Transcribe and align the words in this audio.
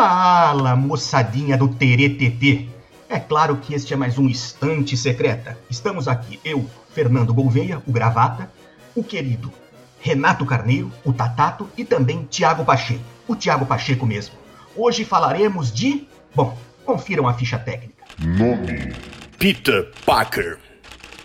Fala, 0.00 0.74
moçadinha 0.74 1.58
do 1.58 1.68
TT. 1.68 2.68
É 3.08 3.20
claro 3.20 3.58
que 3.58 3.74
este 3.74 3.92
é 3.92 3.96
mais 3.96 4.18
um 4.18 4.26
Estante 4.26 4.96
Secreta. 4.96 5.58
Estamos 5.68 6.08
aqui, 6.08 6.40
eu, 6.42 6.64
Fernando 6.94 7.34
Gouveia, 7.34 7.82
o 7.86 7.92
Gravata, 7.92 8.50
o 8.94 9.04
querido 9.04 9.52
Renato 10.00 10.46
Carneiro, 10.46 10.90
o 11.04 11.12
Tatato 11.12 11.68
e 11.76 11.84
também 11.84 12.26
Tiago 12.30 12.64
Pacheco, 12.64 13.04
o 13.28 13.36
Tiago 13.36 13.66
Pacheco 13.66 14.06
mesmo. 14.06 14.34
Hoje 14.74 15.04
falaremos 15.04 15.70
de. 15.70 16.08
Bom, 16.34 16.56
confiram 16.86 17.28
a 17.28 17.34
ficha 17.34 17.58
técnica. 17.58 18.04
Nome: 18.18 19.19
Peter 19.40 19.88
Parker. 20.04 20.58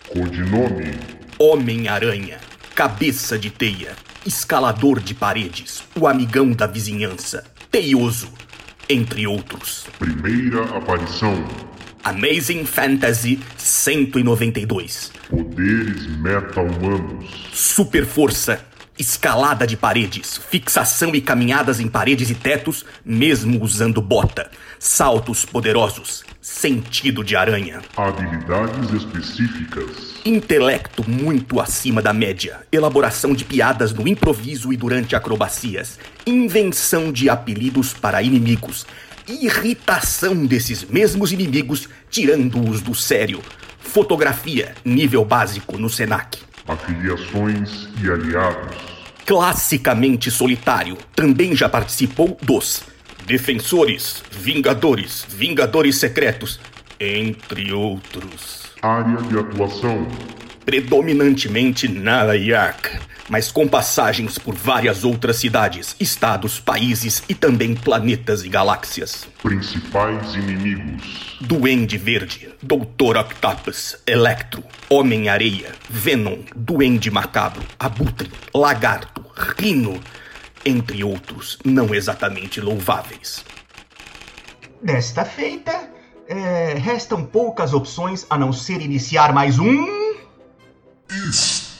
Codinome: 0.07 0.97
Homem-Aranha. 1.37 2.39
Cabeça 2.73 3.37
de 3.37 3.49
teia. 3.49 3.91
Escalador 4.25 5.01
de 5.01 5.13
paredes. 5.13 5.83
O 5.99 6.07
amigão 6.07 6.51
da 6.51 6.65
vizinhança. 6.65 7.43
Teioso 7.69 8.31
entre 8.87 9.27
outros. 9.27 9.87
Primeira 9.99 10.63
aparição: 10.77 11.45
Amazing 12.05 12.63
Fantasy 12.63 13.37
192. 13.57 15.11
Poderes 15.29 16.07
meta-humanos. 16.17 17.25
Super 17.51 18.05
força, 18.05 18.65
escalada 18.97 19.67
de 19.67 19.75
paredes, 19.75 20.39
fixação 20.49 21.13
e 21.13 21.21
caminhadas 21.21 21.79
em 21.79 21.87
paredes 21.87 22.29
e 22.29 22.35
tetos, 22.35 22.85
mesmo 23.03 23.61
usando 23.63 24.01
bota. 24.01 24.49
Saltos 24.79 25.45
poderosos, 25.45 26.23
sentido 26.41 27.23
de 27.23 27.35
aranha. 27.35 27.81
Habilidades 27.97 28.91
específicas: 28.91 30.15
Intelecto 30.25 31.09
muito 31.09 31.59
acima 31.59 32.01
da 32.01 32.13
média. 32.13 32.61
Elaboração 32.71 33.33
de 33.33 33.43
piadas 33.43 33.93
no 33.93 34.07
improviso 34.07 34.71
e 34.71 34.77
durante 34.77 35.15
acrobacias. 35.15 35.99
Invenção 36.25 37.11
de 37.11 37.29
apelidos 37.29 37.93
para 37.93 38.21
inimigos. 38.21 38.85
Irritação 39.27 40.45
desses 40.45 40.83
mesmos 40.83 41.31
inimigos, 41.31 41.89
tirando-os 42.09 42.81
do 42.81 42.93
sério. 42.93 43.41
Fotografia, 43.79 44.75
nível 44.83 45.25
básico 45.25 45.77
no 45.77 45.89
Senac. 45.89 46.44
Afiliações 46.67 47.87
e 48.03 48.09
aliados. 48.09 48.75
Classicamente 49.25 50.29
solitário, 50.29 50.97
também 51.15 51.55
já 51.55 51.67
participou 51.67 52.37
dos 52.41 52.83
Defensores, 53.25 54.23
Vingadores, 54.31 55.25
Vingadores 55.27 55.97
Secretos, 55.97 56.59
entre 56.99 57.73
outros. 57.73 58.65
Área 58.81 59.17
de 59.23 59.39
atuação: 59.39 60.07
predominantemente 60.63 61.87
Nova 61.87 62.37
York, 62.37 62.94
mas 63.29 63.51
com 63.51 63.67
passagens 63.67 64.37
por 64.37 64.55
várias 64.55 65.03
outras 65.03 65.37
cidades, 65.37 65.95
estados, 65.99 66.59
países 66.59 67.23
e 67.27 67.33
também 67.33 67.75
planetas 67.75 68.43
e 68.43 68.49
galáxias. 68.49 69.27
principais 69.41 70.35
inimigos. 70.35 71.37
Duende 71.41 71.97
Verde, 71.97 72.49
Doutor 72.61 73.17
Octopus, 73.17 73.97
Electro, 74.05 74.63
Homem-Areia, 74.89 75.71
Venom, 75.89 76.39
Duende 76.55 77.11
Macabro, 77.11 77.63
Abutre, 77.79 78.31
Lagarto, 78.53 79.25
Rino, 79.57 79.99
entre 80.65 81.03
outros 81.03 81.59
não 81.63 81.93
exatamente 81.93 82.59
louváveis. 82.59 83.43
Desta 84.81 85.25
feita, 85.25 85.89
é, 86.27 86.73
restam 86.75 87.25
poucas 87.25 87.73
opções 87.73 88.25
a 88.29 88.37
não 88.37 88.51
ser 88.51 88.81
iniciar 88.81 89.33
mais 89.33 89.59
um. 89.59 89.85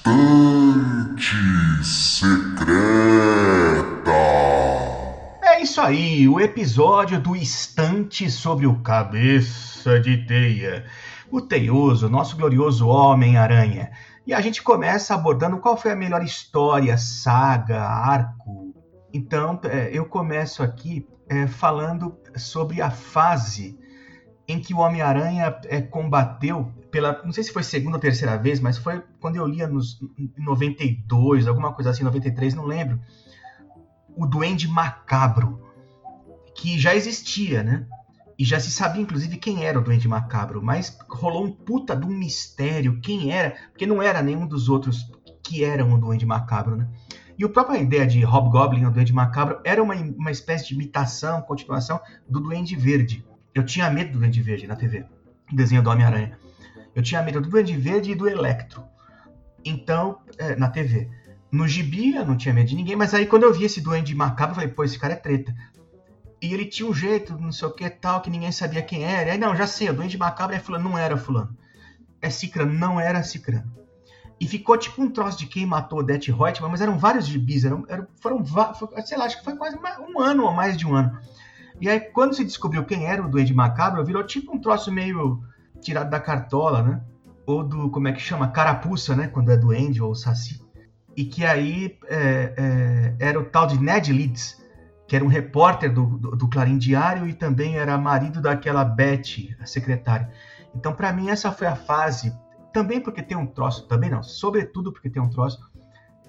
Estante 0.05 1.83
secreta. 1.83 2.51
É 5.41 5.63
isso 5.63 5.81
aí, 5.81 6.29
o 6.29 6.39
episódio 6.39 7.19
do 7.19 7.35
Estante 7.35 8.29
sobre 8.29 8.67
o 8.67 8.83
Cabeça 8.83 9.99
de 9.99 10.17
Teia. 10.27 10.85
O 11.31 11.41
teioso, 11.41 12.07
nosso 12.07 12.37
glorioso 12.37 12.87
Homem-Aranha. 12.87 13.89
E 14.27 14.33
a 14.35 14.39
gente 14.41 14.61
começa 14.61 15.15
abordando 15.15 15.57
qual 15.57 15.75
foi 15.75 15.93
a 15.93 15.95
melhor 15.95 16.21
história, 16.23 16.99
saga, 16.99 17.81
arco. 17.81 18.75
Então, 19.11 19.59
é, 19.63 19.89
eu 19.91 20.05
começo 20.05 20.61
aqui 20.61 21.07
é, 21.27 21.47
falando 21.47 22.15
sobre 22.37 22.79
a 22.79 22.91
fase 22.91 23.75
em 24.47 24.59
que 24.59 24.71
o 24.71 24.77
Homem-Aranha 24.77 25.59
é, 25.65 25.81
combateu 25.81 26.71
pela, 26.95 27.21
não 27.25 27.33
sei 27.33 27.43
se 27.43 27.51
foi 27.51 27.61
segunda 27.61 27.97
ou 27.97 28.01
terceira 28.01 28.37
vez, 28.37 28.61
mas 28.61 28.77
foi 28.77 29.03
quando 29.19 29.35
eu 29.35 29.45
lia 29.45 29.67
nos 29.67 30.01
em 30.17 30.31
92, 30.37 31.45
alguma 31.45 31.73
coisa 31.73 31.89
assim, 31.89 32.05
93, 32.05 32.53
não 32.53 32.63
lembro. 32.63 33.01
O 34.15 34.25
Duende 34.25 34.65
Macabro, 34.65 35.61
que 36.55 36.79
já 36.79 36.95
existia, 36.95 37.61
né? 37.63 37.85
E 38.39 38.45
já 38.45 38.61
se 38.61 38.71
sabia, 38.71 39.01
inclusive, 39.01 39.35
quem 39.35 39.65
era 39.65 39.77
o 39.77 39.83
Duende 39.83 40.07
Macabro, 40.07 40.63
mas 40.63 40.97
rolou 41.09 41.43
um 41.43 41.51
puta 41.51 41.97
de 41.97 42.05
um 42.05 42.17
mistério 42.17 43.01
quem 43.01 43.29
era, 43.29 43.57
porque 43.71 43.85
não 43.85 44.01
era 44.01 44.21
nenhum 44.21 44.47
dos 44.47 44.69
outros 44.69 45.11
que 45.43 45.65
eram 45.65 45.93
o 45.93 45.97
Duende 45.97 46.25
Macabro, 46.25 46.77
né? 46.77 46.87
E 47.37 47.43
a 47.43 47.49
própria 47.49 47.77
ideia 47.77 48.07
de 48.07 48.23
Hobgoblin, 48.23 48.85
o 48.85 48.91
Duende 48.91 49.11
Macabro, 49.11 49.59
era 49.65 49.83
uma, 49.83 49.95
uma 49.95 50.31
espécie 50.31 50.69
de 50.69 50.75
imitação, 50.75 51.41
continuação 51.41 51.99
do 52.25 52.39
Duende 52.39 52.73
Verde. 52.73 53.25
Eu 53.53 53.65
tinha 53.65 53.91
medo 53.91 54.13
do 54.13 54.19
Duende 54.19 54.41
Verde 54.41 54.65
na 54.65 54.77
TV, 54.77 55.05
o 55.51 55.55
desenho 55.57 55.83
do 55.83 55.89
Homem-Aranha. 55.89 56.39
Eu 56.95 57.03
tinha 57.03 57.21
medo 57.21 57.41
do 57.41 57.49
Duende 57.49 57.75
Verde 57.75 58.11
e 58.11 58.15
do 58.15 58.27
Electro. 58.27 58.83
Então, 59.63 60.19
é, 60.37 60.55
na 60.55 60.69
TV. 60.69 61.09
No 61.51 61.67
gibi 61.67 62.15
eu 62.15 62.25
não 62.25 62.37
tinha 62.37 62.53
medo 62.53 62.69
de 62.69 62.75
ninguém, 62.75 62.95
mas 62.95 63.13
aí 63.13 63.25
quando 63.25 63.43
eu 63.43 63.53
vi 63.53 63.65
esse 63.65 63.81
Duende 63.81 64.15
Macabro, 64.15 64.51
eu 64.51 64.55
falei, 64.55 64.69
pô, 64.69 64.83
esse 64.83 64.97
cara 64.97 65.13
é 65.13 65.17
treta. 65.17 65.53
E 66.41 66.53
ele 66.53 66.65
tinha 66.65 66.87
um 66.87 66.93
jeito, 66.93 67.37
não 67.37 67.51
sei 67.51 67.67
o 67.67 67.71
que 67.71 67.89
tal, 67.89 68.21
que 68.21 68.29
ninguém 68.29 68.51
sabia 68.51 68.81
quem 68.81 69.03
era. 69.03 69.31
Aí, 69.31 69.37
não, 69.37 69.55
já 69.55 69.67
sei, 69.67 69.89
o 69.89 69.93
Duende 69.93 70.17
Macabro 70.17 70.55
é 70.55 70.59
fulano, 70.59 70.89
não 70.89 70.97
era 70.97 71.17
fulano. 71.17 71.57
É 72.21 72.29
Cicrano, 72.29 72.73
não 72.73 72.99
era 72.99 73.23
Cicrano. 73.23 73.71
E 74.39 74.47
ficou 74.47 74.77
tipo 74.77 75.01
um 75.01 75.09
troço 75.09 75.37
de 75.37 75.47
quem 75.47 75.65
matou 75.65 76.03
Death 76.03 76.27
Reutemann, 76.27 76.71
mas 76.71 76.81
eram 76.81 76.97
vários 76.97 77.25
gibis, 77.25 77.63
eram, 77.63 77.85
eram, 77.87 78.05
foram, 78.21 78.43
sei 79.05 79.17
lá, 79.17 79.25
acho 79.25 79.39
que 79.39 79.45
foi 79.45 79.55
quase 79.55 79.77
um 79.77 80.19
ano 80.21 80.43
ou 80.43 80.51
mais 80.51 80.77
de 80.77 80.85
um 80.85 80.93
ano. 80.93 81.17
E 81.79 81.89
aí, 81.89 81.99
quando 81.99 82.35
se 82.35 82.43
descobriu 82.43 82.85
quem 82.85 83.05
era 83.05 83.25
o 83.25 83.29
Duende 83.29 83.53
Macabro, 83.53 84.03
virou 84.03 84.25
tipo 84.25 84.53
um 84.53 84.59
troço 84.59 84.91
meio 84.91 85.41
tirado 85.81 86.09
da 86.09 86.19
cartola, 86.19 86.81
né? 86.81 87.01
Ou 87.45 87.63
do, 87.63 87.89
como 87.89 88.07
é 88.07 88.13
que 88.13 88.21
chama? 88.21 88.47
Carapuça, 88.47 89.15
né? 89.15 89.27
Quando 89.27 89.51
é 89.51 89.57
Duende 89.57 90.01
ou 90.01 90.15
Saci. 90.15 90.61
E 91.15 91.23
que 91.25 91.45
aí 91.45 91.97
é, 92.07 92.53
é, 92.57 93.15
era 93.19 93.39
o 93.39 93.45
tal 93.45 93.67
de 93.67 93.79
Ned 93.79 94.11
Leeds, 94.11 94.61
que 95.07 95.15
era 95.15 95.23
um 95.23 95.29
repórter 95.29 95.93
do, 95.93 96.17
do, 96.17 96.35
do 96.35 96.47
Clarim 96.49 96.77
Diário 96.77 97.27
e 97.27 97.33
também 97.33 97.77
era 97.77 97.97
marido 97.97 98.41
daquela 98.41 98.83
Betty, 98.83 99.55
a 99.59 99.65
secretária. 99.65 100.29
Então, 100.75 100.93
para 100.93 101.13
mim, 101.13 101.29
essa 101.29 101.51
foi 101.51 101.67
a 101.67 101.75
fase, 101.75 102.35
também 102.73 102.99
porque 102.99 103.21
tem 103.21 103.37
um 103.37 103.45
troço, 103.45 103.87
também 103.87 104.09
não, 104.09 104.21
sobretudo 104.21 104.91
porque 104.91 105.09
tem 105.09 105.21
um 105.21 105.29
troço 105.29 105.59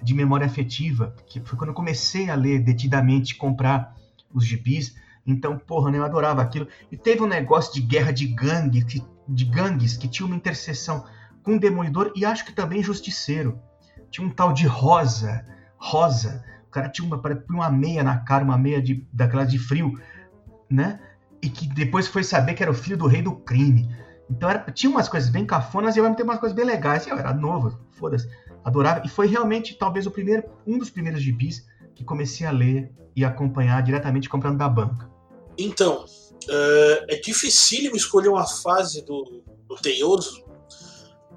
de 0.01 0.13
memória 0.13 0.45
afetiva, 0.45 1.13
que 1.25 1.41
foi 1.41 1.57
quando 1.57 1.69
eu 1.69 1.73
comecei 1.73 2.29
a 2.29 2.35
ler 2.35 2.59
detidamente, 2.59 3.35
comprar 3.35 3.93
os 4.33 4.45
gibis. 4.45 4.95
Então, 5.27 5.57
porra, 5.57 5.91
né, 5.91 5.97
eu 5.97 6.05
adorava 6.05 6.41
aquilo. 6.41 6.67
E 6.89 6.95
teve 6.95 7.21
um 7.21 7.27
negócio 7.27 7.73
de 7.73 7.81
guerra 7.81 8.13
de 8.13 8.25
gangue, 8.27 8.85
que, 8.85 9.03
de 9.27 9.43
gangues, 9.43 9.97
que 9.97 10.07
tinha 10.07 10.25
uma 10.25 10.35
interseção 10.35 11.05
com 11.43 11.57
o 11.57 11.59
Demolidor 11.59 12.13
e 12.15 12.25
acho 12.25 12.45
que 12.45 12.53
também 12.53 12.81
Justiceiro. 12.81 13.59
Tinha 14.09 14.25
um 14.25 14.29
tal 14.29 14.53
de 14.53 14.65
Rosa, 14.65 15.45
Rosa. 15.77 16.43
O 16.67 16.71
cara 16.71 16.87
tinha 16.87 17.05
uma, 17.05 17.21
uma 17.49 17.69
meia 17.69 18.03
na 18.03 18.17
cara, 18.19 18.43
uma 18.43 18.57
meia 18.57 18.81
de, 18.81 19.05
daquelas 19.11 19.51
de 19.51 19.59
frio, 19.59 19.99
né? 20.69 20.99
E 21.41 21.49
que 21.49 21.67
depois 21.67 22.07
foi 22.07 22.23
saber 22.23 22.53
que 22.53 22.63
era 22.63 22.71
o 22.71 22.75
filho 22.75 22.97
do 22.97 23.05
rei 23.05 23.21
do 23.21 23.35
crime. 23.35 23.93
Então 24.29 24.49
era, 24.49 24.59
tinha 24.71 24.89
umas 24.89 25.09
coisas 25.09 25.29
bem 25.29 25.45
cafonas 25.45 25.95
e 25.95 25.99
eu 25.99 26.15
ter 26.15 26.23
umas 26.23 26.39
coisas 26.39 26.55
bem 26.55 26.65
legais. 26.65 27.05
Eu 27.05 27.17
era 27.17 27.33
novo, 27.33 27.77
foda-se, 27.91 28.29
adorava. 28.63 29.01
E 29.05 29.09
foi 29.09 29.27
realmente 29.27 29.77
talvez 29.77 30.07
o 30.07 30.11
primeiro, 30.11 30.43
um 30.65 30.77
dos 30.77 30.89
primeiros 30.89 31.21
gibis 31.21 31.67
que 31.93 32.03
comecei 32.05 32.47
a 32.47 32.51
ler 32.51 32.91
e 33.15 33.25
acompanhar 33.25 33.81
diretamente 33.81 34.29
comprando 34.29 34.57
da 34.57 34.69
banca. 34.69 35.16
Então, 35.57 36.05
é, 36.49 37.15
é 37.15 37.19
dificílimo 37.19 37.95
escolher 37.95 38.29
uma 38.29 38.47
fase 38.47 39.03
do, 39.03 39.43
do 39.67 39.75
Teioso, 39.75 40.45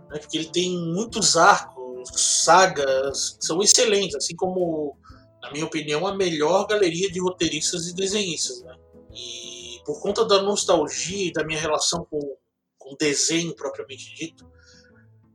né, 0.08 0.18
porque 0.18 0.36
ele 0.36 0.50
tem 0.50 0.76
muitos 0.78 1.36
arcos, 1.36 2.10
sagas, 2.14 3.36
que 3.38 3.44
são 3.44 3.62
excelentes, 3.62 4.14
assim 4.14 4.36
como, 4.36 4.96
na 5.42 5.50
minha 5.50 5.64
opinião, 5.64 6.06
a 6.06 6.14
melhor 6.14 6.66
galeria 6.66 7.10
de 7.10 7.20
roteiristas 7.20 7.88
e 7.88 7.94
desenhistas. 7.94 8.62
Né? 8.62 8.76
E 9.14 9.80
por 9.84 10.00
conta 10.00 10.24
da 10.24 10.42
nostalgia 10.42 11.28
e 11.28 11.32
da 11.32 11.44
minha 11.44 11.60
relação 11.60 12.06
com, 12.10 12.36
com 12.78 12.94
o 12.94 12.96
desenho 12.96 13.54
propriamente 13.54 14.14
dito, 14.14 14.50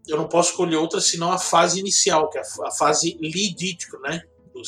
eu 0.07 0.17
não 0.17 0.27
posso 0.27 0.51
escolher 0.51 0.75
outra 0.75 1.01
senão 1.01 1.31
a 1.31 1.39
fase 1.39 1.79
inicial, 1.79 2.29
que 2.29 2.37
é 2.37 2.41
a, 2.41 2.71
fase 2.71 3.17
Ditko, 3.19 3.99
né? 4.01 4.23
Do 4.53 4.61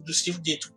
do 0.00 0.12
Steve 0.12 0.40
Ditko 0.40 0.74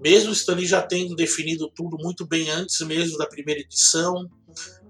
mesmo 0.00 0.32
Stanley 0.32 0.66
já 0.66 0.82
tendo 0.82 1.16
definido 1.16 1.70
tudo 1.74 1.96
muito 1.98 2.26
bem 2.26 2.50
antes 2.50 2.80
mesmo 2.80 3.18
da 3.18 3.26
primeira 3.26 3.60
edição, 3.60 4.28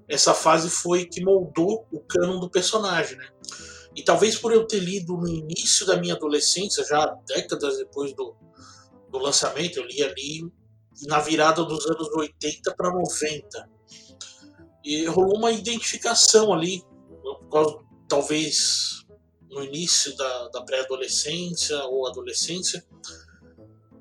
essa 0.08 0.32
fase 0.32 0.70
foi 0.70 1.04
que 1.04 1.22
moldou 1.22 1.86
o 1.92 2.00
canon 2.00 2.40
do 2.40 2.50
personagem, 2.50 3.16
né? 3.16 3.28
E 3.94 4.02
talvez 4.02 4.38
por 4.38 4.52
eu 4.52 4.66
ter 4.66 4.78
lido 4.78 5.16
no 5.16 5.28
início 5.28 5.84
da 5.84 5.96
minha 5.96 6.14
adolescência, 6.14 6.84
já 6.84 7.06
décadas 7.26 7.78
depois 7.78 8.14
do, 8.14 8.34
do 9.10 9.18
lançamento, 9.18 9.78
eu 9.78 9.84
li 9.84 10.02
ali 10.02 10.52
na 11.06 11.20
virada 11.20 11.64
dos 11.64 11.84
anos 11.86 12.08
80 12.14 12.74
para 12.74 12.92
90. 12.92 13.68
E 14.84 15.04
rolou 15.06 15.36
uma 15.36 15.50
identificação 15.50 16.52
ali, 16.52 16.82
talvez 18.08 19.04
no 19.50 19.64
início 19.64 20.16
da, 20.16 20.48
da 20.48 20.62
pré-adolescência 20.62 21.82
ou 21.84 22.06
adolescência, 22.06 22.84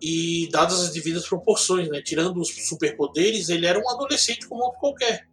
e 0.02 0.50
dadas 0.52 0.82
as 0.82 0.92
devidas 0.92 1.28
proporções, 1.28 1.90
né? 1.90 2.02
tirando 2.02 2.40
os 2.40 2.50
superpoderes, 2.68 3.50
ele 3.50 3.66
era 3.66 3.80
um 3.80 3.90
adolescente 3.90 4.48
como 4.48 4.64
outro 4.64 4.80
qualquer. 4.80 5.28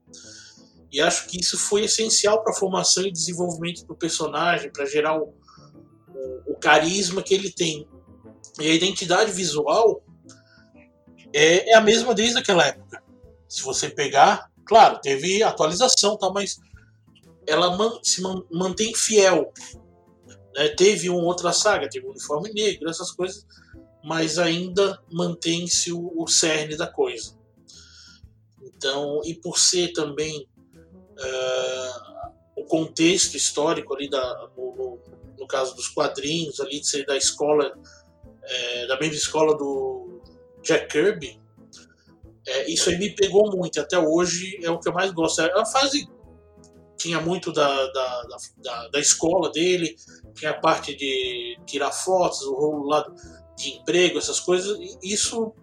E 0.91 1.01
acho 1.01 1.27
que 1.27 1.41
isso 1.41 1.59
foi 1.59 1.85
essencial 1.85 2.43
para 2.43 2.53
a 2.53 2.57
formação 2.57 3.05
e 3.05 3.11
desenvolvimento 3.11 3.85
do 3.85 3.97
personagem, 3.97 4.71
para 4.71 4.87
gerar 4.87 5.21
o, 5.21 5.35
o, 6.09 6.53
o, 6.53 6.57
carisma 6.57 7.21
que 7.21 7.35
ele 7.35 7.51
tem. 7.51 7.87
E 8.61 8.71
a 8.71 8.75
identidade 8.75 9.33
visual 9.33 10.05
é, 11.33 11.73
é, 11.73 11.75
a 11.75 11.81
mesma 11.81 12.15
desde 12.15 12.39
aquela 12.39 12.65
época. 12.65 13.03
Se 13.49 13.63
você 13.63 13.91
pegar, 13.91 14.49
claro, 14.65 15.01
teve 15.01 15.43
atualização, 15.43 16.17
tá, 16.17 16.31
mas 16.31 16.61
ela 17.45 17.77
man, 17.77 17.99
se 18.01 18.23
man, 18.23 18.45
mantém 18.49 18.95
fiel. 18.95 19.53
Né? 20.55 20.69
Teve 20.69 21.11
uma 21.11 21.25
outra 21.25 21.53
saga, 21.53 21.89
teve 21.91 22.07
o 22.07 22.11
uniforme 22.11 22.53
negro, 22.53 22.89
essas 22.89 23.11
coisas, 23.11 23.45
mas 24.05 24.39
ainda 24.39 25.03
mantém-se 25.11 25.91
o, 25.91 26.13
o 26.15 26.29
cerne 26.29 26.77
da 26.77 26.87
coisa. 26.87 27.35
Então, 28.63 29.23
e 29.25 29.35
por 29.35 29.59
ser 29.59 29.95
também 29.95 30.47
uh, 31.19 32.31
o 32.55 32.65
contexto 32.67 33.35
histórico 33.35 33.95
ali 33.95 34.11
da, 34.11 34.51
no, 34.57 34.99
no, 35.39 35.47
caso 35.47 35.75
dos 35.75 35.89
quadrinhos 35.89 36.61
ali 36.61 36.81
de 36.81 36.87
ser 36.87 37.07
da 37.07 37.17
escola 37.17 37.73
é, 38.43 38.87
da 38.87 38.99
mesma 39.01 39.17
escola 39.17 39.57
do 39.57 40.21
Jack 40.63 40.89
Kirby 40.89 41.41
é, 42.47 42.71
isso 42.71 42.91
aí 42.91 42.99
me 42.99 43.11
pegou 43.15 43.57
muito 43.57 43.81
até 43.81 43.99
hoje 43.99 44.59
é 44.63 44.71
o 44.71 44.79
que 44.79 44.89
eu 44.89 44.93
mais 44.93 45.11
gosto 45.13 45.41
é 45.41 45.51
a 45.59 45.65
fase 45.65 46.09
tinha 46.97 47.21
muito 47.21 47.53
da, 47.53 47.87
da, 47.93 48.27
da, 48.59 48.89
da 48.89 49.01
escola 49.01 49.51
dele 49.51 49.97
tinha 50.35 50.51
a 50.51 50.61
parte 50.61 50.95
de 50.95 51.59
tirar 51.67 51.93
fotos 51.93 52.43
o 52.43 52.85
lá 52.85 53.05
de 53.57 53.71
emprego 53.75 54.19
essas 54.19 54.41
coisas 54.41 54.79
isso 55.03 55.55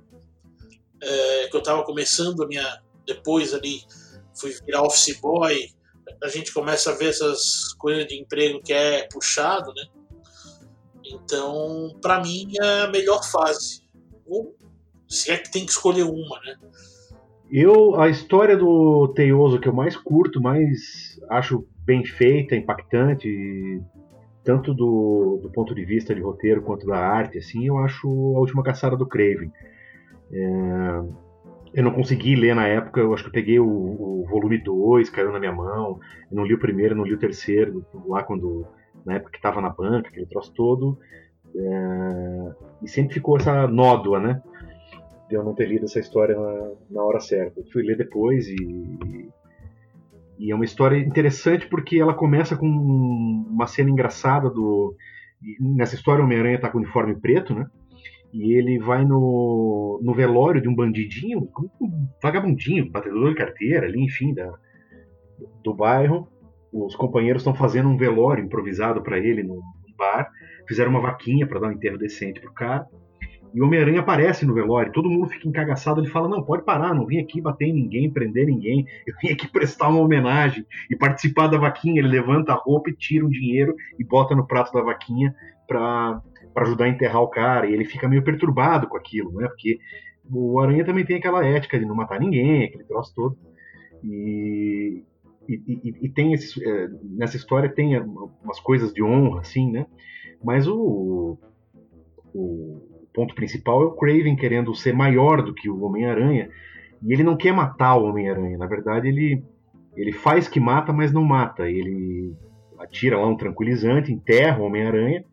é, 1.02 1.48
que 1.48 1.56
eu 1.56 1.60
estava 1.60 1.84
começando 1.84 2.44
a 2.44 2.48
minha 2.48 2.82
depois 3.06 3.54
ali 3.54 3.82
fui 4.34 4.52
virar 4.66 4.84
office 4.84 5.20
boy, 5.20 5.70
a 6.24 6.28
gente 6.28 6.54
começa 6.54 6.92
a 6.92 6.96
ver 6.96 7.10
essas 7.10 7.74
coisas 7.74 8.08
de 8.08 8.20
emprego 8.20 8.62
que 8.62 8.74
é 8.74 9.08
puxado, 9.12 9.74
né? 9.74 9.84
Então, 11.06 11.96
para 12.02 12.22
mim, 12.22 12.52
é 12.62 12.82
a 12.82 12.88
melhor 12.88 13.24
fase. 13.24 13.82
Ou, 14.26 14.56
se 15.08 15.32
é 15.32 15.38
que 15.38 15.52
tem 15.52 15.66
que 15.66 15.72
escolher 15.72 16.04
uma, 16.04 16.40
né? 16.42 16.56
Eu, 17.52 18.00
a 18.00 18.08
história 18.10 18.56
do 18.56 19.10
Teioso 19.14 19.60
que 19.60 19.68
eu 19.68 19.74
mais 19.74 19.98
curto, 19.98 20.42
mais 20.42 21.20
acho 21.30 21.68
bem 21.80 22.06
feita, 22.06 22.56
impactante, 22.56 23.28
tanto 24.44 24.74
do, 24.74 25.40
do 25.42 25.50
ponto 25.52 25.76
de 25.76 25.86
vista 25.86 26.16
de 26.16 26.22
roteiro 26.22 26.62
quanto 26.62 26.86
da 26.88 26.98
arte, 26.98 27.38
assim, 27.38 27.68
eu 27.68 27.78
acho 27.78 28.08
a 28.08 28.40
última 28.40 28.64
caçada 28.64 28.98
do 28.98 29.06
Craven. 29.06 29.52
É, 30.32 31.02
eu 31.74 31.84
não 31.84 31.92
consegui 31.92 32.36
ler 32.36 32.56
na 32.56 32.68
época, 32.68 33.00
eu 33.00 33.14
acho 33.14 33.24
que 33.24 33.30
eu 33.30 33.34
peguei 33.34 33.60
o, 33.60 33.66
o 33.68 34.26
volume 34.30 34.58
2, 34.58 35.10
caiu 35.10 35.32
na 35.32 35.40
minha 35.40 35.54
mão. 35.54 36.00
Eu 36.30 36.36
não 36.36 36.46
li 36.46 36.54
o 36.54 36.60
primeiro, 36.60 36.96
não 36.96 37.06
li 37.06 37.14
o 37.14 37.20
terceiro, 37.20 37.86
lá 38.08 38.24
quando. 38.24 38.66
Na 39.06 39.16
época 39.16 39.32
que 39.32 39.38
estava 39.38 39.62
na 39.62 39.70
banca, 39.70 40.10
aquele 40.10 40.28
troço 40.28 40.54
todo. 40.54 40.98
É, 41.56 42.52
e 42.84 42.88
sempre 42.88 43.16
ficou 43.16 43.38
essa 43.38 43.68
nódoa, 43.68 44.20
né? 44.20 44.44
De 45.28 45.36
eu 45.36 45.44
não 45.44 45.56
ter 45.56 45.68
lido 45.68 45.86
essa 45.86 46.00
história 46.00 46.36
na, 46.38 46.72
na 46.90 47.04
hora 47.04 47.20
certa. 47.20 47.60
Eu 47.60 47.66
fui 47.72 47.84
ler 47.84 47.98
depois 47.98 48.48
e, 48.48 49.30
e 50.42 50.52
é 50.52 50.56
uma 50.56 50.66
história 50.66 50.98
interessante 50.98 51.68
porque 51.68 52.00
ela 52.00 52.16
começa 52.16 52.58
com 52.58 52.66
uma 52.66 53.68
cena 53.68 53.92
engraçada 53.92 54.50
do. 54.50 54.96
Nessa 55.60 55.94
história, 55.94 56.20
o 56.20 56.26
Homem-Aranha 56.26 56.56
está 56.56 56.68
com 56.68 56.80
o 56.80 56.82
uniforme 56.82 57.16
preto, 57.16 57.54
né? 57.54 57.68
E 58.34 58.54
ele 58.54 58.80
vai 58.80 59.06
no, 59.06 60.00
no 60.02 60.16
velório 60.16 60.60
de 60.60 60.68
um 60.68 60.74
bandidinho, 60.74 61.48
um 61.80 62.08
vagabundinho, 62.24 62.90
batedor 62.90 63.30
de 63.30 63.36
carteira 63.36 63.86
ali, 63.86 64.04
enfim, 64.04 64.34
da, 64.34 64.52
do 65.64 65.76
bairro. 65.76 66.28
Os 66.74 66.96
companheiros 66.96 67.42
estão 67.42 67.54
fazendo 67.54 67.90
um 67.90 67.98
velório 67.98 68.44
improvisado 68.44 69.04
para 69.04 69.20
ele 69.20 69.44
no, 69.44 69.58
no 69.58 69.96
bar. 69.96 70.28
Fizeram 70.68 70.90
uma 70.90 71.02
vaquinha 71.02 71.46
para 71.46 71.60
dar 71.60 71.68
um 71.68 71.74
enterro 71.74 72.00
decente 72.00 72.42
pro 72.42 72.52
cara. 72.52 72.88
E 73.54 73.62
o 73.62 73.66
Homem-Aranha 73.66 74.00
aparece 74.00 74.46
no 74.46 74.54
velório, 74.54 74.94
todo 74.94 75.10
mundo 75.10 75.28
fica 75.28 75.48
encagaçado. 75.48 76.00
Ele 76.00 76.10
fala: 76.10 76.30
Não, 76.30 76.44
pode 76.44 76.64
parar, 76.64 76.94
não 76.94 77.06
vim 77.06 77.20
aqui 77.20 77.42
bater 77.42 77.66
em 77.66 77.74
ninguém, 77.74 78.10
prender 78.10 78.46
ninguém. 78.46 78.86
Eu 79.06 79.14
vim 79.22 79.30
aqui 79.30 79.48
prestar 79.48 79.90
uma 79.90 80.00
homenagem 80.00 80.66
e 80.90 80.96
participar 80.96 81.48
da 81.48 81.58
vaquinha. 81.58 82.00
Ele 82.00 82.08
levanta 82.08 82.54
a 82.54 82.56
roupa 82.56 82.90
e 82.90 82.96
tira 82.96 83.26
um 83.26 83.30
dinheiro 83.30 83.76
e 84.00 84.04
bota 84.04 84.36
no 84.36 84.48
prato 84.48 84.72
da 84.72 84.82
vaquinha 84.82 85.36
para 85.68 86.22
ajudar 86.58 86.86
a 86.86 86.90
enterrar 86.90 87.22
o 87.22 87.30
cara, 87.30 87.70
e 87.70 87.74
ele 87.74 87.86
fica 87.86 88.08
meio 88.08 88.24
perturbado 88.24 88.88
com 88.88 88.98
aquilo, 88.98 89.32
né? 89.34 89.48
Porque 89.48 89.80
o 90.30 90.60
Aranha 90.60 90.86
também 90.86 91.06
tem 91.06 91.18
aquela 91.18 91.46
ética 91.46 91.80
de 91.80 91.86
não 91.86 91.96
matar 91.96 92.20
ninguém, 92.20 92.66
aquele 92.66 92.84
troço 92.84 93.14
todo. 93.16 93.38
E, 94.04 95.04
e, 95.48 95.54
e, 95.54 96.06
e 96.06 96.10
tem 96.10 96.34
esse, 96.34 96.64
é, 96.64 96.90
nessa 97.04 97.38
história 97.38 97.70
tem 97.70 97.98
umas 98.00 98.60
coisas 98.60 98.94
de 98.94 99.02
honra, 99.04 99.42
assim, 99.42 99.72
né? 99.72 99.86
Mas 100.44 100.68
o, 100.68 101.38
o 102.34 102.91
ponto 103.14 103.36
principal 103.36 103.82
é 103.82 103.86
o 103.86 103.92
Craven 103.92 104.36
querendo 104.36 104.74
ser 104.76 104.94
maior 104.94 105.42
do 105.42 105.54
que 105.54 105.70
o 105.70 105.84
Homem-Aranha, 105.84 106.50
e 107.04 107.14
ele 107.14 107.24
não 107.24 107.36
quer 107.36 107.54
matar 107.54 107.96
o 107.96 108.06
Homem-Aranha. 108.06 108.58
Na 108.58 108.68
verdade, 108.68 109.08
ele, 109.08 109.44
ele 109.96 110.12
faz 110.12 110.48
que 110.48 110.60
mata, 110.60 110.94
mas 110.94 111.12
não 111.12 111.24
mata. 111.24 111.70
Ele 111.70 112.36
atira 112.80 113.18
lá 113.18 113.28
um 113.28 113.36
tranquilizante, 113.36 114.12
enterra 114.12 114.60
o 114.60 114.66
Homem-Aranha, 114.66 115.24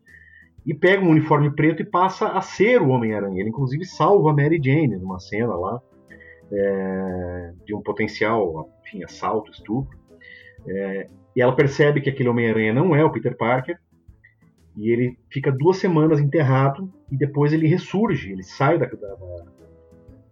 e 0.65 0.73
pega 0.73 1.03
um 1.03 1.09
uniforme 1.09 1.51
preto 1.51 1.81
e 1.81 1.85
passa 1.85 2.29
a 2.29 2.41
ser 2.41 2.81
o 2.81 2.89
Homem-Aranha. 2.89 3.39
Ele, 3.39 3.49
inclusive, 3.49 3.85
salva 3.85 4.31
a 4.31 4.33
Mary 4.33 4.59
Jane 4.61 4.97
numa 4.97 5.19
cena 5.19 5.55
lá 5.55 5.81
é, 6.51 7.53
de 7.65 7.75
um 7.75 7.81
potencial 7.81 8.69
enfim, 8.83 9.03
assalto, 9.03 9.51
estupro. 9.51 9.97
É, 10.67 11.07
e 11.35 11.41
ela 11.41 11.55
percebe 11.55 12.01
que 12.01 12.09
aquele 12.09 12.29
Homem-Aranha 12.29 12.73
não 12.73 12.95
é 12.95 13.03
o 13.03 13.11
Peter 13.11 13.35
Parker. 13.37 13.77
E 14.79 14.89
ele 14.91 15.17
fica 15.29 15.51
duas 15.51 15.75
semanas 15.75 16.21
enterrado 16.21 16.89
e 17.11 17.17
depois 17.17 17.51
ele 17.51 17.67
ressurge. 17.67 18.31
Ele 18.31 18.43
sai 18.43 18.79
da, 18.79 18.85
da, 18.85 19.15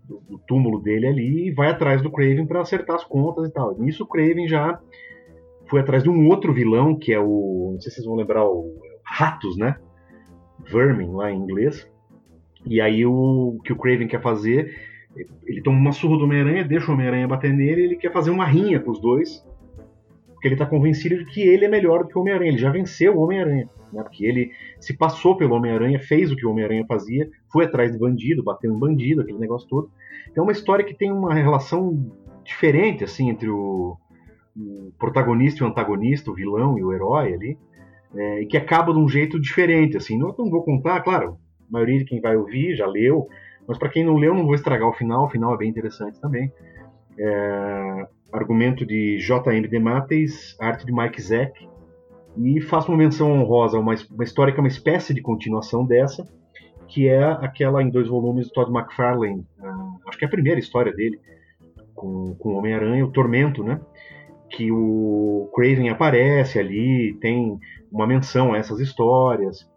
do, 0.06 0.22
do, 0.22 0.38
túmulo 0.48 0.80
dele 0.80 1.06
ali 1.06 1.48
e 1.48 1.52
vai 1.52 1.70
atrás 1.70 2.02
do 2.02 2.10
Craven 2.10 2.46
para 2.46 2.62
acertar 2.62 2.96
as 2.96 3.04
contas 3.04 3.50
e 3.50 3.52
tal. 3.52 3.78
Nisso 3.78 4.06
o 4.06 4.08
Craven 4.08 4.48
já 4.48 4.80
foi 5.70 5.82
atrás 5.82 6.02
de 6.02 6.10
um 6.10 6.30
outro 6.30 6.54
vilão 6.54 6.96
que 6.98 7.12
é 7.12 7.20
o. 7.20 7.72
Não 7.74 7.82
sei 7.82 7.92
se 7.92 7.96
vocês 7.96 8.08
vão 8.08 8.16
lembrar, 8.16 8.46
o 8.46 8.74
Ratos, 9.04 9.58
né? 9.58 9.76
Vermin 10.72 11.12
lá 11.12 11.30
em 11.30 11.38
inglês. 11.38 11.86
E 12.66 12.80
aí 12.80 13.06
o 13.06 13.60
que 13.66 13.74
o 13.74 13.78
Craven 13.78 14.08
quer 14.08 14.22
fazer, 14.22 14.74
ele 15.46 15.62
toma 15.62 15.78
uma 15.78 15.92
surra 15.92 16.18
do 16.18 16.24
Homem-Aranha, 16.24 16.64
deixa 16.64 16.90
o 16.90 16.94
Homem-Aranha 16.94 17.28
bater 17.28 17.54
nele, 17.54 17.84
ele 17.84 17.96
quer 17.98 18.14
fazer 18.14 18.32
uma 18.32 18.46
rinha 18.46 18.80
com 18.80 18.92
os 18.92 19.02
dois, 19.02 19.46
ele 20.48 20.56
está 20.56 20.66
convencido 20.66 21.18
de 21.18 21.26
que 21.26 21.42
ele 21.42 21.66
é 21.66 21.68
melhor 21.68 22.04
do 22.04 22.10
que 22.10 22.18
o 22.18 22.22
Homem-Aranha, 22.22 22.52
ele 22.52 22.58
já 22.58 22.72
venceu 22.72 23.16
o 23.16 23.22
Homem-Aranha, 23.22 23.70
né? 23.92 24.04
porque 24.04 24.26
ele 24.26 24.52
se 24.80 24.96
passou 24.96 25.36
pelo 25.36 25.56
Homem-Aranha, 25.56 26.00
fez 26.00 26.32
o 26.32 26.36
que 26.36 26.46
o 26.46 26.52
Homem-Aranha 26.52 26.86
fazia, 26.88 27.30
foi 27.52 27.66
atrás 27.66 27.92
de 27.92 27.98
bandido, 27.98 28.44
bateu 28.44 28.74
em 28.74 28.80
bandido, 28.80 29.22
aquele 29.22 29.40
negócio 29.40 29.68
todo. 29.68 29.90
Então 30.32 30.44
é 30.44 30.48
uma 30.48 30.52
história 30.52 30.86
que 30.86 30.94
tem 30.94 31.12
uma 31.12 31.34
relação 31.34 32.12
diferente 32.44 33.04
assim 33.04 33.30
entre 33.30 33.50
o, 33.50 33.98
o 34.56 34.92
protagonista 34.98 35.64
e 35.64 35.68
o 35.68 35.70
antagonista, 35.70 36.32
o 36.32 36.34
vilão 36.34 36.78
e 36.78 36.84
o 36.84 36.94
herói 36.94 37.34
ali 37.34 37.58
é, 38.16 38.42
e 38.42 38.46
que 38.46 38.58
acaba 38.58 38.94
de 38.94 39.00
um 39.00 39.08
jeito 39.08 39.40
diferente. 39.40 39.98
Assim, 39.98 40.18
não, 40.18 40.34
não 40.38 40.50
vou 40.50 40.64
contar, 40.64 41.02
claro, 41.02 41.38
a 41.70 41.72
maioria 41.72 42.00
de 42.00 42.06
quem 42.06 42.22
vai 42.22 42.36
ouvir 42.36 42.76
já 42.76 42.88
leu, 42.88 43.28
mas 43.68 43.78
para 43.78 43.90
quem 43.90 44.04
não 44.04 44.16
leu, 44.16 44.34
não 44.34 44.46
vou 44.46 44.56
estragar 44.56 44.88
o 44.88 44.94
final, 44.94 45.26
o 45.26 45.30
final 45.30 45.54
é 45.54 45.58
bem 45.58 45.70
interessante 45.70 46.20
também. 46.20 46.52
É, 47.18 48.08
argumento 48.32 48.86
de 48.86 49.20
J.M. 49.20 49.68
DeMatteis, 49.68 50.56
arte 50.60 50.86
de 50.86 50.92
Mike 50.92 51.22
Zeck, 51.22 51.68
e 52.38 52.62
faço 52.62 52.92
uma 52.92 52.98
menção 52.98 53.32
honrosa 53.32 53.80
uma, 53.80 53.96
uma 54.12 54.24
história 54.24 54.54
que 54.54 54.60
é 54.60 54.64
uma 54.64 54.68
espécie 54.68 55.14
de 55.14 55.22
continuação 55.22 55.86
dessa, 55.86 56.28
que 56.88 57.08
é 57.08 57.24
aquela 57.24 57.82
em 57.82 57.90
dois 57.90 58.08
volumes 58.08 58.48
do 58.48 58.54
Todd 58.54 58.72
McFarlane, 58.72 59.46
uh, 59.60 60.00
acho 60.08 60.18
que 60.18 60.26
é 60.26 60.28
a 60.28 60.32
primeira 60.32 60.60
história 60.60 60.94
dele, 60.94 61.20
com, 61.94 62.36
com 62.36 62.50
o 62.50 62.58
Homem-Aranha, 62.58 63.06
o 63.06 63.12
Tormento, 63.12 63.64
né? 63.64 63.82
Que 64.50 64.72
o 64.72 65.50
Craven 65.54 65.90
aparece 65.90 66.60
ali, 66.60 67.18
tem 67.20 67.60
uma 67.92 68.08
menção 68.08 68.54
a 68.54 68.58
essas 68.58 68.80
histórias, 68.80 69.70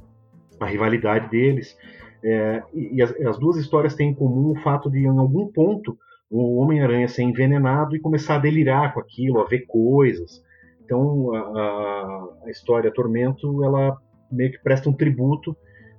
a 0.61 0.66
rivalidade 0.66 1.28
deles. 1.30 1.76
É, 2.23 2.62
e 2.75 3.02
as, 3.02 3.11
as, 3.23 3.38
duas 3.38 3.57
histórias 3.57 3.95
têm 3.95 4.11
em 4.11 4.14
comum 4.14 4.50
o 4.50 4.57
fato 4.57 4.90
de, 4.90 4.99
em 4.99 5.19
algum 5.19 5.49
ponto, 5.49 5.99
o 6.31 6.59
Homem-Aranha 6.59 7.09
ser 7.09 7.23
envenenado 7.23 7.97
e 7.97 8.01
começar 8.01 8.37
a 8.37 8.39
delirar 8.39 8.95
com 8.95 9.01
aquilo, 9.01 9.41
a 9.41 9.45
ver 9.45 9.67
coisas. 9.67 10.43
Então 10.85 11.35
a, 11.35 12.29
a 12.45 12.51
história 12.51 12.93
Tormento 12.93 13.65
ela 13.65 14.01
meio 14.31 14.53
que 14.53 14.63
presta 14.63 14.89
um 14.89 14.93
tributo 14.93 15.57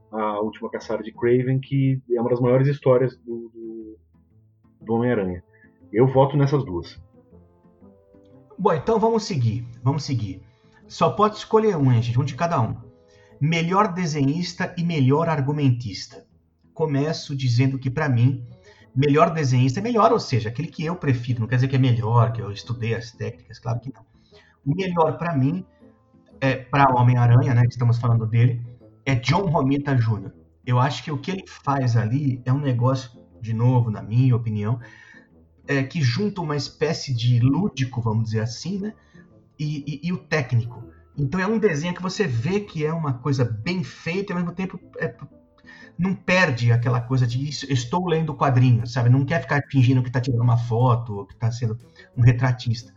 à 0.09 0.39
última 0.39 0.69
caçada 0.69 1.03
de 1.03 1.11
Craven, 1.11 1.59
que 1.59 2.01
é 2.09 2.19
uma 2.19 2.29
das 2.29 2.39
maiores 2.39 2.67
histórias 2.67 3.17
do, 3.17 3.51
do, 3.53 3.97
do 4.81 4.93
Homem-Aranha. 4.93 5.43
Eu 5.91 6.07
voto 6.07 6.37
nessas 6.37 6.63
duas. 6.63 7.01
Bom, 8.57 8.73
então 8.73 8.99
vamos 8.99 9.23
seguir. 9.23 9.65
Vamos 9.83 10.03
seguir. 10.03 10.41
Só 10.87 11.09
pode 11.09 11.35
escolher 11.35 11.75
um, 11.75 11.91
gente, 12.01 12.19
um 12.19 12.23
de 12.23 12.35
cada 12.35 12.61
um. 12.61 12.75
Melhor 13.39 13.93
desenhista 13.93 14.73
e 14.77 14.83
melhor 14.83 15.27
argumentista. 15.27 16.25
Começo 16.73 17.35
dizendo 17.35 17.79
que 17.79 17.89
para 17.89 18.07
mim 18.07 18.45
melhor 18.95 19.33
desenhista 19.33 19.79
é 19.79 19.83
melhor, 19.83 20.11
ou 20.11 20.19
seja, 20.19 20.49
aquele 20.49 20.67
que 20.67 20.85
eu 20.85 20.95
prefiro. 20.95 21.41
Não 21.41 21.47
quer 21.47 21.55
dizer 21.55 21.67
que 21.67 21.75
é 21.75 21.79
melhor, 21.79 22.31
que 22.31 22.41
eu 22.41 22.51
estudei 22.51 22.93
as 22.93 23.11
técnicas, 23.11 23.59
claro 23.59 23.79
que 23.79 23.91
não. 23.93 24.05
O 24.65 24.75
melhor 24.75 25.17
para 25.17 25.35
mim, 25.35 25.65
é, 26.39 26.55
para 26.55 26.93
Homem-Aranha, 26.93 27.53
né, 27.53 27.61
que 27.61 27.71
estamos 27.71 27.97
falando 27.97 28.25
dele, 28.25 28.61
é 29.05 29.15
John 29.15 29.49
Romita 29.49 29.95
Jr. 29.95 30.31
Eu 30.65 30.79
acho 30.79 31.03
que 31.03 31.11
o 31.11 31.17
que 31.17 31.31
ele 31.31 31.43
faz 31.47 31.97
ali 31.97 32.41
é 32.45 32.53
um 32.53 32.59
negócio, 32.59 33.11
de 33.41 33.53
novo, 33.53 33.89
na 33.89 34.01
minha 34.01 34.35
opinião, 34.35 34.79
é, 35.67 35.83
que 35.83 36.01
junta 36.01 36.41
uma 36.41 36.55
espécie 36.55 37.13
de 37.13 37.39
lúdico, 37.39 38.01
vamos 38.01 38.25
dizer 38.25 38.41
assim, 38.41 38.79
né, 38.79 38.93
e, 39.57 39.83
e, 39.87 40.07
e, 40.07 40.13
o 40.13 40.17
técnico. 40.17 40.83
Então 41.17 41.39
é 41.39 41.47
um 41.47 41.59
desenho 41.59 41.93
que 41.93 42.01
você 42.01 42.25
vê 42.25 42.59
que 42.59 42.85
é 42.85 42.91
uma 42.91 43.13
coisa 43.13 43.45
bem 43.45 43.83
feita 43.83 44.31
e 44.31 44.33
ao 44.33 44.39
mesmo 44.39 44.55
tempo 44.55 44.79
é, 44.97 45.15
não 46.01 46.15
perde 46.15 46.71
aquela 46.71 46.99
coisa 46.99 47.27
de 47.27 47.47
estou 47.47 48.07
lendo 48.07 48.33
quadrinho, 48.33 48.87
sabe? 48.87 49.07
Não 49.07 49.23
quer 49.23 49.39
ficar 49.39 49.61
fingindo 49.69 50.01
que 50.01 50.09
está 50.09 50.19
tirando 50.19 50.41
uma 50.41 50.57
foto 50.57 51.13
ou 51.15 51.25
que 51.27 51.35
está 51.35 51.51
sendo 51.51 51.77
um 52.17 52.23
retratista. 52.23 52.91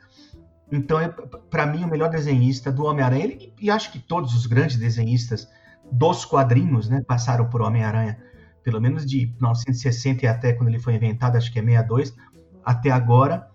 Então, 0.73 0.99
é, 0.99 1.09
para 1.51 1.67
mim, 1.67 1.85
o 1.85 1.89
melhor 1.89 2.09
desenhista 2.09 2.73
do 2.73 2.87
Homem-Aranha, 2.87 3.37
e 3.61 3.71
acho 3.71 3.93
que 3.93 3.99
todos 3.99 4.35
os 4.35 4.47
grandes 4.47 4.79
desenhistas 4.79 5.47
dos 5.93 6.25
quadrinhos 6.25 6.89
né, 6.89 7.03
passaram 7.07 7.45
por 7.51 7.61
Homem-Aranha, 7.61 8.19
pelo 8.63 8.81
menos 8.81 9.05
de 9.05 9.27
1960 9.27 10.25
e 10.25 10.29
até 10.29 10.55
quando 10.55 10.71
ele 10.71 10.79
foi 10.79 10.95
inventado, 10.95 11.37
acho 11.37 11.53
que 11.53 11.59
é 11.59 11.63
62, 11.63 12.17
até 12.65 12.91
agora, 12.91 13.47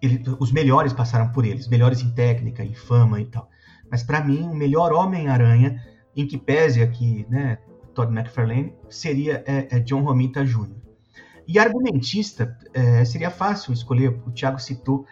ele, 0.00 0.24
os 0.40 0.50
melhores 0.50 0.94
passaram 0.94 1.30
por 1.30 1.44
eles, 1.44 1.68
melhores 1.68 2.00
em 2.00 2.10
técnica, 2.10 2.64
em 2.64 2.72
fama 2.72 3.20
e 3.20 3.26
tal. 3.26 3.50
Mas 3.90 4.02
para 4.02 4.24
mim, 4.24 4.48
o 4.48 4.54
melhor 4.54 4.94
Homem-Aranha, 4.94 5.78
em 6.16 6.26
que 6.26 6.38
pese 6.38 6.80
aqui, 6.80 7.26
né, 7.28 7.58
Todd 7.94 8.12
McFarlane, 8.12 8.74
seria 8.88 9.42
é, 9.46 9.76
é 9.76 9.80
John 9.80 10.02
Romita 10.02 10.44
Jr. 10.44 10.74
E 11.46 11.58
argumentista, 11.58 12.56
é, 12.72 13.04
seria 13.04 13.30
fácil 13.30 13.72
escolher, 13.72 14.08
o 14.26 14.30
Thiago 14.30 14.58
citou 14.58 15.06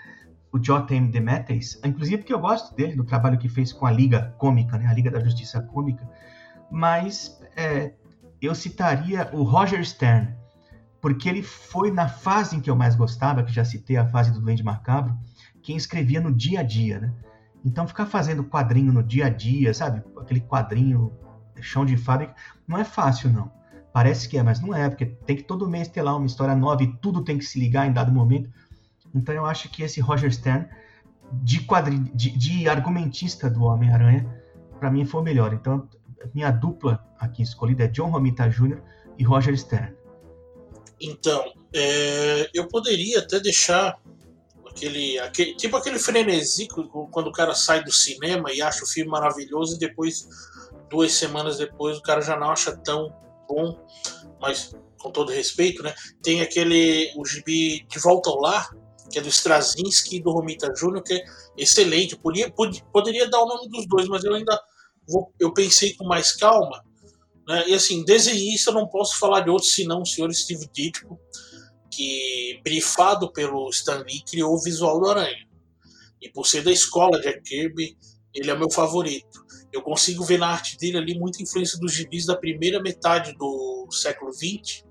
o 0.52 0.62
Jotem 0.62 1.10
Demetres, 1.10 1.80
inclusive 1.84 2.18
porque 2.18 2.32
eu 2.32 2.38
gosto 2.38 2.74
dele, 2.74 2.94
do 2.94 3.04
trabalho 3.04 3.38
que 3.38 3.48
fez 3.48 3.72
com 3.72 3.86
a 3.86 3.90
Liga 3.90 4.34
Cômica, 4.38 4.76
né, 4.76 4.86
a 4.86 4.92
Liga 4.92 5.10
da 5.10 5.20
Justiça 5.20 5.62
Cômica, 5.62 6.08
mas 6.70 7.40
é, 7.56 7.94
eu 8.40 8.54
citaria 8.54 9.30
o 9.32 9.42
Roger 9.42 9.84
Stern, 9.84 10.34
porque 11.00 11.28
ele 11.28 11.42
foi 11.42 11.90
na 11.90 12.08
fase 12.08 12.56
em 12.56 12.60
que 12.60 12.70
eu 12.70 12.76
mais 12.76 12.94
gostava, 12.94 13.42
que 13.42 13.52
já 13.52 13.64
citei 13.64 13.96
a 13.96 14.06
fase 14.06 14.30
do 14.30 14.40
Duende 14.40 14.62
Macabro, 14.62 15.16
quem 15.62 15.76
escrevia 15.76 16.20
no 16.20 16.32
dia 16.32 16.60
a 16.60 16.62
dia, 16.62 17.00
né? 17.00 17.12
Então 17.64 17.86
ficar 17.86 18.06
fazendo 18.06 18.44
quadrinho 18.44 18.92
no 18.92 19.02
dia 19.02 19.26
a 19.26 19.28
dia, 19.28 19.72
sabe? 19.72 20.02
Aquele 20.18 20.40
quadrinho 20.40 21.12
chão 21.62 21.84
de 21.84 21.96
fábrica, 21.96 22.34
não 22.66 22.78
é 22.78 22.84
fácil 22.84 23.30
não. 23.30 23.50
Parece 23.92 24.28
que 24.28 24.38
é, 24.38 24.42
mas 24.42 24.60
não 24.60 24.74
é, 24.74 24.88
porque 24.88 25.06
tem 25.06 25.36
que 25.36 25.42
todo 25.42 25.68
mês 25.68 25.88
ter 25.88 26.02
lá 26.02 26.16
uma 26.16 26.26
história 26.26 26.54
nova 26.54 26.82
e 26.82 26.92
tudo 26.96 27.22
tem 27.22 27.38
que 27.38 27.44
se 27.44 27.58
ligar 27.58 27.86
em 27.86 27.92
dado 27.92 28.10
momento. 28.10 28.50
Então 29.14 29.34
eu 29.34 29.44
acho 29.44 29.68
que 29.68 29.82
esse 29.82 30.00
Roger 30.00 30.32
Stern, 30.32 30.66
de, 31.32 31.60
quadri... 31.60 31.98
de, 31.98 32.30
de 32.30 32.68
argumentista 32.68 33.50
do 33.50 33.64
Homem-Aranha, 33.64 34.26
para 34.80 34.90
mim 34.90 35.04
foi 35.04 35.20
o 35.20 35.24
melhor. 35.24 35.52
Então 35.52 35.88
minha 36.34 36.50
dupla 36.50 37.04
aqui 37.18 37.42
escolhida 37.42 37.84
é 37.84 37.88
John 37.88 38.10
Romita 38.10 38.48
Jr. 38.48 38.80
e 39.18 39.24
Roger 39.24 39.56
Stern. 39.58 39.94
Então, 41.00 41.52
é, 41.74 42.48
eu 42.54 42.68
poderia 42.68 43.18
até 43.18 43.40
deixar 43.40 43.98
aquele, 44.68 45.18
aquele 45.18 45.54
tipo 45.54 45.76
aquele 45.76 45.98
frenesi 45.98 46.68
quando 46.68 47.26
o 47.26 47.32
cara 47.32 47.54
sai 47.54 47.82
do 47.82 47.92
cinema 47.92 48.52
e 48.52 48.62
acha 48.62 48.84
o 48.84 48.86
filme 48.86 49.10
maravilhoso 49.10 49.76
e 49.76 49.78
depois 49.78 50.28
duas 50.92 51.12
semanas 51.12 51.56
depois 51.56 51.98
o 51.98 52.02
cara 52.02 52.20
já 52.20 52.36
não 52.36 52.50
acha 52.50 52.76
tão 52.76 53.12
bom, 53.48 53.76
mas 54.40 54.76
com 54.98 55.10
todo 55.10 55.32
respeito, 55.32 55.82
né? 55.82 55.92
Tem 56.22 56.42
aquele 56.42 57.12
o 57.16 57.24
gibi 57.24 57.84
De 57.88 57.98
Volta 57.98 58.30
ao 58.30 58.40
Lar, 58.40 58.70
que 59.10 59.18
é 59.18 59.22
do 59.22 59.28
Straczynski 59.28 60.16
e 60.16 60.22
do 60.22 60.30
Romita 60.30 60.72
Júnior, 60.76 61.02
que 61.02 61.14
é 61.14 61.24
excelente. 61.56 62.16
Podia, 62.16 62.50
pod, 62.50 62.84
poderia 62.92 63.28
dar 63.28 63.40
o 63.40 63.46
nome 63.46 63.68
dos 63.68 63.86
dois, 63.88 64.06
mas 64.06 64.22
eu 64.22 64.34
ainda 64.34 64.60
vou, 65.08 65.32
eu 65.40 65.52
pensei 65.52 65.94
com 65.94 66.06
mais 66.06 66.32
calma. 66.32 66.84
Né? 67.48 67.70
E 67.70 67.74
assim, 67.74 68.04
desenhista 68.04 68.70
eu 68.70 68.74
não 68.74 68.86
posso 68.86 69.18
falar 69.18 69.40
de 69.40 69.50
outro 69.50 69.68
senão 69.68 70.02
o 70.02 70.06
senhor 70.06 70.32
Steve 70.32 70.68
Ditko, 70.72 71.18
que, 71.90 72.60
brifado 72.62 73.32
pelo 73.32 73.68
Stan 73.70 74.04
Lee, 74.06 74.22
criou 74.24 74.54
o 74.54 74.62
visual 74.62 75.00
do 75.00 75.08
Aranha. 75.08 75.48
E 76.20 76.30
por 76.30 76.46
ser 76.46 76.62
da 76.62 76.70
escola 76.70 77.20
Jack 77.20 77.42
Kirby, 77.42 77.96
ele 78.34 78.50
é 78.50 78.56
meu 78.56 78.70
favorito. 78.70 79.44
Eu 79.72 79.82
consigo 79.82 80.24
ver 80.24 80.38
na 80.38 80.48
arte 80.48 80.76
dele 80.76 80.98
ali 80.98 81.18
muita 81.18 81.42
influência 81.42 81.78
dos 81.78 81.92
gibis 81.92 82.26
da 82.26 82.36
primeira 82.36 82.80
metade 82.80 83.32
do 83.34 83.88
século 83.90 84.32
XX, 84.32 84.84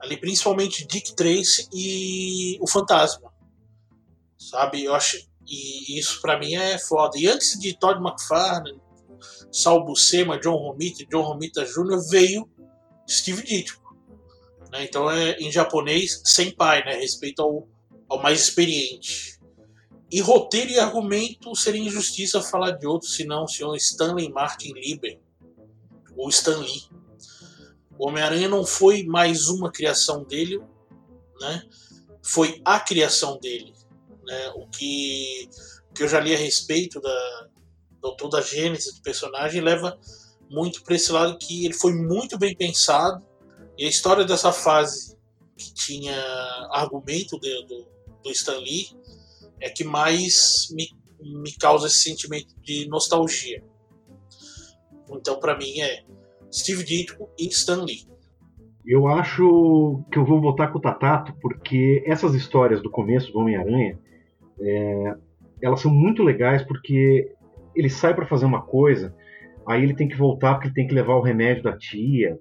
ali 0.00 0.16
principalmente 0.16 0.86
Dick 0.86 1.14
Tracy 1.14 1.68
e 1.72 2.58
o 2.60 2.66
Fantasma, 2.66 3.32
sabe? 4.36 4.84
Eu 4.84 4.94
acho 4.94 5.16
e 5.48 5.98
isso 5.98 6.20
para 6.20 6.38
mim 6.38 6.54
é 6.54 6.78
foda. 6.78 7.18
E 7.18 7.26
antes 7.26 7.58
de 7.58 7.76
Todd 7.78 8.00
McFarlane, 8.00 8.78
Sal 9.50 9.84
Buscema, 9.84 10.38
John 10.38 10.56
Romita, 10.56 11.04
John 11.06 11.22
Romita 11.22 11.64
Jr. 11.64 11.98
veio 12.10 12.48
Steve 13.08 13.42
Ditko. 13.42 13.96
Né? 14.70 14.84
Então 14.84 15.10
é 15.10 15.32
em 15.38 15.50
japonês 15.50 16.20
senpai, 16.24 16.84
né? 16.84 16.96
Respeito 16.96 17.40
ao, 17.40 17.66
ao 18.08 18.22
mais 18.22 18.40
experiente. 18.40 19.37
E 20.10 20.20
roteiro 20.20 20.70
e 20.70 20.78
argumento 20.78 21.54
seria 21.54 21.82
injustiça 21.82 22.40
falar 22.40 22.72
de 22.72 22.86
outro, 22.86 23.08
senão 23.08 23.44
o 23.44 23.48
senhor 23.48 23.76
Stanley 23.76 24.30
Martin 24.30 24.72
Lieber, 24.72 25.20
ou 26.16 26.28
Stan 26.30 26.58
Lee. 26.58 26.88
O 27.98 28.08
Homem-Aranha 28.08 28.48
não 28.48 28.64
foi 28.64 29.04
mais 29.04 29.48
uma 29.48 29.70
criação 29.70 30.24
dele, 30.24 30.60
né? 31.40 31.62
foi 32.22 32.60
a 32.64 32.80
criação 32.80 33.38
dele. 33.38 33.72
Né? 34.24 34.52
O, 34.56 34.66
que, 34.68 35.48
que 35.94 36.02
eu 36.02 36.08
já 36.08 36.20
li 36.20 36.34
a 36.34 36.38
respeito 36.38 37.00
da, 37.00 37.48
da 38.02 38.10
toda 38.12 38.38
a 38.38 38.42
gênese 38.42 38.94
do 38.94 39.02
personagem 39.02 39.60
leva 39.60 39.98
muito 40.50 40.82
para 40.82 40.94
esse 40.94 41.12
lado 41.12 41.38
que 41.38 41.64
ele 41.64 41.74
foi 41.74 41.92
muito 41.92 42.38
bem 42.38 42.56
pensado 42.56 43.22
e 43.76 43.84
a 43.84 43.88
história 43.88 44.24
dessa 44.24 44.52
fase 44.52 45.16
que 45.56 45.72
tinha 45.74 46.16
argumento 46.72 47.38
de, 47.38 47.66
do, 47.66 47.86
do 48.22 48.30
Stan 48.30 48.58
Lee 48.58 48.96
é 49.60 49.68
que 49.68 49.84
mais 49.84 50.68
me, 50.72 50.88
me 51.42 51.52
causa 51.52 51.86
esse 51.86 51.98
sentimento 51.98 52.54
de 52.62 52.88
nostalgia. 52.88 53.62
Então, 55.10 55.38
para 55.40 55.56
mim, 55.56 55.80
é 55.80 56.02
Steve 56.52 56.84
Ditko 56.84 57.28
e 57.38 57.46
Stan 57.48 57.82
Lee. 57.82 58.06
Eu 58.86 59.06
acho 59.06 60.02
que 60.10 60.18
eu 60.18 60.24
vou 60.24 60.40
voltar 60.40 60.68
com 60.68 60.78
o 60.78 60.80
Tatato, 60.80 61.34
porque 61.42 62.02
essas 62.06 62.34
histórias 62.34 62.82
do 62.82 62.90
começo 62.90 63.30
do 63.32 63.38
Homem-Aranha, 63.38 63.98
é, 64.60 65.14
elas 65.60 65.80
são 65.80 65.92
muito 65.92 66.22
legais 66.22 66.62
porque 66.62 67.30
ele 67.74 67.90
sai 67.90 68.14
para 68.14 68.26
fazer 68.26 68.46
uma 68.46 68.62
coisa, 68.62 69.14
aí 69.66 69.82
ele 69.82 69.94
tem 69.94 70.08
que 70.08 70.16
voltar 70.16 70.54
porque 70.54 70.68
ele 70.68 70.74
tem 70.74 70.86
que 70.86 70.94
levar 70.94 71.16
o 71.16 71.22
remédio 71.22 71.64
da 71.64 71.76
tia, 71.76 72.38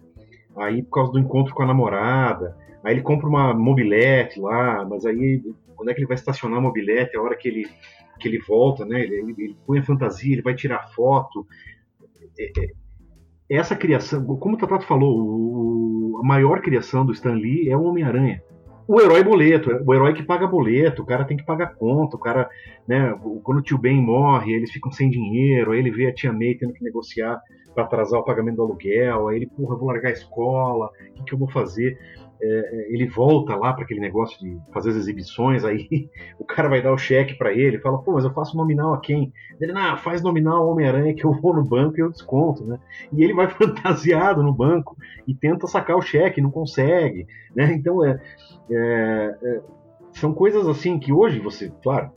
aí 0.56 0.82
por 0.82 0.92
causa 0.92 1.12
do 1.12 1.20
encontro 1.20 1.54
com 1.54 1.64
a 1.64 1.68
namorada, 1.68 2.56
aí 2.84 2.94
ele 2.94 3.02
compra 3.02 3.28
uma 3.28 3.54
mobilete 3.54 4.40
lá, 4.40 4.86
mas 4.86 5.06
aí 5.06 5.44
quando 5.78 5.90
é 5.90 5.94
que 5.94 6.00
ele 6.00 6.08
vai 6.08 6.16
estacionar 6.16 6.58
a 6.58 6.62
mobilete, 6.62 7.16
a 7.16 7.22
hora 7.22 7.38
que 7.38 7.48
ele, 7.48 7.68
que 8.20 8.28
ele 8.28 8.40
volta, 8.40 8.84
né? 8.84 9.02
Ele, 9.02 9.16
ele, 9.16 9.36
ele 9.38 9.58
põe 9.66 9.80
a 9.80 9.84
fantasia, 9.84 10.34
ele 10.34 10.42
vai 10.42 10.56
tirar 10.56 10.90
foto. 10.90 11.46
É, 12.38 12.52
é, 12.60 12.72
essa 13.50 13.76
criação, 13.76 14.26
como 14.26 14.56
o 14.56 14.58
Tatato 14.58 14.86
falou, 14.86 15.16
o, 15.18 16.20
a 16.22 16.28
maior 16.28 16.62
criação 16.62 17.06
do 17.06 17.14
Stan 17.14 17.34
Lee 17.34 17.70
é 17.70 17.78
o 17.78 17.84
Homem-Aranha. 17.84 18.42
O 18.88 19.02
herói 19.02 19.24
boleto, 19.24 19.70
o 19.86 19.94
herói 19.94 20.14
que 20.14 20.24
paga 20.24 20.48
boleto, 20.48 21.02
o 21.02 21.06
cara 21.06 21.26
tem 21.26 21.36
que 21.36 21.46
pagar 21.46 21.76
conta, 21.76 22.16
o 22.16 22.20
cara, 22.20 22.50
né, 22.88 23.14
quando 23.44 23.60
o 23.60 23.62
tio 23.62 23.78
Ben 23.78 24.02
morre, 24.02 24.54
eles 24.54 24.72
ficam 24.72 24.92
sem 24.92 25.10
dinheiro, 25.10 25.72
aí 25.72 25.80
ele 25.80 25.92
vê 25.92 26.08
a 26.08 26.14
tia 26.14 26.32
May 26.32 26.56
tendo 26.56 26.72
que 26.72 26.84
negociar 26.84 27.38
para 27.78 27.86
atrasar 27.86 28.20
o 28.20 28.24
pagamento 28.24 28.56
do 28.56 28.64
aluguel, 28.64 29.28
aí 29.28 29.36
ele, 29.36 29.46
porra, 29.46 29.76
vou 29.76 29.88
largar 29.88 30.10
a 30.10 30.14
escola, 30.14 30.88
o 30.88 31.14
que, 31.14 31.24
que 31.26 31.34
eu 31.36 31.38
vou 31.38 31.48
fazer? 31.48 31.96
É, 32.42 32.48
é, 32.48 32.94
ele 32.94 33.08
volta 33.08 33.56
lá 33.56 33.72
para 33.72 33.84
aquele 33.84 34.00
negócio 34.00 34.40
de 34.40 34.60
fazer 34.74 34.90
as 34.90 34.96
exibições, 34.96 35.64
aí 35.64 36.10
o 36.40 36.44
cara 36.44 36.70
vai 36.70 36.82
dar 36.82 36.92
o 36.92 36.98
cheque 36.98 37.36
para 37.36 37.54
ele, 37.54 37.80
fala, 37.80 38.00
pô, 38.00 38.14
mas 38.14 38.24
eu 38.24 38.34
faço 38.34 38.58
nominal 38.58 38.96
a 38.96 39.00
quem? 39.00 39.32
Ele, 39.62 39.74
não, 39.74 39.96
faz 39.98 40.24
nominal 40.24 40.68
Homem-Aranha 40.68 41.14
que 41.14 41.24
eu 41.24 41.34
vou 41.34 41.54
no 41.54 41.64
banco 41.64 41.98
e 41.98 42.02
eu 42.02 42.10
desconto, 42.10 42.66
né? 42.66 42.80
E 43.14 43.24
ele 43.24 43.34
vai 43.36 43.48
fantasiado 43.54 44.42
no 44.42 44.54
banco 44.54 44.98
e 45.28 45.36
tenta 45.36 45.68
sacar 45.68 45.98
o 45.98 46.02
cheque, 46.02 46.42
não 46.42 46.50
consegue, 46.50 47.28
né? 47.56 47.74
Então 47.74 48.04
é, 48.04 48.20
é, 48.72 49.38
é 49.44 49.62
são 50.14 50.34
coisas 50.34 50.68
assim 50.68 50.98
que 50.98 51.14
hoje 51.14 51.40
você, 51.40 51.72
claro, 51.84 52.10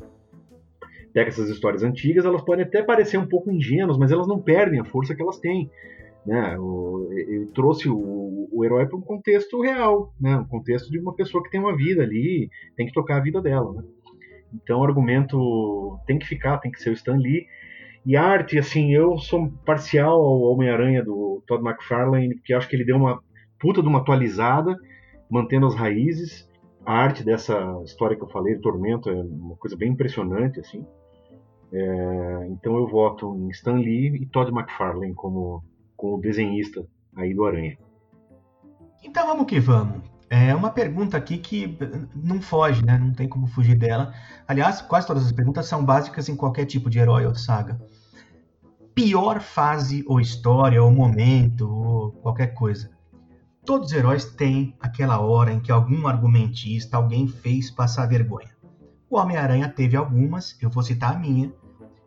pega 1.13 1.29
essas 1.29 1.49
histórias 1.49 1.83
antigas, 1.83 2.25
elas 2.25 2.43
podem 2.43 2.65
até 2.65 2.83
parecer 2.83 3.19
um 3.19 3.27
pouco 3.27 3.51
ingênuas, 3.51 3.99
mas 3.99 4.13
elas 4.13 4.29
não 4.29 4.41
perdem 4.41 4.81
a 4.81 4.85
força 4.85 5.15
que 5.15 5.23
elas 5.23 5.39
têm. 5.39 5.71
Né? 6.25 6.57
Ele 7.13 7.47
trouxe 7.55 7.89
o, 7.89 8.49
o 8.53 8.65
herói 8.65 8.87
para 8.87 8.97
um 8.97 9.03
contexto 9.03 9.61
real, 9.61 10.13
né? 10.21 10.37
um 10.37 10.45
contexto 10.45 10.91
de 10.91 10.99
uma 10.99 11.15
pessoa 11.15 11.43
que 11.43 11.51
tem 11.51 11.61
uma 11.61 11.77
vida 11.77 12.03
ali, 12.03 12.49
tem 12.77 12.87
que 12.87 12.93
tocar 12.93 13.17
a 13.17 13.23
vida 13.23 13.41
dela. 13.41 13.73
Né? 13.73 13.83
Então 14.55 14.81
o 14.81 14.85
argumento 14.85 15.99
tem 16.07 16.19
que 16.19 16.27
ficar, 16.27 16.59
tem 16.59 16.71
que 16.71 16.81
ser 16.81 16.91
o 16.91 16.95
Stan 16.95 17.17
Lee. 17.17 17.47
E 18.05 18.17
arte, 18.17 18.59
assim, 18.59 18.95
eu 18.95 19.19
sou 19.19 19.51
parcial 19.65 20.21
ao 20.21 20.41
Homem-Aranha 20.43 21.05
do 21.05 21.43
Todd 21.47 21.63
McFarlane, 21.63 22.35
porque 22.35 22.55
acho 22.55 22.69
que 22.69 22.75
ele 22.75 22.85
deu 22.85 22.97
uma 22.97 23.23
puta 23.59 23.83
de 23.83 23.89
uma 23.89 23.99
atualizada, 23.99 24.75
mantendo 25.31 25.67
as 25.67 25.75
raízes. 25.75 26.49
A 26.85 26.95
arte 26.95 27.23
dessa 27.23 27.79
história 27.85 28.17
que 28.17 28.23
eu 28.23 28.29
falei, 28.29 28.57
Tormento, 28.59 29.11
é 29.11 29.15
uma 29.15 29.55
coisa 29.57 29.77
bem 29.77 29.91
impressionante, 29.91 30.59
assim. 30.61 30.85
É, 31.73 32.47
então 32.49 32.77
eu 32.77 32.89
voto 32.89 33.37
em 33.37 33.49
Stan 33.51 33.77
Lee 33.77 34.17
e 34.17 34.27
Todd 34.27 34.51
McFarlane 34.51 35.15
como, 35.15 35.63
como 35.97 36.21
desenhista 36.21 36.85
aí 37.17 37.33
do 37.33 37.45
Aranha. 37.45 37.79
Então 39.05 39.27
vamos 39.27 39.47
que 39.47 39.61
vamos. 39.61 40.03
É 40.29 40.55
uma 40.55 40.71
pergunta 40.71 41.17
aqui 41.17 41.39
que 41.39 41.77
não 42.15 42.41
foge, 42.41 42.85
né? 42.85 42.97
Não 42.97 43.13
tem 43.13 43.29
como 43.29 43.49
fugir 43.49 43.77
dela. 43.77 44.15
Aliás, 44.47 44.81
quase 44.81 45.07
todas 45.07 45.27
as 45.27 45.33
perguntas 45.33 45.67
são 45.67 45.85
básicas 45.85 46.29
em 46.29 46.37
qualquer 46.37 46.67
tipo 46.67 46.89
de 46.89 47.01
herói 47.01 47.27
ou 47.27 47.35
saga. 47.35 47.81
Pior 48.95 49.41
fase 49.41 50.05
ou 50.07 50.21
história 50.21 50.81
ou 50.81 50.91
momento 50.93 51.69
ou 51.69 52.13
qualquer 52.13 52.55
coisa. 52.55 52.91
Todos 53.65 53.89
os 53.89 53.93
heróis 53.93 54.25
têm 54.25 54.77
aquela 54.81 55.21
hora 55.21 55.53
em 55.53 55.61
que 55.61 55.73
algum 55.73 56.07
argumentista, 56.07 56.97
alguém 56.97 57.27
fez 57.27 57.71
passar 57.71 58.07
vergonha. 58.07 58.60
O 59.11 59.19
Homem-Aranha 59.19 59.69
teve 59.69 59.97
algumas, 59.97 60.57
eu 60.63 60.71
vou 60.71 60.85
citar 60.85 61.17
a 61.17 61.19
minha, 61.19 61.53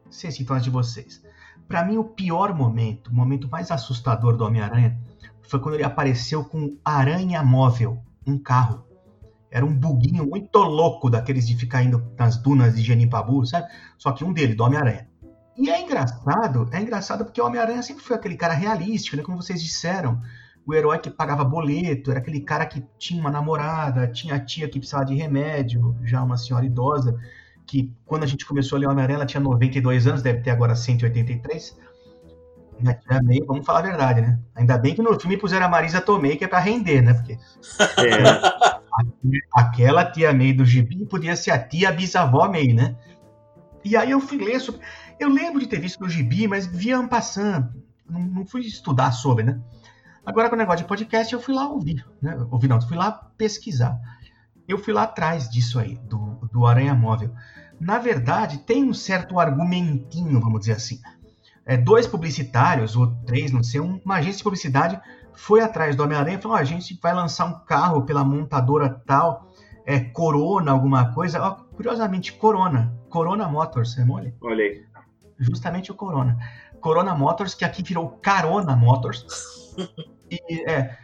vocês 0.10 0.33
citam 0.36 0.55
as 0.55 0.63
de 0.63 0.69
vocês. 0.69 1.22
Para 1.67 1.83
mim, 1.83 1.98
o 1.98 2.05
pior 2.05 2.55
momento, 2.55 3.10
o 3.10 3.13
momento 3.13 3.50
mais 3.50 3.72
assustador 3.72 4.38
do 4.38 4.45
Homem-Aranha, 4.45 4.98
foi 5.41 5.60
quando 5.60 5.75
ele 5.75 5.83
apareceu 5.83 6.45
com 6.45 6.77
Aranha 6.83 7.43
Móvel, 7.43 8.01
um 8.25 8.39
carro. 8.39 8.86
Era 9.51 9.65
um 9.65 9.77
buguinho 9.77 10.25
muito 10.25 10.57
louco 10.60 11.10
daqueles 11.10 11.45
de 11.45 11.57
ficar 11.57 11.83
indo 11.83 12.01
nas 12.17 12.38
dunas 12.38 12.74
de 12.74 12.81
Genipabu, 12.81 13.45
sabe? 13.45 13.67
Só 13.98 14.13
que 14.13 14.24
um 14.24 14.31
dele, 14.31 14.55
do 14.55 14.63
Homem-Aranha. 14.63 15.10
E 15.57 15.69
é 15.69 15.81
engraçado, 15.81 16.69
é 16.72 16.81
engraçado 16.81 17.25
porque 17.25 17.41
o 17.41 17.45
Homem-Aranha 17.45 17.83
sempre 17.83 18.01
foi 18.01 18.15
aquele 18.15 18.38
cara 18.38 18.53
realístico, 18.53 19.17
né? 19.17 19.24
Como 19.24 19.41
vocês 19.41 19.62
disseram. 19.62 20.22
O 20.65 20.74
herói 20.74 20.98
que 21.00 21.10
pagava 21.10 21.43
boleto, 21.43 22.12
era 22.12 22.20
aquele 22.20 22.39
cara 22.39 22.65
que 22.65 22.84
tinha 22.98 23.20
uma 23.20 23.32
namorada, 23.32 24.08
tinha 24.08 24.36
a 24.36 24.39
tia 24.39 24.67
que 24.70 24.79
precisava 24.79 25.05
de 25.05 25.15
remédio, 25.15 25.96
já 26.03 26.24
uma 26.24 26.38
senhora 26.38 26.65
idosa, 26.65 27.20
que 27.67 27.91
quando 28.05 28.24
a 28.24 28.27
gente 28.27 28.46
começou 28.46 28.77
a 28.77 28.79
ler 28.79 28.88
Homem-Aranha, 28.88 29.17
ela 29.17 29.25
tinha 29.25 29.41
92 29.41 30.08
anos, 30.08 30.22
deve 30.22 30.41
ter 30.41 30.51
agora 30.51 30.75
183 30.75 31.77
né, 32.84 33.00
meio, 33.24 33.46
vamos 33.46 33.65
falar 33.65 33.79
a 33.79 33.84
verdade, 33.84 34.22
né? 34.22 34.39
Ainda 34.55 34.77
bem 34.77 34.93
que 34.93 35.01
no 35.01 35.17
filme 35.20 35.38
puseram 35.38 35.65
a 35.65 35.70
Marisa 35.70 36.01
Tomei, 36.01 36.36
que 36.36 36.43
é 36.43 36.48
pra 36.48 36.60
render, 36.60 37.01
né? 37.01 37.13
Porque 37.13 37.34
é, 37.34 38.77
aquela 39.53 40.05
tia 40.05 40.34
May 40.34 40.53
do 40.53 40.65
gibi 40.65 41.05
podia 41.05 41.36
ser 41.36 41.51
a 41.51 41.60
tia 41.60 41.91
bisavó 41.91 42.48
May, 42.50 42.74
né? 42.74 42.96
E 43.84 43.96
aí 43.96 44.12
eu 44.12 44.20
fui 44.20 44.38
ler 44.38 44.60
sobre. 44.60 44.82
Eu 45.20 45.29
lembro 45.29 45.60
de 45.60 45.67
ter 45.67 45.79
visto 45.79 46.01
no 46.01 46.10
gibi, 46.10 46.48
mas 46.48 46.65
via 46.65 47.01
passando. 47.08 47.70
Não, 48.10 48.20
não 48.20 48.46
fui 48.46 48.62
estudar 48.62 49.12
sobre, 49.12 49.46
né? 49.46 49.60
Agora 50.25 50.49
com 50.49 50.55
o 50.55 50.57
negócio 50.57 50.83
de 50.83 50.87
podcast, 50.87 51.33
eu 51.33 51.41
fui 51.41 51.53
lá 51.53 51.67
ouvir, 51.69 52.05
né? 52.21 52.35
Ouvir 52.49 52.67
não, 52.67 52.81
fui 52.81 52.97
lá 52.97 53.11
pesquisar. 53.37 53.99
Eu 54.67 54.77
fui 54.77 54.93
lá 54.93 55.03
atrás 55.03 55.49
disso 55.49 55.79
aí, 55.79 55.97
do, 56.05 56.49
do 56.51 56.65
Aranha 56.65 56.93
Móvel. 56.93 57.33
Na 57.79 57.97
verdade, 57.97 58.59
tem 58.59 58.83
um 58.83 58.93
certo 58.93 59.39
argumentinho, 59.39 60.39
vamos 60.39 60.61
dizer 60.61 60.73
assim 60.73 60.99
é, 61.65 61.77
dois 61.77 62.05
publicitários, 62.07 62.95
ou 62.95 63.07
três, 63.25 63.51
não 63.51 63.63
sei, 63.63 63.79
uma 63.79 64.15
agência 64.15 64.38
de 64.38 64.43
publicidade 64.43 64.99
foi 65.33 65.62
atrás 65.62 65.95
do 65.95 66.03
Homem-Aranha 66.03 66.38
e 66.38 66.41
falou: 66.41 66.57
oh, 66.57 66.59
a 66.59 66.63
gente 66.63 66.99
vai 67.01 67.13
lançar 67.13 67.45
um 67.45 67.65
carro 67.65 68.05
pela 68.05 68.23
montadora 68.23 68.89
tal, 69.05 69.51
é, 69.86 69.99
Corona, 69.99 70.71
alguma 70.71 71.13
coisa. 71.13 71.39
Curiosamente, 71.75 72.33
Corona. 72.33 72.93
Corona 73.09 73.47
Motors, 73.47 73.97
é 73.97 74.05
mole? 74.05 74.36
Olha 74.41 74.63
aí. 74.63 74.86
Justamente 75.39 75.91
o 75.91 75.95
Corona. 75.95 76.38
Corona 76.79 77.15
Motors, 77.15 77.55
que 77.55 77.65
aqui 77.65 77.81
virou 77.81 78.09
Carona 78.09 78.75
Motors. 78.75 79.25
e, 80.50 80.69
é, 80.69 80.98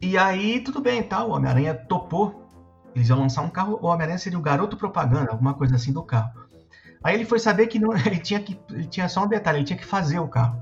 e 0.00 0.18
aí, 0.18 0.60
tudo 0.60 0.80
bem, 0.80 1.02
tá? 1.02 1.24
O 1.24 1.30
Homem-Aranha 1.30 1.74
topou. 1.74 2.48
Eles 2.94 3.08
iam 3.08 3.20
lançar 3.20 3.42
um 3.42 3.48
carro, 3.48 3.78
o 3.80 3.86
Homem-Aranha 3.86 4.18
seria 4.18 4.38
o 4.38 4.42
garoto 4.42 4.76
propaganda, 4.76 5.30
alguma 5.30 5.54
coisa 5.54 5.76
assim 5.76 5.92
do 5.92 6.02
carro. 6.02 6.32
Aí 7.02 7.14
ele 7.14 7.24
foi 7.24 7.38
saber 7.38 7.66
que 7.66 7.78
não, 7.78 7.92
ele 8.06 8.18
tinha 8.18 8.40
que 8.40 8.58
ele 8.70 8.86
tinha 8.86 9.08
só 9.08 9.24
um 9.24 9.28
detalhe, 9.28 9.58
ele 9.58 9.64
tinha 9.64 9.78
que 9.78 9.86
fazer 9.86 10.18
o 10.18 10.28
carro. 10.28 10.60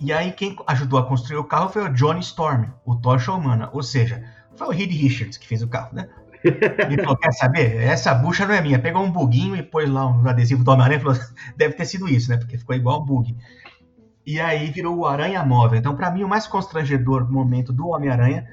E 0.00 0.12
aí 0.12 0.32
quem 0.32 0.56
ajudou 0.66 0.98
a 0.98 1.06
construir 1.06 1.38
o 1.38 1.44
carro 1.44 1.70
foi 1.70 1.82
o 1.82 1.92
Johnny 1.92 2.20
Storm, 2.20 2.66
o 2.84 2.94
Tocha 2.94 3.32
Humana, 3.32 3.68
ou 3.72 3.82
seja, 3.82 4.22
foi 4.54 4.68
o 4.68 4.70
Reed 4.70 4.92
Richards 4.92 5.36
que 5.36 5.46
fez 5.46 5.62
o 5.62 5.68
carro, 5.68 5.94
né? 5.94 6.08
Ele 6.44 7.02
falou, 7.02 7.16
quer 7.16 7.32
saber? 7.32 7.76
Essa 7.76 8.14
bucha 8.14 8.46
não 8.46 8.54
é 8.54 8.60
minha. 8.60 8.78
Pegou 8.78 9.02
um 9.02 9.10
buguinho 9.10 9.56
e 9.56 9.62
pôs 9.62 9.88
lá 9.88 10.06
um 10.06 10.26
adesivo 10.28 10.62
do 10.62 10.70
Homem-Aranha 10.70 11.00
e 11.00 11.02
falou, 11.02 11.18
deve 11.56 11.74
ter 11.74 11.84
sido 11.84 12.08
isso, 12.08 12.30
né? 12.30 12.36
Porque 12.36 12.58
ficou 12.58 12.76
igual 12.76 13.02
um 13.02 13.04
bug. 13.04 13.36
E 14.28 14.40
aí 14.40 14.70
virou 14.70 14.96
o 14.98 15.06
Aranha 15.06 15.42
Móvel. 15.44 15.78
Então, 15.78 15.96
para 15.96 16.10
mim, 16.10 16.22
o 16.22 16.28
mais 16.28 16.46
constrangedor 16.46 17.30
momento 17.30 17.72
do 17.72 17.88
Homem-Aranha 17.88 18.46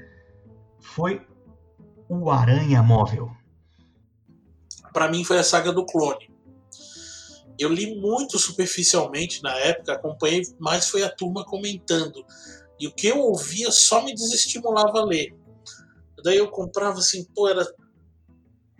foi 0.80 1.20
o 2.08 2.30
Aranha 2.30 2.82
Móvel. 2.82 3.30
Para 4.92 5.10
mim 5.10 5.24
foi 5.24 5.38
a 5.38 5.44
saga 5.44 5.72
do 5.72 5.84
clone 5.84 6.34
eu 7.58 7.70
li 7.70 7.98
muito 7.98 8.38
superficialmente 8.38 9.42
na 9.42 9.54
época, 9.58 9.94
acompanhei, 9.94 10.42
mas 10.58 10.88
foi 10.88 11.02
a 11.02 11.10
turma 11.10 11.44
comentando. 11.44 12.24
E 12.78 12.86
o 12.86 12.92
que 12.92 13.06
eu 13.06 13.18
ouvia 13.18 13.70
só 13.70 14.04
me 14.04 14.14
desestimulava 14.14 15.00
a 15.00 15.04
ler. 15.04 15.34
Daí 16.22 16.36
eu 16.36 16.48
comprava 16.48 16.98
assim, 16.98 17.24
pô, 17.34 17.48
era 17.48 17.66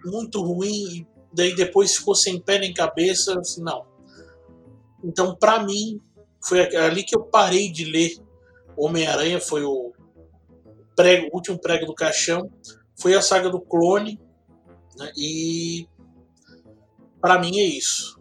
muito 0.05 0.43
ruim, 0.43 0.71
e 0.71 1.07
daí 1.33 1.55
depois 1.55 1.97
ficou 1.97 2.15
sem 2.15 2.41
pé 2.41 2.59
nem 2.59 2.75
cabeça, 2.75 3.39
assim, 3.39 3.63
não. 3.63 3.87
Então, 5.03 5.35
para 5.35 5.63
mim, 5.63 6.01
foi 6.47 6.77
ali 6.77 7.03
que 7.03 7.17
eu 7.17 7.25
parei 7.25 7.71
de 7.71 7.85
ler 7.85 8.13
Homem-Aranha, 8.77 9.41
foi 9.41 9.65
o, 9.65 9.93
prego, 10.95 11.29
o 11.33 11.37
último 11.37 11.59
prego 11.59 11.87
do 11.87 11.95
caixão, 11.95 12.51
foi 13.01 13.15
a 13.15 13.23
saga 13.23 13.51
do 13.51 13.61
clone, 13.61 14.21
né, 14.97 15.11
e 15.17 15.89
para 17.21 17.39
mim 17.39 17.59
é 17.59 17.65
isso. 17.65 18.17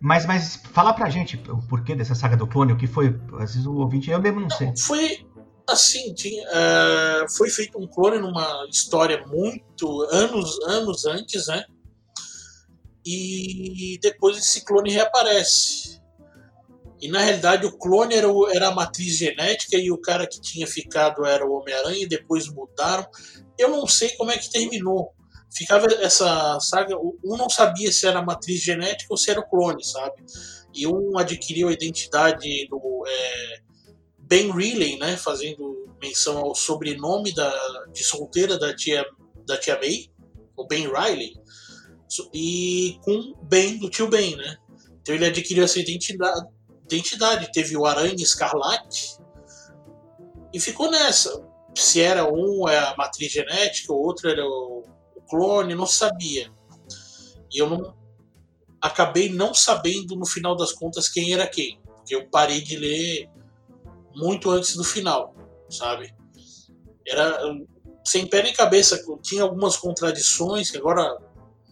Mas, 0.00 0.26
mas 0.26 0.56
fala 0.72 0.92
pra 0.92 1.08
gente 1.08 1.36
o 1.48 1.66
porquê 1.68 1.94
dessa 1.94 2.14
saga 2.14 2.36
do 2.36 2.46
clone, 2.46 2.72
o 2.72 2.76
que 2.76 2.86
foi. 2.86 3.18
Às 3.40 3.54
vezes 3.54 3.66
o 3.66 3.76
ouvinte, 3.76 4.10
eu 4.10 4.20
mesmo 4.20 4.40
não 4.40 4.50
sei. 4.50 4.72
Foi 4.76 5.26
assim, 5.68 6.14
tinha, 6.14 6.44
uh, 6.48 7.36
foi 7.36 7.48
feito 7.50 7.78
um 7.78 7.86
clone 7.86 8.18
numa 8.18 8.66
história 8.70 9.26
muito 9.26 10.02
anos, 10.10 10.60
anos 10.66 11.06
antes, 11.06 11.46
né? 11.48 11.64
E 13.04 13.98
depois 14.02 14.36
esse 14.36 14.64
clone 14.64 14.90
reaparece. 14.90 16.00
E 17.00 17.08
na 17.08 17.20
realidade 17.20 17.66
o 17.66 17.76
clone 17.76 18.14
era, 18.14 18.28
o, 18.28 18.48
era 18.48 18.68
a 18.68 18.74
matriz 18.74 19.16
genética 19.16 19.76
e 19.76 19.90
o 19.90 19.98
cara 19.98 20.26
que 20.26 20.40
tinha 20.40 20.66
ficado 20.66 21.24
era 21.24 21.46
o 21.46 21.52
Homem-Aranha 21.52 22.04
e 22.04 22.08
depois 22.08 22.48
mudaram. 22.48 23.06
Eu 23.58 23.70
não 23.70 23.86
sei 23.86 24.10
como 24.16 24.30
é 24.30 24.38
que 24.38 24.50
terminou 24.50 25.14
ficava 25.56 25.86
essa 26.00 26.58
saga. 26.60 26.96
Um 26.98 27.36
não 27.36 27.48
sabia 27.48 27.90
se 27.90 28.06
era 28.06 28.22
matriz 28.22 28.60
genética 28.60 29.06
ou 29.10 29.16
se 29.16 29.30
era 29.30 29.40
o 29.40 29.48
clone, 29.48 29.82
sabe? 29.82 30.22
E 30.74 30.86
um 30.86 31.16
adquiriu 31.18 31.68
a 31.68 31.72
identidade 31.72 32.66
do 32.68 33.04
é, 33.06 33.60
Ben 34.18 34.52
Riley, 34.52 34.98
né? 34.98 35.16
Fazendo 35.16 35.94
menção 36.00 36.38
ao 36.38 36.54
sobrenome 36.54 37.34
da, 37.34 37.84
de 37.92 38.04
solteira 38.04 38.58
da 38.58 38.74
tia, 38.74 39.04
da 39.46 39.56
tia 39.56 39.78
May, 39.80 40.10
o 40.56 40.66
Ben 40.66 40.86
Riley, 40.86 41.32
e 42.34 42.98
com 43.02 43.34
Ben 43.42 43.78
do 43.78 43.88
tio 43.88 44.08
Ben, 44.08 44.36
né? 44.36 44.56
Então 45.00 45.14
ele 45.14 45.24
adquiriu 45.24 45.64
essa 45.64 45.78
identidade. 45.78 46.46
Identidade. 46.86 47.52
Teve 47.52 47.76
o 47.76 47.84
Aranha 47.84 48.14
Escarlate 48.16 49.18
e 50.52 50.60
ficou 50.60 50.90
nessa. 50.90 51.44
Se 51.74 52.00
era 52.00 52.24
um 52.24 52.66
é 52.68 52.78
a 52.78 52.96
matriz 52.96 53.30
genética, 53.30 53.92
o 53.92 54.00
outro 54.00 54.30
era 54.30 54.44
o 54.44 54.84
clone, 55.28 55.74
não 55.74 55.86
sabia. 55.86 56.50
E 57.52 57.58
eu 57.58 57.68
não 57.68 57.94
acabei 58.80 59.28
não 59.30 59.52
sabendo 59.52 60.16
no 60.16 60.26
final 60.26 60.56
das 60.56 60.72
contas 60.72 61.08
quem 61.08 61.34
era 61.34 61.46
quem, 61.46 61.80
porque 61.96 62.14
eu 62.14 62.28
parei 62.28 62.60
de 62.60 62.76
ler 62.76 63.28
muito 64.14 64.50
antes 64.50 64.76
do 64.76 64.84
final, 64.84 65.34
sabe? 65.68 66.14
Era 67.06 67.38
sem 68.04 68.26
pé 68.26 68.42
nem 68.42 68.52
cabeça, 68.52 69.02
tinha 69.22 69.42
algumas 69.42 69.76
contradições 69.76 70.70
que 70.70 70.78
agora 70.78 71.18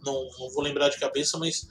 não, 0.04 0.28
não 0.38 0.50
vou 0.50 0.62
lembrar 0.62 0.88
de 0.88 0.98
cabeça, 0.98 1.38
mas 1.38 1.66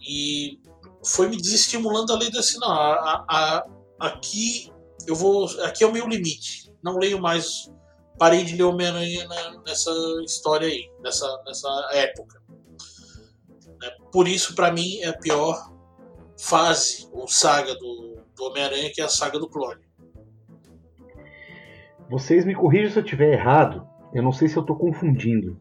e 0.00 0.60
foi 1.06 1.28
me 1.28 1.36
desestimulando 1.36 2.12
a 2.12 2.18
ler 2.18 2.30
desse 2.30 2.58
não, 2.58 2.70
a, 2.70 3.24
a, 3.28 3.66
aqui 4.00 4.72
eu 5.06 5.14
vou, 5.14 5.46
aqui 5.62 5.84
é 5.84 5.86
o 5.86 5.92
meu 5.92 6.08
limite. 6.08 6.72
Não 6.82 6.98
leio 6.98 7.20
mais 7.20 7.70
parei 8.18 8.44
de 8.44 8.56
ler 8.56 8.64
Homem-Aranha 8.64 9.26
nessa 9.64 9.90
história 10.24 10.66
aí, 10.66 10.90
nessa, 11.02 11.26
nessa 11.46 11.68
época. 11.92 12.40
Né? 13.80 13.90
Por 14.10 14.26
isso, 14.26 14.54
para 14.54 14.72
mim, 14.72 14.98
é 15.00 15.08
a 15.08 15.18
pior 15.18 15.72
fase 16.38 17.08
ou 17.12 17.28
saga 17.28 17.74
do, 17.74 18.18
do 18.34 18.44
Homem-Aranha, 18.44 18.90
que 18.92 19.00
é 19.00 19.04
a 19.04 19.08
saga 19.08 19.38
do 19.38 19.48
clone. 19.48 19.84
Vocês 22.10 22.44
me 22.44 22.54
corrijam 22.54 22.90
se 22.90 22.98
eu 22.98 23.04
estiver 23.04 23.32
errado. 23.32 23.86
Eu 24.14 24.22
não 24.22 24.32
sei 24.32 24.48
se 24.48 24.56
eu 24.56 24.62
estou 24.62 24.76
confundindo. 24.76 25.60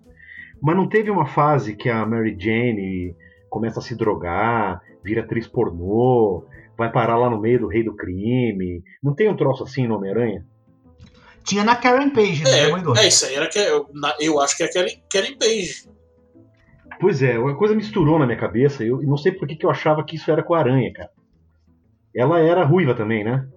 Mas 0.62 0.76
não 0.76 0.88
teve 0.88 1.10
uma 1.10 1.26
fase 1.26 1.76
que 1.76 1.90
a 1.90 2.06
Mary 2.06 2.36
Jane 2.40 3.16
começa 3.56 3.80
a 3.80 3.82
se 3.82 3.96
drogar, 3.96 4.82
vira 5.02 5.22
atriz 5.22 5.48
pornô, 5.48 6.44
vai 6.78 6.92
parar 6.92 7.16
lá 7.18 7.30
no 7.30 7.40
meio 7.40 7.60
do 7.60 7.68
rei 7.68 7.84
do 7.84 7.96
crime. 7.96 8.84
Não 9.02 9.16
tem 9.16 9.30
um 9.30 9.38
troço 9.38 9.64
assim 9.64 9.88
no 9.88 9.96
Homem-Aranha? 9.96 10.46
Tinha 11.46 11.64
na 11.64 11.74
Karen 11.74 12.10
Page, 12.10 12.44
né? 12.44 12.52
É, 12.52 13.02
é 13.02 13.08
isso 13.08 13.26
aí 13.26 13.36
era 13.36 13.48
que 13.48 13.58
eu, 13.58 13.88
eu 14.20 14.42
acho 14.42 14.58
que 14.58 14.64
é 14.64 14.68
Karen, 14.68 14.92
Karen 15.10 15.38
Page. 15.38 15.90
Pois 17.00 17.22
é, 17.22 17.40
uma 17.40 17.56
coisa 17.56 17.74
misturou 17.74 18.20
na 18.20 18.26
minha 18.26 18.38
cabeça. 18.38 18.84
Eu 18.84 19.02
não 19.04 19.16
sei 19.16 19.32
por 19.32 19.48
que, 19.48 19.56
que 19.56 19.66
eu 19.66 19.70
achava 19.70 20.04
que 20.04 20.18
isso 20.18 20.30
era 20.30 20.44
com 20.44 20.54
a 20.54 20.60
aranha, 20.60 20.92
cara. 20.92 21.12
Ela 22.14 22.42
era 22.42 22.66
ruiva 22.66 22.94
também, 22.94 23.24
né? 23.24 23.48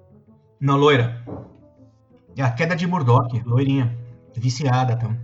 Não, 0.60 0.76
loira. 0.76 1.24
É 2.36 2.42
a 2.42 2.52
queda 2.52 2.76
de 2.76 2.86
Murdoch, 2.86 3.42
loirinha. 3.44 3.98
Viciada 4.36 4.96
também. 4.96 5.18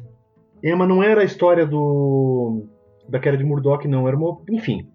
Então. 0.58 0.72
É, 0.72 0.74
mas 0.74 0.88
não 0.88 1.00
era 1.00 1.20
a 1.20 1.24
história 1.24 1.64
do. 1.64 2.66
Da 3.09 3.19
queda 3.19 3.37
de 3.37 3.45
Murdoch, 3.45 3.87
não. 3.87 4.07
Era 4.09 4.17
uma. 4.17 4.40
Enfim. 4.51 4.88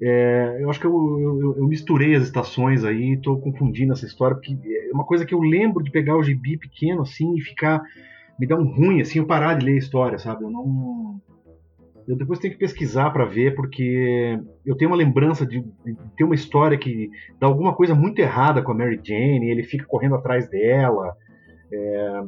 É, 0.00 0.58
eu 0.60 0.68
acho 0.68 0.78
que 0.78 0.86
eu, 0.86 0.92
eu, 0.92 1.56
eu, 1.56 1.66
misturei 1.66 2.14
as 2.14 2.24
estações 2.24 2.84
aí, 2.84 3.14
estou 3.14 3.40
confundindo 3.40 3.94
essa 3.94 4.04
história, 4.04 4.36
porque 4.36 4.54
é 4.62 4.92
uma 4.92 5.06
coisa 5.06 5.24
que 5.24 5.32
eu 5.32 5.40
lembro 5.40 5.82
de 5.82 5.90
pegar 5.90 6.18
o 6.18 6.22
gibi 6.22 6.58
pequeno 6.58 7.02
assim 7.02 7.34
e 7.34 7.40
ficar. 7.40 7.82
me 8.38 8.46
dar 8.46 8.58
um 8.58 8.64
ruim, 8.64 9.00
assim, 9.00 9.18
eu 9.18 9.26
parar 9.26 9.54
de 9.54 9.64
ler 9.64 9.74
a 9.74 9.78
história, 9.78 10.18
sabe? 10.18 10.44
Eu 10.44 10.50
não. 10.50 11.20
Eu 12.06 12.14
depois 12.14 12.38
tenho 12.38 12.52
que 12.52 12.60
pesquisar 12.60 13.10
para 13.10 13.24
ver, 13.24 13.56
porque 13.56 14.38
eu 14.64 14.76
tenho 14.76 14.90
uma 14.90 14.96
lembrança 14.96 15.44
de, 15.44 15.60
de, 15.60 15.96
ter 16.16 16.22
uma 16.22 16.36
história 16.36 16.78
que 16.78 17.10
dá 17.40 17.48
alguma 17.48 17.74
coisa 17.74 17.96
muito 17.96 18.20
errada 18.20 18.62
com 18.62 18.70
a 18.70 18.74
Mary 18.74 19.00
Jane, 19.02 19.50
ele 19.50 19.64
fica 19.64 19.84
correndo 19.86 20.14
atrás 20.14 20.48
dela. 20.48 21.16
É, 21.72 22.22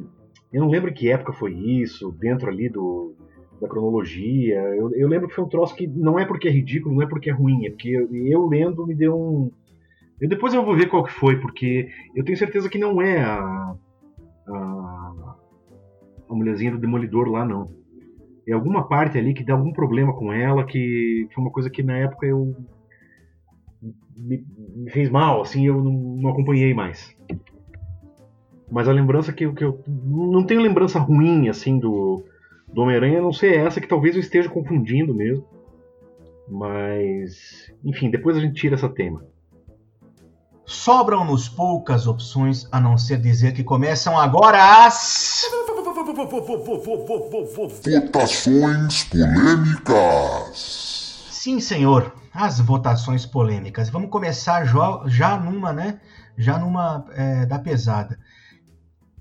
eu 0.51 0.61
não 0.61 0.69
lembro 0.69 0.93
que 0.93 1.09
época 1.09 1.31
foi 1.31 1.53
isso, 1.53 2.11
dentro 2.19 2.49
ali 2.49 2.67
do, 2.67 3.15
da 3.59 3.67
cronologia. 3.67 4.59
Eu, 4.75 4.93
eu, 4.93 5.07
lembro 5.07 5.27
que 5.27 5.35
foi 5.35 5.43
um 5.43 5.49
troço 5.49 5.75
que 5.75 5.87
não 5.87 6.17
é 6.17 6.25
porque 6.25 6.47
é 6.47 6.51
ridículo, 6.51 6.95
não 6.95 7.01
é 7.01 7.07
porque 7.07 7.29
é 7.29 7.33
ruim, 7.33 7.65
é 7.65 7.69
porque 7.69 7.89
eu, 7.89 8.13
eu 8.13 8.47
lendo 8.47 8.85
me 8.85 8.95
deu 8.95 9.15
um. 9.15 9.51
Eu 10.19 10.27
depois 10.27 10.53
eu 10.53 10.63
vou 10.63 10.75
ver 10.75 10.87
qual 10.87 11.03
que 11.03 11.11
foi, 11.11 11.37
porque 11.39 11.89
eu 12.15 12.23
tenho 12.23 12.37
certeza 12.37 12.69
que 12.69 12.77
não 12.77 13.01
é 13.01 13.21
a, 13.21 13.75
a, 14.47 15.35
a 16.29 16.35
mulherzinha 16.35 16.71
do 16.71 16.77
Demolidor 16.77 17.29
lá, 17.29 17.45
não. 17.45 17.71
É 18.47 18.53
alguma 18.53 18.87
parte 18.87 19.17
ali 19.17 19.33
que 19.33 19.43
dá 19.43 19.53
algum 19.53 19.71
problema 19.71 20.13
com 20.13 20.33
ela, 20.33 20.65
que 20.65 21.27
foi 21.33 21.43
uma 21.43 21.51
coisa 21.51 21.69
que 21.69 21.83
na 21.83 21.97
época 21.97 22.25
eu. 22.25 22.55
me, 24.17 24.43
me 24.75 24.91
fez 24.91 25.09
mal, 25.09 25.41
assim, 25.41 25.67
eu 25.67 25.81
não, 25.81 25.93
não 25.93 26.29
acompanhei 26.31 26.73
mais. 26.73 27.15
Mas 28.71 28.87
a 28.87 28.91
lembrança 28.91 29.31
que, 29.31 29.51
que 29.53 29.63
eu. 29.63 29.81
Não 29.87 30.43
tenho 30.43 30.61
lembrança 30.61 30.99
ruim, 30.99 31.47
assim, 31.47 31.79
do, 31.79 32.23
do 32.73 32.81
Homem-Aranha, 32.81 33.19
a 33.19 33.21
não 33.21 33.33
ser 33.33 33.57
essa 33.57 33.81
que 33.81 33.87
talvez 33.87 34.15
eu 34.15 34.21
esteja 34.21 34.49
confundindo 34.49 35.13
mesmo. 35.13 35.45
Mas, 36.47 37.71
enfim, 37.83 38.09
depois 38.09 38.37
a 38.37 38.39
gente 38.39 38.59
tira 38.59 38.75
essa 38.75 38.89
tema. 38.89 39.23
Sobram-nos 40.65 41.49
poucas 41.49 42.05
opções 42.05 42.67
a 42.71 42.79
não 42.79 42.97
ser 42.97 43.19
dizer 43.19 43.53
que 43.53 43.63
começam 43.63 44.19
agora 44.19 44.85
as. 44.85 45.43
Votações 47.83 49.03
polêmicas. 49.05 50.55
Sim, 51.31 51.59
senhor, 51.59 52.13
as 52.31 52.59
votações 52.59 53.25
polêmicas. 53.25 53.89
Vamos 53.89 54.11
começar 54.11 54.65
já, 54.65 55.01
já 55.07 55.37
numa, 55.37 55.73
né? 55.73 55.99
Já 56.37 56.59
numa 56.59 57.05
é, 57.13 57.45
da 57.45 57.57
pesada. 57.57 58.19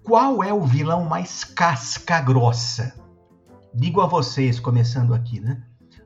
Qual 0.03 0.43
é 0.45 0.53
o 0.53 0.65
vilão 0.65 1.05
mais 1.05 1.45
casca 1.45 2.21
grossa? 2.21 2.95
Digo 3.79 4.01
a 4.01 4.09
vocês, 4.09 4.59
começando 4.59 5.15
aqui, 5.15 5.39
né? 5.39 5.63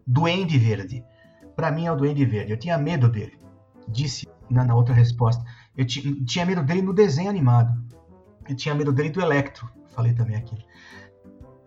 Duende 0.06 0.58
Verde. 0.58 1.02
Para 1.56 1.72
mim 1.72 1.86
é 1.86 1.92
o 1.92 1.96
Duende 1.96 2.22
Verde. 2.22 2.52
Eu 2.52 2.58
tinha 2.58 2.76
medo 2.76 3.08
dele. 3.08 3.38
Disse 3.88 4.28
na, 4.50 4.62
na 4.62 4.74
outra 4.74 4.94
resposta. 4.94 5.42
Eu 5.74 5.86
tinha 5.86 6.44
medo 6.44 6.62
dele 6.62 6.82
no 6.82 6.92
desenho 6.92 7.30
animado. 7.30 7.82
Eu 8.46 8.54
tinha 8.54 8.74
medo 8.74 8.92
dele 8.92 9.08
do 9.08 9.22
Electro. 9.22 9.70
Falei 9.94 10.12
também 10.12 10.36
aqui. 10.36 10.54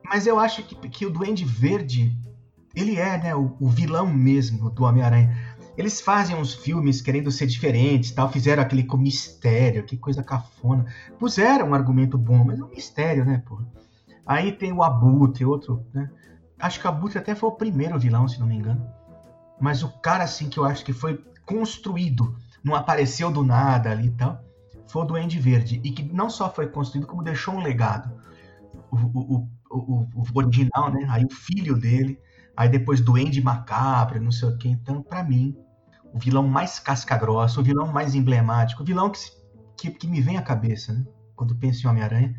Mas 0.08 0.28
eu 0.28 0.40
acho 0.40 0.62
que, 0.62 0.76
que 0.90 1.08
o 1.08 1.10
Duende 1.10 1.44
Verde, 1.44 2.16
ele 2.76 2.98
é 2.98 3.18
né, 3.18 3.36
o, 3.36 3.58
o 3.60 3.68
vilão 3.68 4.06
mesmo 4.06 4.70
do 4.70 4.84
Homem-Aranha. 4.84 5.36
Eles 5.76 6.00
fazem 6.00 6.36
uns 6.36 6.54
filmes 6.54 7.02
querendo 7.02 7.32
ser 7.32 7.48
diferentes, 7.48 8.12
tal, 8.12 8.32
fizeram 8.32 8.62
aquele 8.62 8.84
com 8.84 8.96
mistério, 8.96 9.84
que 9.84 9.98
coisa 9.98 10.22
cafona. 10.22 10.86
Puseram 11.18 11.70
um 11.70 11.74
argumento 11.74 12.16
bom, 12.16 12.46
mas 12.46 12.60
é 12.60 12.64
um 12.64 12.70
mistério, 12.70 13.26
né, 13.26 13.42
pô? 13.44 13.60
Aí 14.26 14.52
tem 14.52 14.74
o 14.74 14.82
Abutre, 14.82 15.46
outro, 15.46 15.86
né? 15.94 16.10
Acho 16.60 16.80
que 16.80 16.88
o 16.88 16.90
Abutre 16.90 17.18
até 17.18 17.36
foi 17.36 17.50
o 17.50 17.56
primeiro 17.56 18.00
vilão, 18.00 18.28
se 18.28 18.40
não 18.40 18.48
me 18.48 18.56
engano. 18.56 18.86
Mas 19.60 19.84
o 19.84 19.90
cara, 20.00 20.24
assim, 20.24 20.50
que 20.50 20.58
eu 20.58 20.66
acho 20.66 20.84
que 20.84 20.94
foi 20.94 21.24
construído, 21.46 22.36
não 22.64 22.76
apareceu 22.76 23.32
do 23.32 23.44
nada 23.44 23.92
ali 23.92 24.08
e 24.08 24.12
tal, 24.12 24.44
foi 24.88 25.04
o 25.04 25.06
Duende 25.06 25.40
Verde. 25.40 25.80
E 25.84 25.92
que 25.92 26.04
não 26.04 26.30
só 26.30 26.50
foi 26.52 26.68
construído, 26.68 27.08
como 27.08 27.24
deixou 27.24 27.54
um 27.54 27.62
legado. 27.62 28.12
O, 28.92 28.98
o, 28.98 29.50
o, 29.70 30.08
o 30.16 30.26
original, 30.34 30.92
né? 30.92 31.06
Aí 31.10 31.26
o 31.26 31.34
filho 31.34 31.78
dele, 31.78 32.20
aí 32.56 32.70
depois 32.70 33.02
Duende 33.02 33.42
Macabro, 33.42 34.22
não 34.22 34.32
sei 34.32 34.50
o 34.50 34.58
que. 34.58 34.70
Então, 34.70 35.02
para 35.02 35.24
mim, 35.24 35.56
o 36.14 36.20
vilão 36.20 36.48
mais 36.48 36.80
casca-grossa, 36.80 37.60
o 37.60 37.64
vilão 37.64 37.88
mais 37.88 38.16
emblemático, 38.16 38.82
o 38.82 38.86
vilão 38.86 39.12
que, 39.12 39.20
que, 39.78 39.92
que 39.92 40.08
me 40.08 40.22
vem 40.22 40.38
à 40.38 40.42
cabeça, 40.42 40.94
né? 40.94 41.06
Quando 41.36 41.56
penso 41.56 41.86
em 41.86 41.90
Homem-Aranha, 41.90 42.34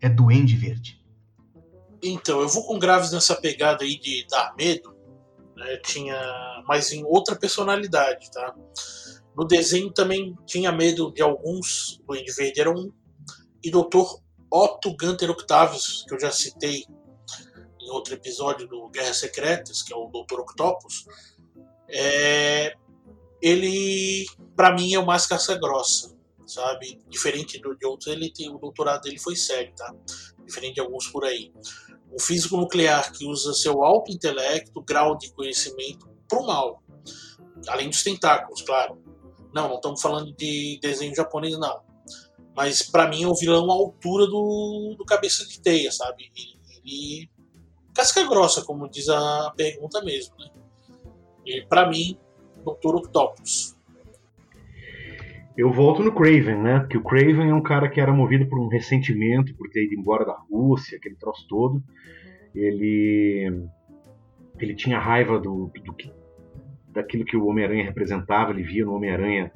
é 0.00 0.08
Duende 0.08 0.54
Verde. 0.54 1.05
Então, 2.08 2.40
eu 2.40 2.48
vou 2.48 2.66
com 2.66 2.78
Graves 2.78 3.12
nessa 3.12 3.34
pegada 3.34 3.84
aí 3.84 3.98
de 3.98 4.26
dar 4.28 4.54
medo, 4.56 4.94
né? 5.56 5.76
Tinha, 5.78 6.62
mas 6.66 6.92
em 6.92 7.04
outra 7.04 7.36
personalidade, 7.36 8.30
tá? 8.30 8.54
No 9.36 9.44
desenho 9.44 9.92
também 9.92 10.36
tinha 10.46 10.72
medo 10.72 11.12
de 11.12 11.22
alguns, 11.22 12.00
Duende 12.06 12.32
Verde 12.32 12.60
era 12.60 12.70
um, 12.70 12.90
e 13.62 13.70
Dr. 13.70 14.20
Otto 14.50 14.96
Gunter 14.96 15.30
Octavius, 15.30 16.04
que 16.08 16.14
eu 16.14 16.20
já 16.20 16.30
citei 16.30 16.84
em 17.80 17.90
outro 17.90 18.14
episódio 18.14 18.66
do 18.66 18.88
Guerras 18.88 19.18
Secretas, 19.18 19.82
que 19.82 19.92
é 19.92 19.96
o 19.96 20.06
Dr. 20.06 20.40
Octopus, 20.40 21.06
é, 21.88 22.74
ele, 23.40 24.26
para 24.56 24.74
mim, 24.74 24.94
é 24.94 24.98
o 24.98 25.06
mais 25.06 25.26
caça 25.26 25.56
grossa, 25.56 26.16
sabe? 26.46 26.98
Diferente 27.08 27.60
do, 27.60 27.76
de 27.76 27.86
outros, 27.86 28.12
ele 28.12 28.32
tem 28.32 28.48
o 28.48 28.58
doutorado 28.58 29.02
dele 29.02 29.18
foi 29.18 29.36
sério, 29.36 29.72
tá? 29.76 29.94
Diferente 30.44 30.74
de 30.74 30.80
alguns 30.80 31.08
por 31.08 31.24
aí. 31.24 31.52
O 32.12 32.20
físico 32.20 32.56
nuclear 32.56 33.12
que 33.12 33.26
usa 33.26 33.52
seu 33.52 33.84
alto 33.84 34.10
intelecto, 34.10 34.82
grau 34.82 35.16
de 35.16 35.32
conhecimento 35.32 36.08
pro 36.28 36.46
mal, 36.46 36.82
além 37.68 37.88
dos 37.88 38.02
tentáculos, 38.02 38.62
claro. 38.62 38.98
Não, 39.52 39.68
não 39.68 39.76
estamos 39.76 40.00
falando 40.00 40.32
de 40.34 40.78
desenho 40.80 41.14
japonês, 41.14 41.58
não. 41.58 41.80
Mas 42.54 42.82
para 42.82 43.08
mim 43.08 43.24
é 43.24 43.28
o 43.28 43.34
vilão 43.34 43.70
à 43.70 43.74
altura 43.74 44.26
do, 44.26 44.94
do 44.96 45.04
cabeça 45.04 45.46
de 45.46 45.60
teia, 45.60 45.92
sabe? 45.92 46.30
Ele, 46.34 46.58
ele 46.84 47.30
casca 47.94 48.24
grossa, 48.24 48.64
como 48.64 48.88
diz 48.88 49.08
a 49.08 49.52
pergunta 49.56 50.02
mesmo, 50.02 50.34
né? 50.38 50.50
E 51.44 51.64
para 51.66 51.88
mim 51.88 52.18
Dr. 52.64 52.96
Octopus. 52.96 53.75
Eu 55.56 55.72
volto 55.72 56.02
no 56.02 56.12
Craven, 56.12 56.62
né? 56.62 56.80
Porque 56.80 56.98
o 56.98 57.02
Craven 57.02 57.48
é 57.48 57.54
um 57.54 57.62
cara 57.62 57.88
que 57.88 58.00
era 58.00 58.12
movido 58.12 58.46
por 58.46 58.58
um 58.58 58.68
ressentimento 58.68 59.54
por 59.56 59.70
ter 59.70 59.84
ido 59.84 59.94
embora 59.94 60.24
da 60.24 60.36
Rússia, 60.50 60.98
aquele 60.98 61.16
troço 61.16 61.46
todo. 61.48 61.82
Ele 62.54 63.66
ele 64.58 64.74
tinha 64.74 64.98
raiva 64.98 65.38
do, 65.38 65.70
do 65.84 65.94
que, 65.94 66.10
daquilo 66.90 67.24
que 67.24 67.36
o 67.36 67.46
Homem-Aranha 67.46 67.84
representava. 67.84 68.50
Ele 68.50 68.62
via 68.62 68.84
no 68.84 68.94
Homem-Aranha 68.94 69.50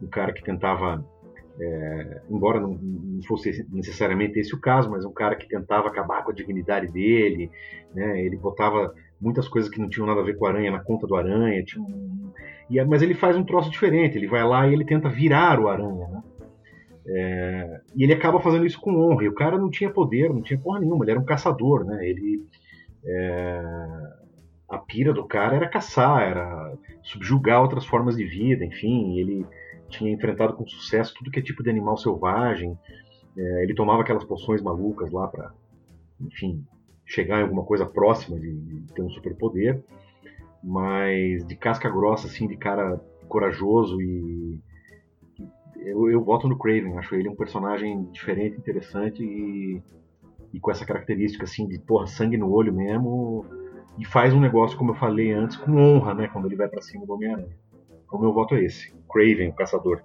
um 0.00 0.08
cara 0.08 0.32
que 0.32 0.42
tentava, 0.42 1.04
é, 1.58 2.22
embora 2.30 2.60
não, 2.60 2.74
não, 2.74 3.22
fosse 3.22 3.66
necessariamente 3.70 4.38
esse 4.38 4.54
o 4.54 4.60
caso, 4.60 4.90
mas 4.90 5.04
um 5.04 5.12
cara 5.12 5.36
que 5.36 5.48
tentava 5.48 5.88
acabar 5.88 6.24
com 6.24 6.30
a 6.30 6.34
dignidade 6.34 6.90
dele. 6.90 7.50
Né? 7.94 8.24
Ele 8.24 8.36
botava 8.36 8.94
muitas 9.20 9.48
coisas 9.48 9.70
que 9.70 9.80
não 9.80 9.88
tinham 9.88 10.06
nada 10.06 10.20
a 10.20 10.24
ver 10.24 10.36
com 10.36 10.46
aranha 10.46 10.70
na 10.70 10.80
conta 10.80 11.06
do 11.06 11.14
aranha. 11.14 11.62
Tinha 11.64 11.82
um... 11.82 12.32
e, 12.68 12.82
mas 12.84 13.02
ele 13.02 13.14
faz 13.14 13.36
um 13.36 13.44
troço 13.44 13.70
diferente. 13.70 14.16
Ele 14.16 14.26
vai 14.26 14.44
lá 14.44 14.66
e 14.66 14.72
ele 14.72 14.84
tenta 14.84 15.08
virar 15.08 15.60
o 15.60 15.68
aranha, 15.68 16.08
né? 16.08 16.22
É... 17.06 17.80
e 17.96 18.04
ele 18.04 18.12
acaba 18.12 18.40
fazendo 18.40 18.66
isso 18.66 18.80
com 18.80 18.96
honra. 18.96 19.24
E 19.24 19.28
o 19.28 19.34
cara 19.34 19.58
não 19.58 19.70
tinha 19.70 19.90
poder, 19.90 20.30
não 20.30 20.42
tinha 20.42 20.58
porra 20.58 20.80
nenhuma. 20.80 21.04
Ele 21.04 21.12
era 21.12 21.20
um 21.20 21.24
caçador, 21.24 21.84
né? 21.84 22.06
Ele 22.06 22.42
é... 23.04 23.62
a 24.68 24.78
pira 24.78 25.12
do 25.12 25.26
cara 25.26 25.56
era 25.56 25.68
caçar, 25.68 26.22
era 26.22 26.74
subjugar 27.02 27.62
outras 27.62 27.84
formas 27.84 28.16
de 28.16 28.24
vida, 28.24 28.64
enfim. 28.64 29.18
Ele 29.18 29.46
tinha 29.88 30.10
enfrentado 30.12 30.54
com 30.54 30.66
sucesso 30.66 31.14
tudo 31.14 31.30
que 31.30 31.40
é 31.40 31.42
tipo 31.42 31.62
de 31.62 31.70
animal 31.70 31.96
selvagem. 31.96 32.78
É, 33.36 33.62
ele 33.62 33.74
tomava 33.74 34.02
aquelas 34.02 34.24
poções 34.24 34.62
malucas 34.62 35.10
lá 35.12 35.28
pra, 35.28 35.52
enfim, 36.20 36.64
chegar 37.10 37.40
em 37.40 37.42
alguma 37.42 37.64
coisa 37.64 37.84
próxima 37.84 38.38
de, 38.38 38.52
de 38.52 38.92
ter 38.94 39.02
um 39.02 39.10
superpoder. 39.10 39.82
Mas 40.62 41.44
de 41.46 41.56
casca 41.56 41.90
grossa, 41.90 42.26
assim, 42.26 42.46
de 42.46 42.56
cara 42.56 43.00
corajoso 43.28 44.00
e. 44.00 44.60
Eu, 45.76 46.10
eu 46.10 46.22
voto 46.22 46.46
no 46.46 46.58
Craven, 46.58 46.98
acho 46.98 47.14
ele 47.14 47.28
um 47.28 47.34
personagem 47.34 48.04
diferente, 48.12 48.58
interessante 48.58 49.22
e, 49.22 49.82
e 50.52 50.60
com 50.60 50.70
essa 50.70 50.84
característica 50.84 51.44
assim 51.44 51.66
de 51.66 51.78
porra, 51.78 52.06
sangue 52.06 52.36
no 52.36 52.52
olho 52.52 52.70
mesmo 52.70 53.46
e 53.98 54.04
faz 54.04 54.34
um 54.34 54.40
negócio, 54.40 54.76
como 54.76 54.90
eu 54.90 54.94
falei 54.96 55.32
antes, 55.32 55.56
com 55.56 55.76
honra, 55.76 56.14
né? 56.14 56.28
Quando 56.28 56.46
ele 56.46 56.56
vai 56.56 56.68
para 56.68 56.82
cima 56.82 57.06
do 57.06 57.14
Homem-Aranha. 57.14 57.56
Então, 58.06 58.20
meu 58.20 58.32
voto 58.32 58.54
é 58.54 58.64
esse: 58.64 58.92
Craven, 59.10 59.48
o 59.48 59.54
caçador. 59.54 60.02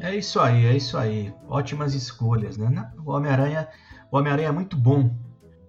É 0.00 0.16
isso 0.16 0.40
aí, 0.40 0.66
é 0.66 0.76
isso 0.76 0.96
aí. 0.96 1.32
Ótimas 1.48 1.94
escolhas, 1.94 2.56
né? 2.56 2.90
O 3.04 3.10
Homem-Aranha, 3.10 3.68
o 4.10 4.16
Homem-Aranha 4.16 4.48
é 4.48 4.52
muito 4.52 4.76
bom. 4.76 5.10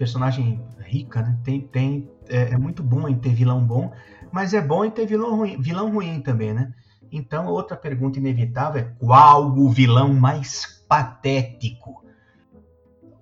Personagem 0.03 0.61
rica, 0.79 1.21
né? 1.21 1.39
Tem, 1.43 1.61
tem, 1.61 2.11
é, 2.27 2.53
é, 2.53 2.57
muito 2.57 2.83
bom 2.83 3.07
em 3.07 3.15
ter 3.15 3.33
vilão 3.33 3.63
bom, 3.65 3.93
mas 4.31 4.53
é 4.53 4.61
bom 4.61 4.83
em 4.83 4.91
ter 4.91 5.05
vilão 5.05 5.37
ruim, 5.37 5.61
vilão 5.61 5.93
ruim 5.93 6.19
também, 6.19 6.53
né? 6.53 6.73
Então, 7.09 7.47
outra 7.47 7.77
pergunta 7.77 8.19
inevitável 8.19 8.81
é 8.81 8.85
qual 8.99 9.57
o 9.57 9.69
vilão 9.69 10.13
mais 10.13 10.83
patético? 10.89 12.03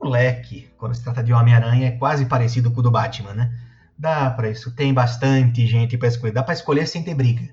moleque, 0.01 0.71
quando 0.77 0.95
se 0.95 1.03
trata 1.03 1.23
de 1.23 1.31
Homem-Aranha, 1.31 1.89
é 1.89 1.91
quase 1.91 2.25
parecido 2.25 2.71
com 2.71 2.79
o 2.79 2.83
do 2.83 2.89
Batman, 2.89 3.33
né? 3.33 3.51
Dá 3.95 4.31
para 4.31 4.49
isso, 4.49 4.75
tem 4.75 4.91
bastante 4.93 5.67
gente 5.67 5.97
para 5.97 6.07
escolher, 6.07 6.33
dá 6.33 6.41
para 6.41 6.55
escolher 6.55 6.87
sem 6.87 7.03
ter 7.03 7.13
briga. 7.13 7.47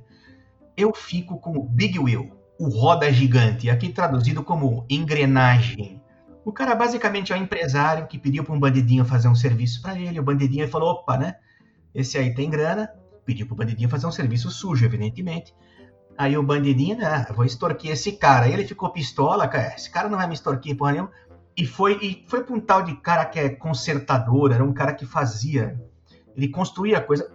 Eu 0.75 0.95
fico 0.95 1.39
com 1.39 1.59
o 1.59 1.69
Big 1.69 1.99
Will, 1.99 2.33
o 2.59 2.69
roda 2.69 3.13
gigante, 3.13 3.69
aqui 3.69 3.91
traduzido 3.91 4.43
como 4.43 4.87
engrenagem. 4.89 6.01
O 6.49 6.53
cara 6.53 6.75
basicamente 6.75 7.31
é 7.31 7.37
um 7.37 7.43
empresário 7.43 8.07
que 8.07 8.19
pediu 8.19 8.43
para 8.43 8.55
um 8.55 8.59
bandidinho 8.59 9.05
fazer 9.05 9.29
um 9.29 9.35
serviço 9.35 9.83
para 9.83 10.01
ele, 10.01 10.19
o 10.19 10.23
bandidinho 10.23 10.67
falou, 10.67 10.93
opa, 10.93 11.19
né? 11.19 11.37
Esse 11.95 12.17
aí 12.17 12.33
tem 12.33 12.49
grana, 12.49 12.91
pediu 13.23 13.45
para 13.45 13.53
o 13.53 13.57
bandidinho 13.59 13.87
fazer 13.87 14.07
um 14.07 14.11
serviço 14.11 14.51
sujo, 14.51 14.83
evidentemente. 14.83 15.55
Aí 16.17 16.39
o 16.39 16.43
bandidinho, 16.43 16.97
né, 16.97 17.27
vou 17.37 17.45
extorquir 17.45 17.91
esse 17.91 18.13
cara. 18.13 18.47
Aí 18.47 18.55
ele 18.55 18.67
ficou 18.67 18.89
pistola, 18.89 19.47
cara, 19.47 19.75
esse 19.75 19.91
cara 19.91 20.09
não 20.09 20.17
vai 20.17 20.27
me 20.27 20.33
extorquir 20.33 20.75
porra 20.75 20.93
nenhuma 20.93 21.11
e 21.55 21.67
foi, 21.67 21.99
e 22.01 22.25
foi 22.27 22.43
para 22.43 22.55
um 22.55 22.61
tal 22.61 22.83
de 22.83 22.97
cara 22.97 23.27
que 23.27 23.39
é 23.39 23.51
consertador, 23.51 24.51
era 24.51 24.65
um 24.65 24.73
cara 24.73 24.95
que 24.95 25.05
fazia, 25.05 25.79
ele 26.35 26.49
construía 26.49 26.99
coisa. 27.03 27.31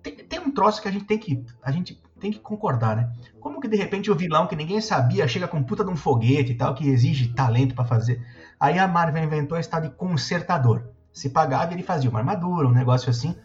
Tem, 0.00 0.14
tem, 0.14 0.38
um 0.38 0.52
troço 0.52 0.80
que 0.80 0.86
a 0.86 0.92
gente 0.92 1.06
tem 1.06 1.18
que 1.18 1.42
a 1.60 1.72
gente 1.72 2.00
tem 2.20 2.30
que 2.30 2.38
concordar, 2.38 2.96
né? 2.96 3.12
Como 3.40 3.60
que 3.60 3.66
de 3.66 3.76
repente 3.76 4.10
o 4.10 4.14
vilão 4.14 4.46
que 4.46 4.54
ninguém 4.54 4.80
sabia 4.80 5.26
chega 5.26 5.48
com 5.48 5.62
puta 5.62 5.82
de 5.82 5.90
um 5.90 5.96
foguete 5.96 6.52
e 6.52 6.54
tal, 6.54 6.74
que 6.74 6.86
exige 6.88 7.34
talento 7.34 7.74
para 7.74 7.84
fazer. 7.84 8.22
Aí 8.58 8.78
a 8.78 8.88
Marvel 8.88 9.24
inventou 9.24 9.58
esse 9.58 9.68
tal 9.68 9.80
de 9.80 9.90
consertador. 9.90 10.90
Se 11.12 11.30
pagava, 11.30 11.72
ele 11.72 11.82
fazia 11.82 12.10
uma 12.10 12.18
armadura, 12.18 12.66
um 12.66 12.72
negócio 12.72 13.10
assim. 13.10 13.36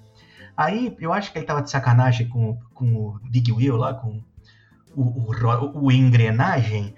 Aí 0.56 0.95
eu 1.00 1.13
acho 1.13 1.32
que 1.32 1.38
ele 1.38 1.45
tava 1.45 1.62
de 1.62 1.69
sacanagem 1.69 2.28
com, 2.28 2.58
com 2.74 2.95
o 2.95 3.19
Big 3.30 3.52
Wheel 3.52 3.78
lá, 3.78 3.93
com 3.93 4.24
o, 4.95 5.32
o, 5.32 5.86
o 5.86 5.91
engrenagem, 5.91 6.95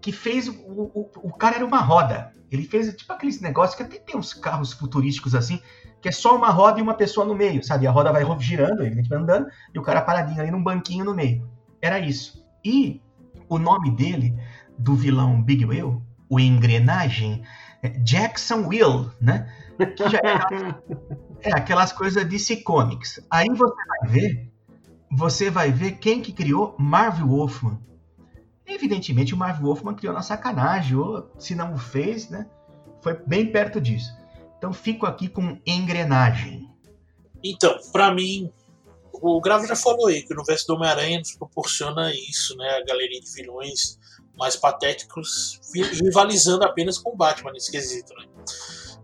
que 0.00 0.10
fez. 0.12 0.48
O, 0.48 0.52
o, 0.52 1.10
o 1.22 1.32
cara 1.32 1.56
era 1.56 1.66
uma 1.66 1.80
roda. 1.80 2.34
Ele 2.50 2.64
fez 2.64 2.94
tipo 2.94 3.12
aqueles 3.12 3.40
negócios 3.40 3.76
que 3.76 3.82
até 3.82 3.98
tem 3.98 4.16
uns 4.16 4.32
carros 4.32 4.72
futurísticos 4.72 5.34
assim, 5.34 5.60
que 6.00 6.08
é 6.08 6.12
só 6.12 6.36
uma 6.36 6.50
roda 6.50 6.78
e 6.78 6.82
uma 6.82 6.94
pessoa 6.94 7.26
no 7.26 7.34
meio, 7.34 7.64
sabe? 7.64 7.86
A 7.86 7.90
roda 7.90 8.12
vai 8.12 8.24
girando, 8.38 8.78
vai 8.78 9.18
andando, 9.18 9.48
e 9.74 9.78
o 9.78 9.82
cara 9.82 10.00
paradinho 10.00 10.40
ali 10.40 10.50
num 10.50 10.62
banquinho 10.62 11.04
no 11.04 11.14
meio. 11.14 11.48
Era 11.82 11.98
isso. 11.98 12.44
E 12.64 13.02
o 13.48 13.58
nome 13.58 13.90
dele, 13.90 14.36
do 14.78 14.94
vilão 14.94 15.42
Big 15.42 15.64
Will, 15.64 16.02
o 16.28 16.40
Engrenagem, 16.40 17.44
é 17.82 17.88
Jackson 17.88 18.66
Will, 18.66 19.10
né? 19.20 19.52
Que 19.96 20.08
já 20.08 20.18
é, 20.18 21.48
é 21.50 21.52
aquelas 21.52 21.92
coisas 21.92 22.24
DC 22.24 22.58
Comics. 22.58 23.20
Aí 23.30 23.48
você 23.48 23.74
vai 23.86 24.08
ver, 24.08 24.50
você 25.10 25.50
vai 25.50 25.70
ver 25.70 25.92
quem 25.98 26.20
que 26.20 26.32
criou 26.32 26.74
Marvel 26.78 27.28
Wolfman. 27.28 27.78
Evidentemente, 28.66 29.32
o 29.32 29.36
Marv 29.36 29.62
Wolfman 29.62 29.94
criou 29.94 30.12
na 30.12 30.22
sacanagem, 30.22 30.96
ou 30.96 31.30
se 31.38 31.54
não 31.54 31.74
o 31.74 31.78
fez, 31.78 32.28
né? 32.28 32.46
Foi 33.00 33.14
bem 33.14 33.52
perto 33.52 33.80
disso. 33.80 34.12
Então, 34.58 34.72
fico 34.72 35.06
aqui 35.06 35.28
com 35.28 35.60
engrenagem. 35.64 36.68
Então, 37.44 37.78
para 37.92 38.12
mim, 38.12 38.50
o 39.12 39.40
Gravo 39.40 39.66
já 39.66 39.76
falou 39.76 40.08
aí 40.08 40.22
que 40.22 40.32
o 40.32 40.36
universo 40.36 40.66
do 40.66 40.74
Homem-Aranha 40.74 41.20
nos 41.20 41.32
proporciona 41.36 42.12
isso, 42.12 42.56
né? 42.56 42.68
A 42.70 42.84
galeria 42.84 43.20
de 43.20 43.32
vilões 43.32 43.98
mais 44.36 44.56
patéticos 44.56 45.60
rivalizando 45.74 46.64
apenas 46.64 46.98
com 46.98 47.10
o 47.10 47.16
Batman 47.16 47.52
nesse 47.52 47.70
quesito, 47.70 48.14
né? 48.14 48.26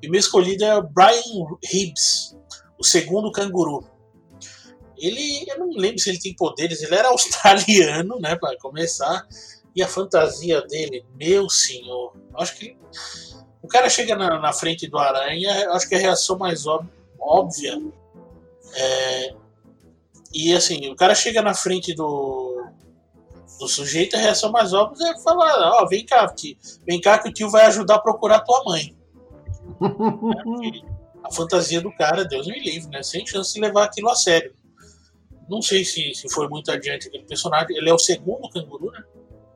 E 0.03 0.09
meu 0.09 0.19
escolhido 0.19 0.65
é 0.65 0.83
Brian 0.83 1.47
Hibbs, 1.63 2.37
o 2.79 2.85
segundo 2.85 3.31
canguru. 3.33 3.87
Ele, 4.99 5.45
eu 5.49 5.59
não 5.59 5.71
lembro 5.71 5.99
se 5.99 6.11
ele 6.11 6.19
tem 6.19 6.35
poderes, 6.35 6.83
ele 6.83 6.95
era 6.95 7.09
australiano, 7.11 8.19
né, 8.21 8.37
para 8.37 8.59
começar. 8.59 9.27
E 9.75 9.83
a 9.83 9.89
fantasia 9.89 10.61
dele, 10.63 11.05
meu 11.15 11.49
senhor, 11.49 12.15
acho 12.37 12.57
que 12.57 12.77
o 13.63 13.69
cara 13.69 13.89
chega 13.89 14.15
na, 14.15 14.39
na 14.39 14.53
frente 14.53 14.87
do 14.87 14.99
Aranha, 14.99 15.71
acho 15.71 15.89
que 15.89 15.95
a 15.95 15.99
reação 15.99 16.37
mais 16.37 16.65
óbvia 17.19 17.81
é, 18.75 19.35
e 20.35 20.53
assim, 20.55 20.91
o 20.91 20.97
cara 20.97 21.15
chega 21.15 21.43
na 21.43 21.55
frente 21.55 21.95
do, 21.95 22.62
do 23.63 23.69
sujeito, 23.69 24.17
a 24.17 24.19
reação 24.19 24.51
mais 24.51 24.73
óbvia 24.73 25.13
é 25.13 25.21
falar, 25.21 25.55
ó, 25.73 25.83
oh, 25.83 25.89
vem 25.89 26.05
cá, 26.05 26.27
tio, 26.29 26.57
vem 26.85 27.01
cá 27.01 27.19
que 27.19 27.29
o 27.29 27.33
tio 27.33 27.49
vai 27.49 27.67
ajudar 27.67 27.97
a 27.97 28.01
procurar 28.01 28.41
tua 28.41 28.65
mãe. 28.65 28.97
a 31.23 31.33
fantasia 31.33 31.81
do 31.81 31.93
cara, 31.93 32.25
Deus 32.25 32.49
me 32.49 32.59
livre, 32.59 32.91
né? 32.91 33.03
Sem 33.03 33.25
chance 33.25 33.55
de 33.55 33.61
levar 33.61 33.85
aquilo 33.85 34.11
a 34.11 34.17
sério. 34.17 34.53
Não 35.49 35.63
sei 35.63 35.85
se, 35.85 36.13
se 36.15 36.29
foi 36.33 36.49
muito 36.49 36.73
adiante 36.73 37.07
aquele 37.07 37.25
personagem. 37.25 37.77
Ele 37.77 37.89
é 37.89 37.95
o 37.95 37.99
segundo 37.99 38.51
canguru, 38.51 38.91
né? 38.91 39.05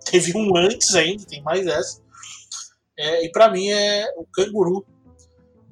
Teve 0.09 0.37
um 0.37 0.57
antes 0.57 0.95
ainda, 0.95 1.25
tem 1.25 1.43
mais 1.43 1.67
essa. 1.67 2.01
É, 2.97 3.25
e 3.25 3.31
para 3.31 3.51
mim 3.51 3.69
é 3.71 4.07
o 4.17 4.25
canguru 4.25 4.87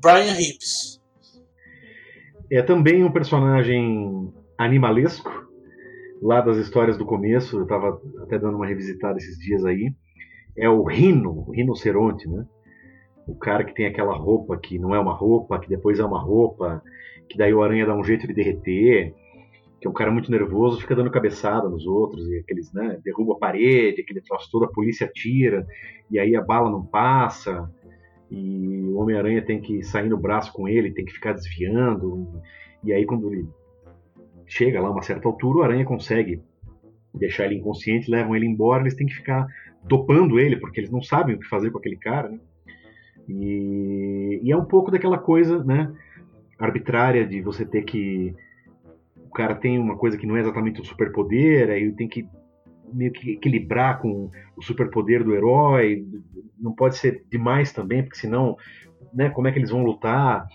Brian 0.03 0.35
Hibbs. 0.37 1.01
É 2.51 2.63
também 2.63 3.05
um 3.05 3.13
personagem 3.13 4.33
animalesco, 4.59 5.31
lá 6.25 6.41
das 6.41 6.57
histórias 6.57 6.97
do 6.97 7.05
começo, 7.05 7.59
eu 7.59 7.65
estava 7.65 8.01
até 8.23 8.39
dando 8.39 8.57
uma 8.57 8.67
revisitada 8.67 9.19
esses 9.19 9.39
dias 9.39 9.63
aí. 9.65 9.93
É 10.57 10.69
o 10.71 10.83
rino, 10.83 11.45
o 11.47 11.51
rinoceronte, 11.53 12.27
né? 12.27 12.47
O 13.27 13.35
cara 13.35 13.63
que 13.63 13.75
tem 13.75 13.87
aquela 13.87 14.17
roupa 14.17 14.57
que 14.57 14.79
não 14.79 14.95
é 14.95 14.99
uma 14.99 15.13
roupa, 15.13 15.59
que 15.59 15.69
depois 15.69 15.99
é 15.99 16.05
uma 16.05 16.21
roupa, 16.21 16.83
que 17.29 17.37
daí 17.37 17.53
o 17.53 17.63
aranha 17.63 17.85
dá 17.85 17.95
um 17.95 18.03
jeito 18.03 18.27
de 18.27 18.33
derreter 18.33 19.15
que 19.85 19.87
é 19.87 19.91
um 19.91 19.95
cara 19.95 20.11
muito 20.11 20.31
nervoso, 20.31 20.81
fica 20.81 20.97
dando 20.97 21.11
cabeçada 21.11 21.69
nos 21.69 21.87
outros, 21.87 22.27
e 22.27 22.39
aqueles, 22.39 22.73
né, 22.73 22.99
derruba 23.05 23.35
a 23.35 23.39
parede, 23.39 24.01
aquele 24.01 24.23
troço 24.23 24.49
todo, 24.51 24.65
a 24.65 24.73
polícia 24.73 25.07
tira, 25.13 25.67
e 26.11 26.19
aí 26.19 26.35
a 26.35 26.41
bala 26.41 26.71
não 26.71 26.83
passa, 26.83 27.71
e 28.31 28.81
o 28.89 28.97
Homem-Aranha 28.97 29.45
tem 29.45 29.61
que 29.61 29.83
sair 29.83 30.09
no 30.09 30.17
braço 30.17 30.55
com 30.55 30.67
ele, 30.67 30.95
tem 30.95 31.05
que 31.05 31.13
ficar 31.13 31.35
desviando, 31.35 32.27
e 32.83 32.95
aí 32.95 33.05
quando 33.05 33.31
ele 33.31 33.47
chega 34.57 34.81
lá 34.81 34.89
a 34.89 34.93
uma 34.93 35.03
certa 35.03 35.29
altura, 35.29 35.59
o 35.59 35.63
Aranha 35.63 35.85
consegue 35.85 36.41
deixar 37.15 37.47
ele 37.47 37.57
inconsciente, 37.57 38.11
levam 38.11 38.35
ele 38.35 38.47
embora, 38.47 38.83
eles 38.83 38.95
têm 38.95 39.07
que 39.07 39.15
ficar 39.15 39.47
dopando 39.83 40.39
ele, 40.39 40.57
porque 40.57 40.81
eles 40.81 40.91
não 40.91 41.03
sabem 41.03 41.37
o 41.37 41.39
que 41.39 41.47
fazer 41.49 41.71
com 41.71 41.79
aquele 41.79 41.97
cara, 41.97 42.29
né? 42.29 42.39
E, 43.29 44.41
e 44.43 44.53
é 44.53 44.57
um 44.57 44.65
pouco 44.65 44.91
daquela 44.91 45.17
coisa, 45.17 45.65
né, 45.65 45.91
arbitrária 46.59 47.27
de 47.27 47.41
você 47.41 47.65
ter 47.65 47.83
que 47.83 48.35
cara 49.35 49.55
tem 49.55 49.79
uma 49.79 49.97
coisa 49.97 50.17
que 50.17 50.27
não 50.27 50.37
é 50.37 50.41
exatamente 50.41 50.81
o 50.81 50.85
superpoder, 50.85 51.69
aí 51.69 51.93
tem 51.93 52.09
que 52.09 52.27
meio 52.93 53.11
que 53.11 53.33
equilibrar 53.33 54.01
com 54.01 54.31
o 54.57 54.63
superpoder 54.63 55.25
do 55.25 55.35
herói, 55.35 56.07
não 56.59 56.73
pode 56.73 56.97
ser 56.97 57.25
demais 57.29 57.73
também, 57.73 58.05
porque 58.05 58.17
senão, 58.17 58.57
né, 59.13 59.29
como 59.31 59.49
é 59.49 59.53
que 59.53 59.59
eles 59.59 59.71
vão 59.71 59.83
lutar? 59.83 60.47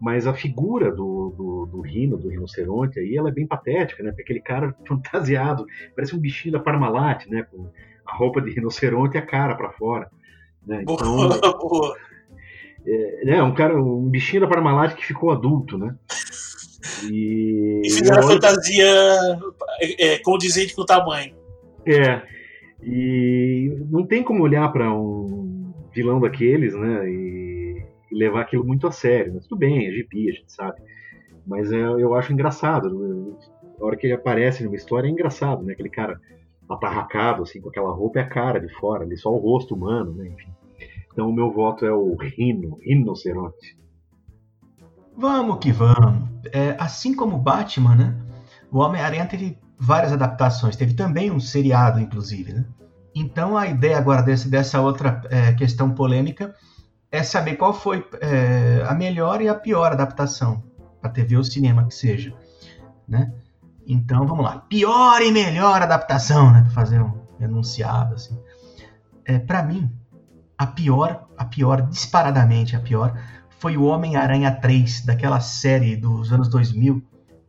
Mas 0.00 0.26
a 0.26 0.32
figura 0.32 0.90
do, 0.90 1.34
do, 1.36 1.66
do 1.66 1.80
rino, 1.82 2.16
do 2.16 2.28
rinoceronte, 2.28 2.98
aí 2.98 3.16
ela 3.16 3.28
é 3.28 3.32
bem 3.32 3.46
patética, 3.46 4.02
né? 4.02 4.10
Porque 4.10 4.22
aquele 4.22 4.40
cara 4.40 4.74
fantasiado, 4.88 5.66
parece 5.94 6.16
um 6.16 6.18
bichinho 6.18 6.52
da 6.52 6.58
Parmalat, 6.58 7.26
né? 7.26 7.42
Com 7.42 7.70
a 8.06 8.16
roupa 8.16 8.40
de 8.40 8.50
rinoceronte 8.50 9.16
e 9.16 9.18
a 9.18 9.26
cara 9.26 9.54
para 9.54 9.70
fora. 9.72 10.10
Né? 10.66 10.82
Então, 10.82 11.94
é, 12.86 13.36
é, 13.36 13.42
um 13.42 13.54
cara, 13.54 13.76
um 13.80 14.08
bichinho 14.08 14.40
da 14.40 14.48
Parmalat 14.48 14.94
que 14.94 15.04
ficou 15.04 15.30
adulto, 15.30 15.76
né? 15.76 15.94
E, 17.04 17.82
e 17.84 17.90
fizeram 17.90 18.20
a 18.20 18.22
fantasia 18.22 18.86
é, 19.98 20.18
condizente 20.18 20.74
com 20.74 20.82
o 20.82 20.86
tamanho. 20.86 21.34
É. 21.86 22.22
E 22.82 23.84
não 23.90 24.06
tem 24.06 24.22
como 24.22 24.42
olhar 24.42 24.72
para 24.72 24.90
um 24.92 25.72
vilão 25.92 26.18
daqueles, 26.18 26.74
né? 26.74 27.06
E, 27.06 27.59
levar 28.12 28.42
aquilo 28.42 28.64
muito 28.64 28.86
a 28.86 28.92
sério. 28.92 29.32
Mas 29.34 29.46
tudo 29.46 29.58
bem, 29.58 29.86
é 29.86 29.92
GP, 29.92 30.30
a 30.30 30.32
gente 30.32 30.52
sabe. 30.52 30.80
Mas 31.46 31.72
é, 31.72 31.80
eu 31.80 32.14
acho 32.14 32.32
engraçado. 32.32 33.38
A 33.80 33.84
hora 33.84 33.96
que 33.96 34.06
ele 34.06 34.14
aparece 34.14 34.64
numa 34.64 34.76
história 34.76 35.08
é 35.08 35.10
engraçado, 35.10 35.62
né? 35.62 35.72
Aquele 35.72 35.88
cara 35.88 36.20
atarracado, 36.68 37.42
assim, 37.42 37.60
com 37.60 37.68
aquela 37.68 37.92
roupa 37.92 38.18
e 38.18 38.22
a 38.22 38.28
cara 38.28 38.60
de 38.60 38.68
fora, 38.74 39.04
ali 39.04 39.16
só 39.16 39.30
o 39.30 39.38
rosto 39.38 39.74
humano, 39.74 40.12
né? 40.12 40.28
Enfim. 40.28 40.52
Então 41.12 41.28
o 41.28 41.32
meu 41.32 41.50
voto 41.50 41.84
é 41.84 41.92
o 41.92 42.14
Rino, 42.14 42.78
Rinoceronte. 42.80 43.78
Vamos 45.16 45.58
que 45.58 45.72
vamos. 45.72 46.28
É, 46.52 46.76
assim 46.78 47.14
como 47.14 47.38
Batman, 47.38 47.96
né? 47.96 48.16
O 48.70 48.78
Homem-Aranha 48.78 49.26
teve 49.26 49.58
várias 49.78 50.12
adaptações. 50.12 50.76
Teve 50.76 50.94
também 50.94 51.30
um 51.30 51.40
seriado, 51.40 52.00
inclusive, 52.00 52.52
né? 52.52 52.64
Então 53.14 53.56
a 53.56 53.66
ideia 53.66 53.98
agora 53.98 54.22
desse, 54.22 54.48
dessa 54.48 54.80
outra 54.80 55.20
é, 55.30 55.52
questão 55.52 55.90
polêmica 55.90 56.54
é 57.10 57.22
saber 57.22 57.56
qual 57.56 57.72
foi 57.72 58.06
é, 58.20 58.84
a 58.86 58.94
melhor 58.94 59.40
e 59.40 59.48
a 59.48 59.54
pior 59.54 59.92
adaptação 59.92 60.62
para 61.00 61.10
TV 61.10 61.36
ou 61.36 61.44
cinema 61.44 61.84
que 61.86 61.94
seja, 61.94 62.34
né? 63.08 63.32
Então 63.86 64.26
vamos 64.26 64.44
lá, 64.44 64.58
pior 64.58 65.20
e 65.22 65.32
melhor 65.32 65.82
adaptação, 65.82 66.52
né? 66.52 66.62
Para 66.62 66.70
fazer 66.70 67.00
um 67.00 67.12
enunciado 67.40 68.14
assim. 68.14 68.38
É, 69.24 69.38
para 69.38 69.62
mim, 69.62 69.90
a 70.56 70.66
pior, 70.66 71.26
a 71.36 71.44
pior 71.44 71.82
disparadamente 71.82 72.76
a 72.76 72.80
pior 72.80 73.18
foi 73.58 73.76
o 73.76 73.84
Homem-Aranha 73.84 74.50
3 74.52 75.04
daquela 75.04 75.40
série 75.40 75.96
dos 75.96 76.32
anos 76.32 76.48
2000, 76.48 77.02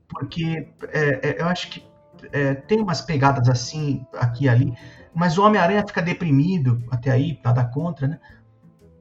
porque 0.08 0.74
é, 0.90 1.30
é, 1.30 1.42
eu 1.42 1.48
acho 1.48 1.70
que 1.70 1.86
é, 2.32 2.54
tem 2.54 2.80
umas 2.80 3.02
pegadas 3.02 3.48
assim 3.50 4.06
aqui 4.14 4.46
e 4.46 4.50
ali, 4.50 4.74
mas 5.14 5.38
o 5.38 5.44
Homem-Aranha 5.44 5.86
fica 5.86 6.02
deprimido 6.02 6.84
até 6.90 7.12
aí, 7.12 7.40
nada 7.44 7.64
contra, 7.66 8.08
né? 8.08 8.20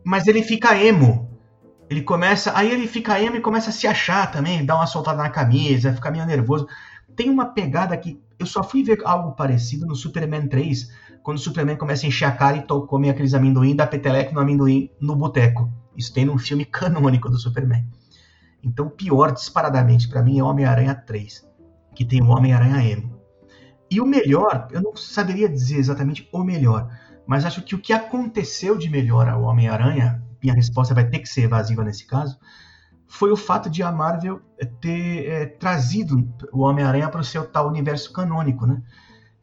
Mas 0.04 0.26
ele 0.26 0.42
fica 0.42 0.76
emo. 0.76 1.28
Ele 1.88 2.02
começa, 2.02 2.52
aí 2.56 2.70
ele 2.70 2.86
fica 2.86 3.20
emo 3.20 3.36
e 3.36 3.40
começa 3.40 3.70
a 3.70 3.72
se 3.72 3.86
achar 3.86 4.30
também, 4.30 4.64
dá 4.64 4.76
uma 4.76 4.86
soltada 4.86 5.22
na 5.22 5.28
camisa, 5.28 5.92
fica 5.92 6.10
meio 6.10 6.24
nervoso. 6.24 6.66
Tem 7.16 7.28
uma 7.28 7.46
pegada 7.46 7.96
que 7.96 8.22
eu 8.38 8.46
só 8.46 8.62
fui 8.62 8.82
ver 8.82 9.00
algo 9.04 9.32
parecido 9.32 9.84
no 9.86 9.94
Superman 9.96 10.46
3, 10.46 10.88
quando 11.22 11.38
o 11.38 11.40
Superman 11.40 11.76
começa 11.76 12.06
a 12.06 12.08
encher 12.08 12.24
a 12.26 12.32
cara 12.32 12.56
e 12.56 12.62
come 12.62 13.10
aqueles 13.10 13.34
amendoim, 13.34 13.76
dá 13.76 13.86
peteleco 13.86 14.32
no 14.32 14.40
amendoim 14.40 14.90
no 15.00 15.16
boteco. 15.16 15.70
Isso 15.96 16.14
tem 16.14 16.24
num 16.24 16.38
filme 16.38 16.64
canônico 16.64 17.28
do 17.28 17.38
Superman. 17.38 17.86
Então, 18.62 18.86
o 18.86 18.90
pior 18.90 19.32
disparadamente 19.32 20.08
para 20.08 20.22
mim 20.22 20.38
é 20.38 20.42
Homem-Aranha 20.42 20.94
3, 20.94 21.46
que 21.94 22.04
tem 22.04 22.22
o 22.22 22.28
Homem-Aranha 22.28 22.82
emo. 22.90 23.20
E 23.90 24.00
o 24.00 24.06
melhor, 24.06 24.68
eu 24.70 24.80
não 24.80 24.94
saberia 24.94 25.48
dizer 25.48 25.78
exatamente 25.78 26.28
o 26.32 26.44
melhor, 26.44 26.88
mas 27.30 27.44
acho 27.44 27.62
que 27.62 27.76
o 27.76 27.78
que 27.78 27.92
aconteceu 27.92 28.76
de 28.76 28.90
melhor 28.90 29.28
ao 29.28 29.44
Homem-Aranha, 29.44 30.20
minha 30.42 30.52
resposta 30.52 30.92
vai 30.92 31.08
ter 31.08 31.20
que 31.20 31.28
ser 31.28 31.42
evasiva 31.42 31.84
nesse 31.84 32.04
caso, 32.04 32.36
foi 33.06 33.30
o 33.30 33.36
fato 33.36 33.70
de 33.70 33.84
a 33.84 33.92
Marvel 33.92 34.40
ter 34.80 35.28
é, 35.28 35.46
trazido 35.46 36.28
o 36.52 36.62
Homem-Aranha 36.62 37.08
para 37.08 37.20
o 37.20 37.24
seu 37.24 37.46
tal 37.46 37.68
universo 37.68 38.12
canônico, 38.12 38.66
né? 38.66 38.82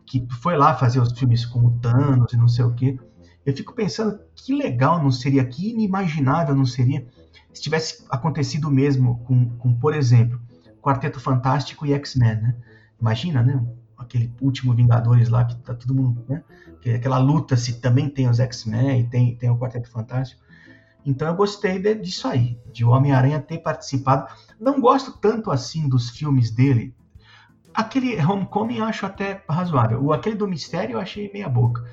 Que 0.05 0.27
foi 0.41 0.57
lá 0.57 0.73
fazer 0.73 0.99
os 0.99 1.17
filmes 1.17 1.45
com 1.45 1.65
o 1.65 1.79
Thanos 1.79 2.33
e 2.33 2.35
não 2.35 2.49
sei 2.49 2.65
o 2.65 2.73
quê. 2.73 2.99
Eu 3.45 3.55
fico 3.55 3.73
pensando 3.73 4.19
que 4.35 4.53
legal 4.53 5.01
não 5.01 5.09
seria, 5.09 5.45
que 5.45 5.69
inimaginável 5.69 6.53
não 6.53 6.65
seria 6.65 7.07
se 7.53 7.61
tivesse 7.61 8.05
acontecido 8.09 8.69
mesmo 8.69 9.19
com, 9.19 9.47
com 9.51 9.73
por 9.73 9.93
exemplo, 9.93 10.37
Quarteto 10.81 11.21
Fantástico 11.21 11.85
e 11.85 11.93
X-Men, 11.93 12.35
né? 12.35 12.55
Imagina, 12.99 13.41
né? 13.41 13.65
Aquele 14.07 14.33
último 14.41 14.73
Vingadores 14.73 15.29
lá, 15.29 15.45
que 15.45 15.55
tá 15.57 15.75
todo 15.75 15.93
mundo, 15.93 16.25
né? 16.27 16.43
Aquela 16.95 17.17
luta 17.17 17.57
se 17.57 17.81
também 17.81 18.09
tem 18.09 18.29
os 18.29 18.39
X-Men 18.39 19.01
e 19.01 19.09
tem, 19.09 19.35
tem 19.35 19.49
o 19.49 19.57
Quarteto 19.57 19.89
Fantástico. 19.89 20.41
Então 21.05 21.27
eu 21.27 21.35
gostei 21.35 21.79
de, 21.79 21.95
disso 21.95 22.27
aí, 22.27 22.59
de 22.71 22.83
o 22.83 22.89
Homem-Aranha 22.89 23.41
ter 23.41 23.59
participado. 23.59 24.27
Não 24.59 24.79
gosto 24.79 25.17
tanto 25.19 25.51
assim 25.51 25.87
dos 25.87 26.09
filmes 26.09 26.49
dele. 26.49 26.95
Aquele 27.73 28.19
Homecoming 28.19 28.77
eu 28.77 28.85
acho 28.85 29.05
até 29.05 29.43
razoável. 29.49 30.01
O 30.03 30.13
aquele 30.13 30.35
do 30.35 30.47
Mistério 30.47 30.93
eu 30.93 30.99
achei 30.99 31.31
meia 31.31 31.49
boca. 31.49 31.85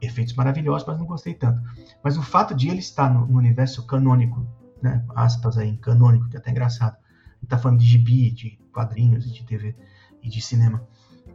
Efeitos 0.00 0.34
maravilhosos, 0.34 0.86
mas 0.86 0.98
não 0.98 1.06
gostei 1.06 1.34
tanto. 1.34 1.60
Mas 2.02 2.16
o 2.16 2.22
fato 2.22 2.54
de 2.54 2.68
ele 2.68 2.78
estar 2.78 3.12
no, 3.12 3.26
no 3.26 3.38
universo 3.38 3.86
canônico, 3.86 4.46
né? 4.82 5.04
Aspas 5.14 5.58
aí, 5.58 5.76
canônico, 5.76 6.28
que 6.28 6.36
é 6.36 6.40
até 6.40 6.50
engraçado. 6.50 6.96
Ele 7.40 7.48
tá 7.48 7.58
falando 7.58 7.80
de 7.80 7.86
gibi, 7.86 8.30
de 8.30 8.58
quadrinhos, 8.72 9.32
de 9.32 9.44
TV 9.44 9.76
e 10.22 10.28
de 10.28 10.40
cinema 10.40 10.86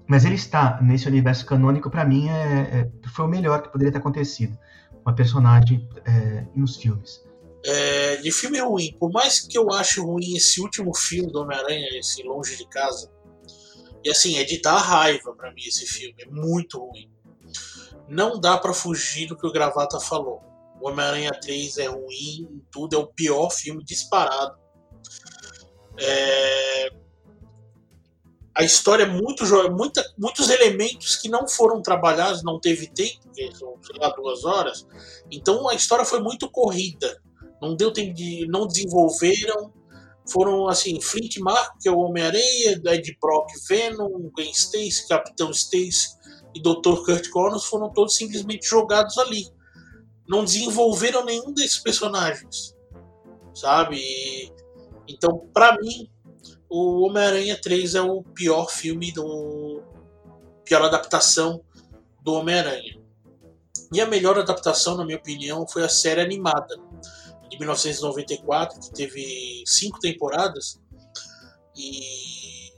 mas 0.08 0.26
ele 0.26 0.36
está 0.36 0.80
nesse 0.82 1.08
universo 1.08 1.46
canônico, 1.46 1.90
para 1.90 2.06
mim, 2.06 2.30
é, 2.30 2.90
é, 3.04 3.10
foi 3.10 3.26
o 3.26 3.28
melhor 3.28 3.62
que 3.62 3.70
poderia 3.70 3.92
ter 3.92 4.00
acontecido. 4.00 4.58
Uma 5.06 5.16
personagem 5.16 5.88
é, 6.06 6.46
nos 6.56 6.78
filmes. 6.78 7.24
É, 7.66 8.18
de 8.18 8.32
filme 8.32 8.60
ruim, 8.60 8.96
por 9.00 9.10
mais 9.12 9.40
que 9.40 9.58
eu 9.58 9.72
ache 9.72 10.00
ruim 10.02 10.36
esse 10.36 10.60
último 10.60 10.94
filme 10.96 11.32
do 11.32 11.42
Homem-Aranha, 11.42 11.88
esse 11.98 12.22
Longe 12.24 12.58
de 12.58 12.68
Casa, 12.68 13.10
e 14.04 14.10
assim, 14.10 14.38
é 14.38 14.44
de 14.44 14.62
dar 14.62 14.78
raiva 14.78 15.34
para 15.34 15.52
mim 15.54 15.62
esse 15.66 15.86
filme, 15.86 16.16
é 16.20 16.26
muito 16.26 16.80
ruim. 16.80 17.10
Não 18.08 18.40
dá 18.40 18.58
para 18.58 18.74
fugir 18.74 19.28
do 19.28 19.38
que 19.38 19.48
o 19.48 19.52
Gravata 19.52 20.00
falou. 20.00 20.42
O 20.82 20.90
Homem-Aranha 20.90 21.32
3 21.32 21.78
é 21.78 21.88
ruim, 21.88 22.62
tudo 22.70 22.98
é 22.98 23.00
o 23.00 23.08
pior 23.08 23.50
filme 23.50 23.82
disparado. 23.84 24.58
É, 25.98 26.90
a 28.56 28.64
história 28.64 29.04
é 29.04 29.08
muito 29.08 29.44
muita, 29.72 30.04
muitos 30.18 30.50
elementos 30.50 31.16
que 31.16 31.28
não 31.28 31.48
foram 31.48 31.82
trabalhados, 31.82 32.44
não 32.44 32.60
teve 32.60 32.88
tempo, 32.88 33.20
são, 33.58 33.76
sei 33.82 34.00
lá, 34.00 34.10
duas 34.10 34.46
horas. 34.46 34.86
Então 35.32 35.68
a 35.68 35.74
história 35.74 36.06
foi 36.06 36.20
muito 36.20 36.50
corrida. 36.50 37.20
Não 37.62 37.76
deu 37.76 37.92
tempo 37.92 38.14
de. 38.14 38.46
não 38.48 38.68
desenvolveram. 38.68 39.74
Foram 40.30 40.70
assim, 40.70 41.02
Flint 41.02 41.38
Mark, 41.40 41.76
que 41.82 41.90
é 41.90 41.92
o 41.92 41.98
Homem-Aranha, 41.98 42.82
Ed 42.86 43.18
Brock, 43.20 43.50
Venom, 43.68 44.30
Gwen 44.34 44.52
Stacy, 44.52 45.08
Capitão 45.08 45.52
Stacy 45.52 46.10
e 46.56 46.62
Dr. 46.62 47.04
Kurt 47.04 47.30
Connors 47.30 47.66
foram 47.66 47.92
todos 47.92 48.16
simplesmente 48.16 48.66
jogados 48.66 49.18
ali. 49.18 49.48
Não 50.28 50.46
desenvolveram 50.46 51.26
nenhum 51.26 51.52
desses 51.52 51.78
personagens. 51.80 52.74
Sabe? 53.54 54.54
Então, 55.08 55.50
para 55.54 55.78
mim, 55.82 56.10
o 56.76 57.06
Homem-Aranha 57.06 57.56
3 57.62 57.94
é 57.94 58.02
o 58.02 58.24
pior 58.24 58.68
filme 58.68 59.12
do. 59.12 59.84
pior 60.66 60.82
adaptação 60.82 61.64
do 62.24 62.34
Homem-Aranha. 62.34 63.00
E 63.94 64.02
a 64.02 64.08
melhor 64.08 64.40
adaptação, 64.40 64.98
na 64.98 65.06
minha 65.06 65.20
opinião, 65.20 65.68
foi 65.68 65.84
a 65.84 65.90
série 65.90 66.20
animada 66.20 66.76
de 67.48 67.60
1994, 67.60 68.80
que 68.80 68.92
teve 68.92 69.64
cinco 69.68 70.00
temporadas 70.00 70.82
e 71.78 72.72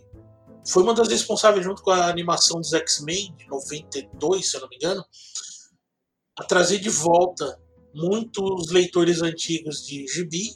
foi 0.67 0.83
uma 0.83 0.93
das 0.93 1.07
responsáveis, 1.07 1.63
junto 1.63 1.81
com 1.81 1.91
a 1.91 2.09
animação 2.09 2.59
dos 2.59 2.73
X-Men 2.73 3.33
de 3.37 3.47
92, 3.47 4.51
se 4.51 4.57
eu 4.57 4.61
não 4.61 4.67
me 4.67 4.75
engano, 4.75 5.05
a 6.37 6.43
trazer 6.43 6.79
de 6.79 6.89
volta 6.89 7.57
muitos 7.93 8.71
leitores 8.71 9.21
antigos 9.21 9.85
de 9.85 10.05
gibi 10.05 10.53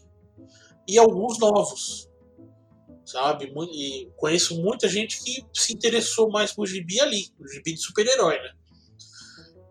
e 0.86 0.97
alguns 0.97 1.39
novos 1.39 2.08
sabe? 3.11 3.51
E 3.73 4.09
conheço 4.15 4.61
muita 4.61 4.87
gente 4.87 5.23
que 5.23 5.45
se 5.53 5.73
interessou 5.73 6.29
mais 6.29 6.51
por 6.51 6.67
gibi 6.67 6.99
ali, 6.99 7.27
o 7.39 7.47
gibi 7.47 7.73
de 7.73 7.81
super-herói, 7.81 8.35
né? 8.35 8.51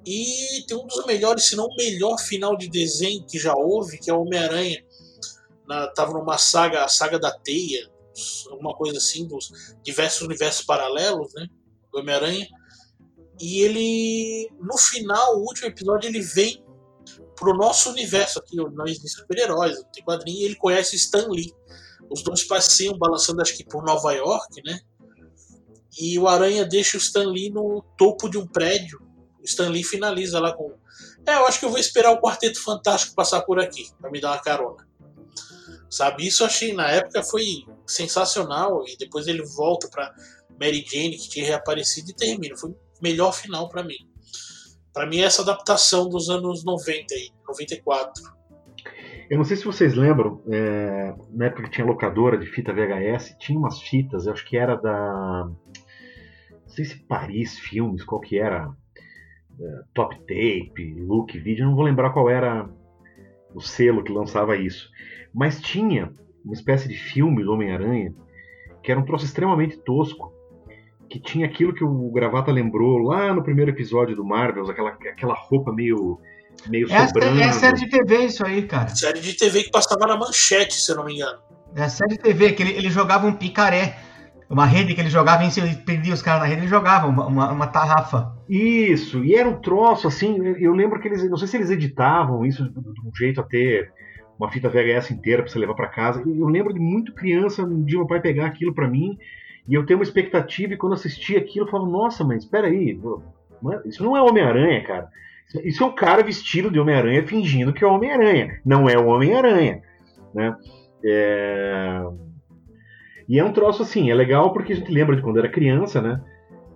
E 0.06 0.64
tem 0.66 0.76
um 0.76 0.86
dos 0.86 1.04
melhores, 1.06 1.46
se 1.46 1.56
não 1.56 1.66
o 1.66 1.76
melhor 1.76 2.18
final 2.18 2.56
de 2.56 2.68
desenho 2.68 3.26
que 3.26 3.38
já 3.38 3.54
houve, 3.54 3.98
que 3.98 4.10
é 4.10 4.14
o 4.14 4.22
Homem-Aranha. 4.22 4.84
Tava 5.94 6.12
numa 6.12 6.38
saga, 6.38 6.84
a 6.84 6.88
saga 6.88 7.18
da 7.18 7.30
Teia, 7.30 7.90
alguma 8.50 8.74
coisa 8.74 8.96
assim, 8.98 9.26
dos 9.26 9.52
diversos 9.82 10.22
universos 10.22 10.64
paralelos, 10.64 11.32
né? 11.34 11.46
Do 11.92 12.00
Homem-Aranha. 12.00 12.48
E 13.40 13.60
ele, 13.60 14.50
no 14.60 14.78
final, 14.78 15.36
o 15.36 15.42
último 15.42 15.68
episódio, 15.68 16.08
ele 16.08 16.20
vem 16.20 16.64
pro 17.36 17.54
nosso 17.56 17.90
universo 17.90 18.38
aqui, 18.38 18.56
nós 18.56 18.98
de 18.98 19.08
super-heróis, 19.08 19.78
tem 19.92 20.02
quadrinho, 20.02 20.40
e 20.40 20.44
ele 20.44 20.56
conhece 20.56 20.96
Stan 20.96 21.28
Lee 21.28 21.54
os 22.10 22.22
dois 22.22 22.44
passeiam 22.44 22.96
balançando, 22.96 23.42
acho 23.42 23.56
que 23.56 23.64
por 23.64 23.84
Nova 23.84 24.12
York, 24.12 24.62
né? 24.64 24.80
E 25.98 26.18
o 26.18 26.28
Aranha 26.28 26.64
deixa 26.64 26.96
o 26.96 27.00
Stan 27.00 27.28
Lee 27.28 27.50
no 27.50 27.82
topo 27.96 28.28
de 28.28 28.38
um 28.38 28.46
prédio. 28.46 29.00
O 29.40 29.44
Stan 29.44 29.68
Lee 29.68 29.82
finaliza 29.82 30.38
lá 30.38 30.54
com. 30.54 30.72
É, 31.26 31.34
eu 31.34 31.46
acho 31.46 31.58
que 31.58 31.64
eu 31.64 31.70
vou 31.70 31.78
esperar 31.78 32.12
o 32.12 32.20
Quarteto 32.20 32.62
Fantástico 32.62 33.14
passar 33.14 33.42
por 33.42 33.58
aqui, 33.58 33.90
para 34.00 34.10
me 34.10 34.20
dar 34.20 34.32
uma 34.32 34.40
carona. 34.40 34.86
Sabe? 35.90 36.26
Isso 36.26 36.42
eu 36.42 36.46
achei 36.46 36.72
na 36.72 36.88
época 36.90 37.22
foi 37.22 37.64
sensacional. 37.86 38.84
E 38.86 38.96
depois 38.96 39.26
ele 39.26 39.42
volta 39.42 39.88
para 39.88 40.14
Mary 40.60 40.84
Jane, 40.88 41.18
que 41.18 41.28
tinha 41.28 41.46
reaparecido, 41.46 42.10
e 42.10 42.14
termina. 42.14 42.56
Foi 42.56 42.70
o 42.70 42.76
melhor 43.02 43.32
final 43.32 43.68
para 43.68 43.82
mim. 43.82 44.08
Para 44.92 45.06
mim, 45.06 45.20
essa 45.20 45.42
adaptação 45.42 46.08
dos 46.08 46.28
anos 46.30 46.64
90 46.64 47.14
aí, 47.14 47.30
94. 47.46 48.37
Eu 49.30 49.36
não 49.36 49.44
sei 49.44 49.56
se 49.56 49.64
vocês 49.64 49.94
lembram, 49.94 50.42
é, 50.50 51.14
na 51.30 51.46
época 51.46 51.64
que 51.64 51.70
tinha 51.70 51.86
locadora 51.86 52.38
de 52.38 52.46
fita 52.46 52.72
VHS, 52.72 53.36
tinha 53.38 53.58
umas 53.58 53.80
fitas, 53.80 54.26
acho 54.26 54.44
que 54.46 54.56
era 54.56 54.74
da. 54.74 55.50
Não 56.50 56.68
sei 56.68 56.86
se 56.86 56.98
Paris 57.04 57.58
Filmes, 57.58 58.04
qual 58.04 58.20
que 58.20 58.38
era. 58.38 58.70
É, 59.60 59.80
Top 59.92 60.16
Tape, 60.20 60.94
Look 60.98 61.36
Video, 61.38 61.66
não 61.66 61.74
vou 61.74 61.84
lembrar 61.84 62.10
qual 62.10 62.30
era 62.30 62.68
o 63.54 63.60
selo 63.60 64.02
que 64.02 64.12
lançava 64.12 64.56
isso. 64.56 64.88
Mas 65.34 65.60
tinha 65.60 66.12
uma 66.44 66.54
espécie 66.54 66.88
de 66.88 66.96
filme 66.96 67.42
do 67.44 67.52
Homem-Aranha 67.52 68.14
que 68.82 68.90
era 68.90 69.00
um 69.00 69.04
troço 69.04 69.24
extremamente 69.24 69.76
tosco. 69.78 70.32
Que 71.10 71.18
tinha 71.18 71.46
aquilo 71.46 71.74
que 71.74 71.84
o 71.84 72.10
Gravata 72.10 72.52
lembrou 72.52 72.98
lá 72.98 73.34
no 73.34 73.42
primeiro 73.42 73.70
episódio 73.70 74.14
do 74.14 74.24
Marvels, 74.24 74.70
aquela, 74.70 74.90
aquela 74.90 75.34
roupa 75.34 75.72
meio 75.72 76.18
meio 76.66 76.90
É, 76.92 77.06
sobrando. 77.06 77.40
é 77.40 77.52
série 77.52 77.76
de 77.78 77.88
TV 77.88 78.16
isso 78.26 78.44
aí, 78.44 78.62
cara. 78.62 78.88
Série 78.88 79.20
de 79.20 79.34
TV 79.34 79.64
que 79.64 79.70
passava 79.70 80.06
na 80.06 80.16
manchete, 80.16 80.74
se 80.80 80.90
eu 80.90 80.96
não 80.96 81.04
me 81.04 81.14
engano. 81.14 81.38
É 81.76 81.88
série 81.88 82.12
de 82.16 82.18
TV, 82.18 82.52
que 82.52 82.62
ele, 82.62 82.72
ele 82.72 82.90
jogava 82.90 83.26
um 83.26 83.32
picaré. 83.34 83.96
Uma 84.50 84.64
rede 84.64 84.94
que 84.94 85.00
ele 85.02 85.10
jogava 85.10 85.44
em 85.44 85.50
cima, 85.50 85.66
ele 85.66 85.76
perdia 85.76 86.14
os 86.14 86.22
caras 86.22 86.40
na 86.40 86.46
rede, 86.48 86.62
ele 86.62 86.68
jogava 86.68 87.06
uma, 87.06 87.26
uma, 87.26 87.52
uma 87.52 87.66
tarrafa. 87.66 88.32
Isso, 88.48 89.22
e 89.22 89.34
era 89.34 89.46
um 89.46 89.60
troço 89.60 90.08
assim. 90.08 90.38
eu- 90.58 90.72
lembro 90.72 90.98
que 91.00 91.06
eles, 91.08 91.28
não 91.28 91.36
sei 91.36 91.46
se 91.46 91.58
eles 91.58 91.68
editavam 91.68 92.46
isso 92.46 92.64
de 92.64 92.70
de 92.70 93.00
um 93.06 93.14
jeito 93.14 93.42
a 93.42 93.44
ter 93.44 93.92
uma 94.40 94.50
fita 94.50 94.70
VHS 94.70 95.10
inteira 95.10 95.42
pra 95.42 95.52
você 95.52 95.58
levar 95.58 95.74
pra 95.74 95.88
casa. 95.88 96.22
Eu 96.26 96.46
lembro 96.48 96.72
de 96.72 96.80
muito 96.80 97.12
criança, 97.12 97.62
um 97.62 97.84
dia 97.84 97.98
meu 97.98 98.06
pai 98.06 98.20
pegar 98.22 98.46
aquilo 98.46 98.72
pra 98.74 98.88
mim 98.88 99.18
e 99.68 99.74
eu 99.74 99.84
ter 99.84 99.94
uma 99.96 100.02
expectativa 100.02 100.72
e 100.72 100.76
quando 100.78 100.94
assisti 100.94 101.36
aquilo 101.36 101.66
eu 101.66 101.70
falava, 101.70 101.90
nossa, 101.90 102.24
mas 102.24 102.44
espera 102.44 102.68
aí, 102.68 102.98
é- 103.74 103.88
isso 103.88 104.02
não 104.02 104.16
é 104.16 104.22
Homem-Aranha, 104.22 104.82
cara. 104.82 105.08
Isso- 105.64 105.82
é 105.82 105.86
um 105.86 105.94
cara 105.94 106.22
vestido 106.22 106.70
de 106.70 106.78
Homem-Aranha 106.78 107.26
fingindo 107.26 107.72
que 107.72 107.82
é 107.84 107.86
Homem-Aranha. 107.86 108.60
Não 108.64 108.88
é 108.88 108.98
o 108.98 109.06
Homem-Aranha, 109.06 109.82
né? 110.34 110.54
É... 111.04 112.02
E 113.28 113.38
é 113.38 113.44
um 113.44 113.52
troço 113.52 113.82
assim, 113.82 114.10
é 114.10 114.14
legal 114.14 114.52
porque 114.52 114.72
a 114.72 114.76
gente 114.76 114.90
lembra 114.90 115.14
de 115.16 115.22
quando 115.22 115.38
era 115.38 115.48
criança, 115.48 116.00
né? 116.00 116.20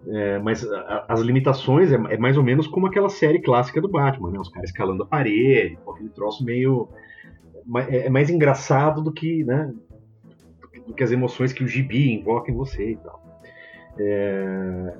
É, 0.06 0.38
mas 0.40 0.64
a- 0.70 1.06
as 1.08 1.20
limitações 1.20 1.92
é, 1.92 1.94
é 1.94 2.16
mais 2.18 2.36
ou 2.36 2.42
menos 2.42 2.66
como 2.66 2.86
aquela 2.86 3.08
série 3.08 3.40
clássica 3.40 3.80
do 3.80 3.88
Batman, 3.88 4.30
né? 4.32 4.38
Os 4.38 4.48
caras 4.48 4.70
escalando 4.70 5.02
a 5.02 5.06
parede, 5.06 5.78
aquele 5.88 6.08
troço 6.10 6.44
meio. 6.44 6.88
É 7.88 8.06
é 8.06 8.10
mais 8.10 8.28
engraçado 8.28 9.00
do 9.00 9.12
que, 9.12 9.44
né? 9.44 9.72
Do 10.86 10.92
que 10.94 11.04
as 11.04 11.12
emoções 11.12 11.52
que 11.52 11.62
o 11.62 11.68
gibi 11.68 12.12
invoca 12.12 12.50
em 12.50 12.54
você 12.54 12.90
e 12.92 12.96
tal. 12.96 13.22
É, 13.98 14.94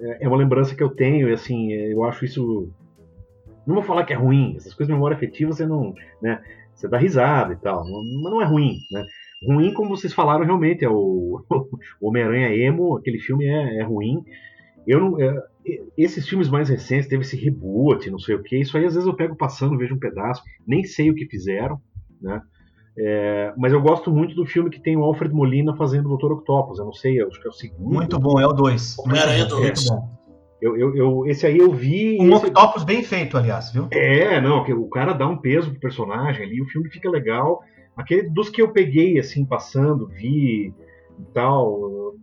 é- 0.00 0.18
é 0.24 0.28
uma 0.28 0.36
lembrança 0.36 0.74
que 0.74 0.82
eu 0.82 0.88
tenho, 0.90 1.28
e 1.28 1.32
assim, 1.32 1.72
eu 1.72 2.02
acho 2.04 2.24
isso. 2.24 2.68
Não 3.68 3.74
vou 3.74 3.84
falar 3.84 4.04
que 4.04 4.14
é 4.14 4.16
ruim, 4.16 4.54
essas 4.56 4.72
coisas 4.72 4.86
de 4.88 4.94
memória 4.94 5.14
afetiva 5.14 5.52
você 5.52 5.66
não. 5.66 5.94
Né, 6.22 6.42
você 6.74 6.88
dá 6.88 6.96
risada 6.96 7.52
e 7.52 7.56
tal, 7.56 7.84
não- 7.84 8.02
mas 8.22 8.32
não 8.32 8.40
é 8.40 8.44
ruim, 8.46 8.78
né? 8.90 9.04
Ruim, 9.46 9.74
como 9.74 9.90
vocês 9.90 10.12
falaram, 10.14 10.44
realmente, 10.44 10.84
é 10.84 10.88
o, 10.88 11.44
o 12.00 12.08
Homem-Aranha 12.08 12.48
Emo, 12.56 12.96
aquele 12.96 13.18
filme 13.18 13.44
é, 13.46 13.80
é 13.80 13.82
ruim. 13.82 14.24
Eu 14.86 15.00
não, 15.00 15.20
é, 15.20 15.34
esses 15.98 16.26
filmes 16.26 16.48
mais 16.48 16.70
recentes, 16.70 17.06
teve 17.08 17.22
esse 17.22 17.36
reboot, 17.36 18.10
não 18.10 18.18
sei 18.18 18.36
o 18.36 18.42
que, 18.42 18.56
isso 18.56 18.74
aí 18.76 18.86
às 18.86 18.94
vezes 18.94 19.06
eu 19.06 19.14
pego 19.14 19.36
passando, 19.36 19.76
vejo 19.76 19.94
um 19.94 19.98
pedaço, 19.98 20.42
nem 20.66 20.82
sei 20.84 21.10
o 21.10 21.14
que 21.14 21.26
fizeram, 21.26 21.78
né? 22.22 22.40
É, 23.00 23.52
mas 23.56 23.72
eu 23.72 23.80
gosto 23.80 24.10
muito 24.10 24.34
do 24.34 24.44
filme 24.46 24.70
que 24.70 24.80
tem 24.80 24.96
o 24.96 25.04
Alfred 25.04 25.32
Molina 25.32 25.76
fazendo 25.76 26.10
o 26.12 26.16
Dr. 26.16 26.32
Octopus, 26.32 26.78
eu 26.78 26.84
não 26.86 26.92
sei, 26.92 27.20
eu 27.20 27.28
acho 27.28 27.40
que 27.40 27.46
é 27.46 27.50
o 27.50 27.52
segundo. 27.52 27.94
Muito 27.94 28.18
bom, 28.18 28.40
é 28.40 28.46
o 28.46 28.52
2. 28.52 28.98
Homem-Aranha 28.98 29.44
Muito 29.44 29.56
2. 29.56 29.84
bom. 29.90 30.17
Eu, 30.60 30.76
eu, 30.76 30.96
eu- 30.96 31.26
esse 31.26 31.46
aí 31.46 31.58
eu 31.58 31.70
vi. 31.72 32.18
Um 32.20 32.32
esse- 32.34 32.46
octopus 32.46 32.82
bem 32.84 33.02
feito, 33.02 33.36
aliás, 33.36 33.70
viu? 33.72 33.86
É, 33.92 34.40
não, 34.40 34.64
que 34.64 34.72
o 34.72 34.88
cara 34.88 35.12
dá 35.12 35.26
um 35.26 35.36
peso 35.36 35.70
pro 35.70 35.80
personagem 35.80 36.44
ali, 36.44 36.60
o 36.60 36.66
filme 36.66 36.90
fica 36.90 37.08
legal. 37.10 37.60
Aquele 37.96 38.28
dos 38.28 38.48
que 38.48 38.62
eu 38.62 38.72
peguei, 38.72 39.18
assim, 39.18 39.44
passando, 39.44 40.06
vi 40.06 40.72
e 41.18 41.24
tal. 41.32 42.14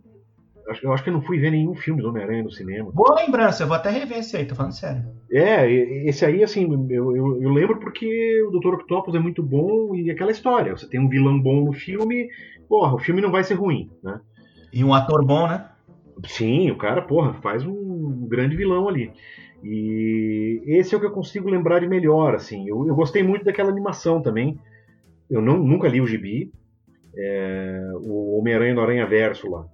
eu 0.82 0.92
Acho, 0.92 1.04
que 1.04 1.10
eu 1.10 1.14
não 1.14 1.22
fui 1.22 1.38
ver 1.38 1.50
nenhum 1.50 1.74
filme 1.74 2.02
do 2.02 2.08
Homem-Aranha 2.08 2.42
no 2.42 2.50
cinema. 2.50 2.90
Boa 2.92 3.14
lembrança, 3.14 3.62
eu 3.62 3.66
vou 3.68 3.76
até 3.76 3.88
rever 3.90 4.18
esse 4.18 4.36
aí, 4.36 4.44
tô 4.44 4.54
falando 4.54 4.72
sério. 4.72 5.04
É, 5.30 5.70
esse 5.70 6.24
aí, 6.24 6.42
assim, 6.42 6.66
eu, 6.90 7.14
eu, 7.16 7.42
eu 7.42 7.50
lembro 7.50 7.78
porque 7.78 8.42
o 8.42 8.50
Dr. 8.50 8.74
Octopus 8.74 9.14
é 9.14 9.18
muito 9.18 9.42
bom 9.42 9.94
e 9.94 10.10
aquela 10.10 10.30
história. 10.30 10.76
Você 10.76 10.88
tem 10.88 10.98
um 11.00 11.08
vilão 11.08 11.40
bom 11.40 11.64
no 11.64 11.72
filme, 11.72 12.28
porra, 12.68 12.94
o 12.94 12.98
filme 12.98 13.20
não 13.20 13.30
vai 13.30 13.44
ser 13.44 13.54
ruim, 13.54 13.90
né? 14.02 14.20
E 14.72 14.82
um 14.82 14.92
ator 14.92 15.24
bom, 15.24 15.46
né? 15.46 15.68
Sim, 16.24 16.70
o 16.70 16.78
cara, 16.78 17.02
porra, 17.02 17.34
faz 17.34 17.64
um 17.64 18.26
grande 18.28 18.56
vilão 18.56 18.88
ali. 18.88 19.12
E 19.62 20.62
esse 20.66 20.94
é 20.94 20.98
o 20.98 21.00
que 21.00 21.06
eu 21.06 21.12
consigo 21.12 21.50
lembrar 21.50 21.80
de 21.80 21.88
melhor, 21.88 22.34
assim. 22.34 22.68
Eu, 22.68 22.86
eu 22.86 22.94
gostei 22.94 23.22
muito 23.22 23.44
daquela 23.44 23.70
animação 23.70 24.22
também. 24.22 24.58
Eu 25.28 25.42
não, 25.42 25.58
nunca 25.58 25.88
li 25.88 26.00
o 26.00 26.06
gibi. 26.06 26.52
É, 27.16 27.90
o 27.94 28.38
Homem-Aranha 28.38 28.74
no 28.74 28.82
Aranha 28.82 29.06
Verso 29.06 29.50
lá. 29.50 29.66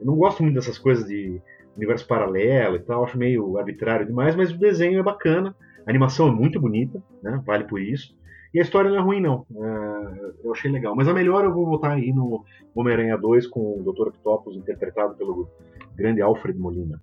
Eu 0.00 0.06
não 0.06 0.16
gosto 0.16 0.42
muito 0.42 0.54
dessas 0.54 0.78
coisas 0.78 1.06
de 1.06 1.40
universo 1.76 2.06
paralelo 2.06 2.76
e 2.76 2.80
tal, 2.80 3.04
acho 3.04 3.16
meio 3.16 3.56
arbitrário 3.56 4.06
demais, 4.06 4.34
mas 4.34 4.50
o 4.50 4.58
desenho 4.58 4.98
é 4.98 5.02
bacana, 5.02 5.54
a 5.86 5.90
animação 5.90 6.28
é 6.28 6.32
muito 6.32 6.60
bonita, 6.60 7.00
né? 7.22 7.40
Vale 7.46 7.64
por 7.64 7.80
isso. 7.80 8.16
E 8.54 8.58
a 8.58 8.62
história 8.62 8.90
não 8.90 8.98
é 8.98 9.00
ruim, 9.02 9.20
não. 9.20 9.46
É, 9.54 10.32
eu 10.44 10.52
achei 10.52 10.70
legal. 10.70 10.94
Mas 10.96 11.06
a 11.08 11.12
melhor 11.14 11.44
eu 11.44 11.52
vou 11.52 11.66
botar 11.66 11.92
aí 11.92 12.12
no 12.12 12.44
Homem-Aranha 12.74 13.16
2 13.18 13.46
com 13.46 13.60
o 13.60 13.82
Dr. 13.82 14.08
Octopus 14.08 14.56
interpretado 14.56 15.14
pelo 15.14 15.48
grande 15.94 16.22
Alfred 16.22 16.58
Molina. 16.58 17.00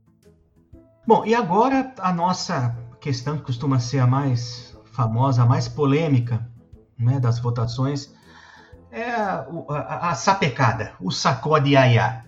Bom, 1.08 1.24
e 1.26 1.36
agora 1.36 1.94
a 2.00 2.12
nossa 2.12 2.76
questão 3.00 3.38
que 3.38 3.44
costuma 3.44 3.78
ser 3.80 4.00
a 4.00 4.08
mais 4.08 4.76
famosa, 4.86 5.44
a 5.44 5.46
mais 5.46 5.68
polêmica 5.68 6.50
né, 6.98 7.20
das 7.20 7.38
votações, 7.40 8.16
é 8.92 9.12
a, 9.12 9.46
a- 9.70 10.10
a 10.12 10.16
sapecada, 10.16 10.94
o 11.00 11.12
sacode 11.12 11.72
iaiá. 11.72 12.24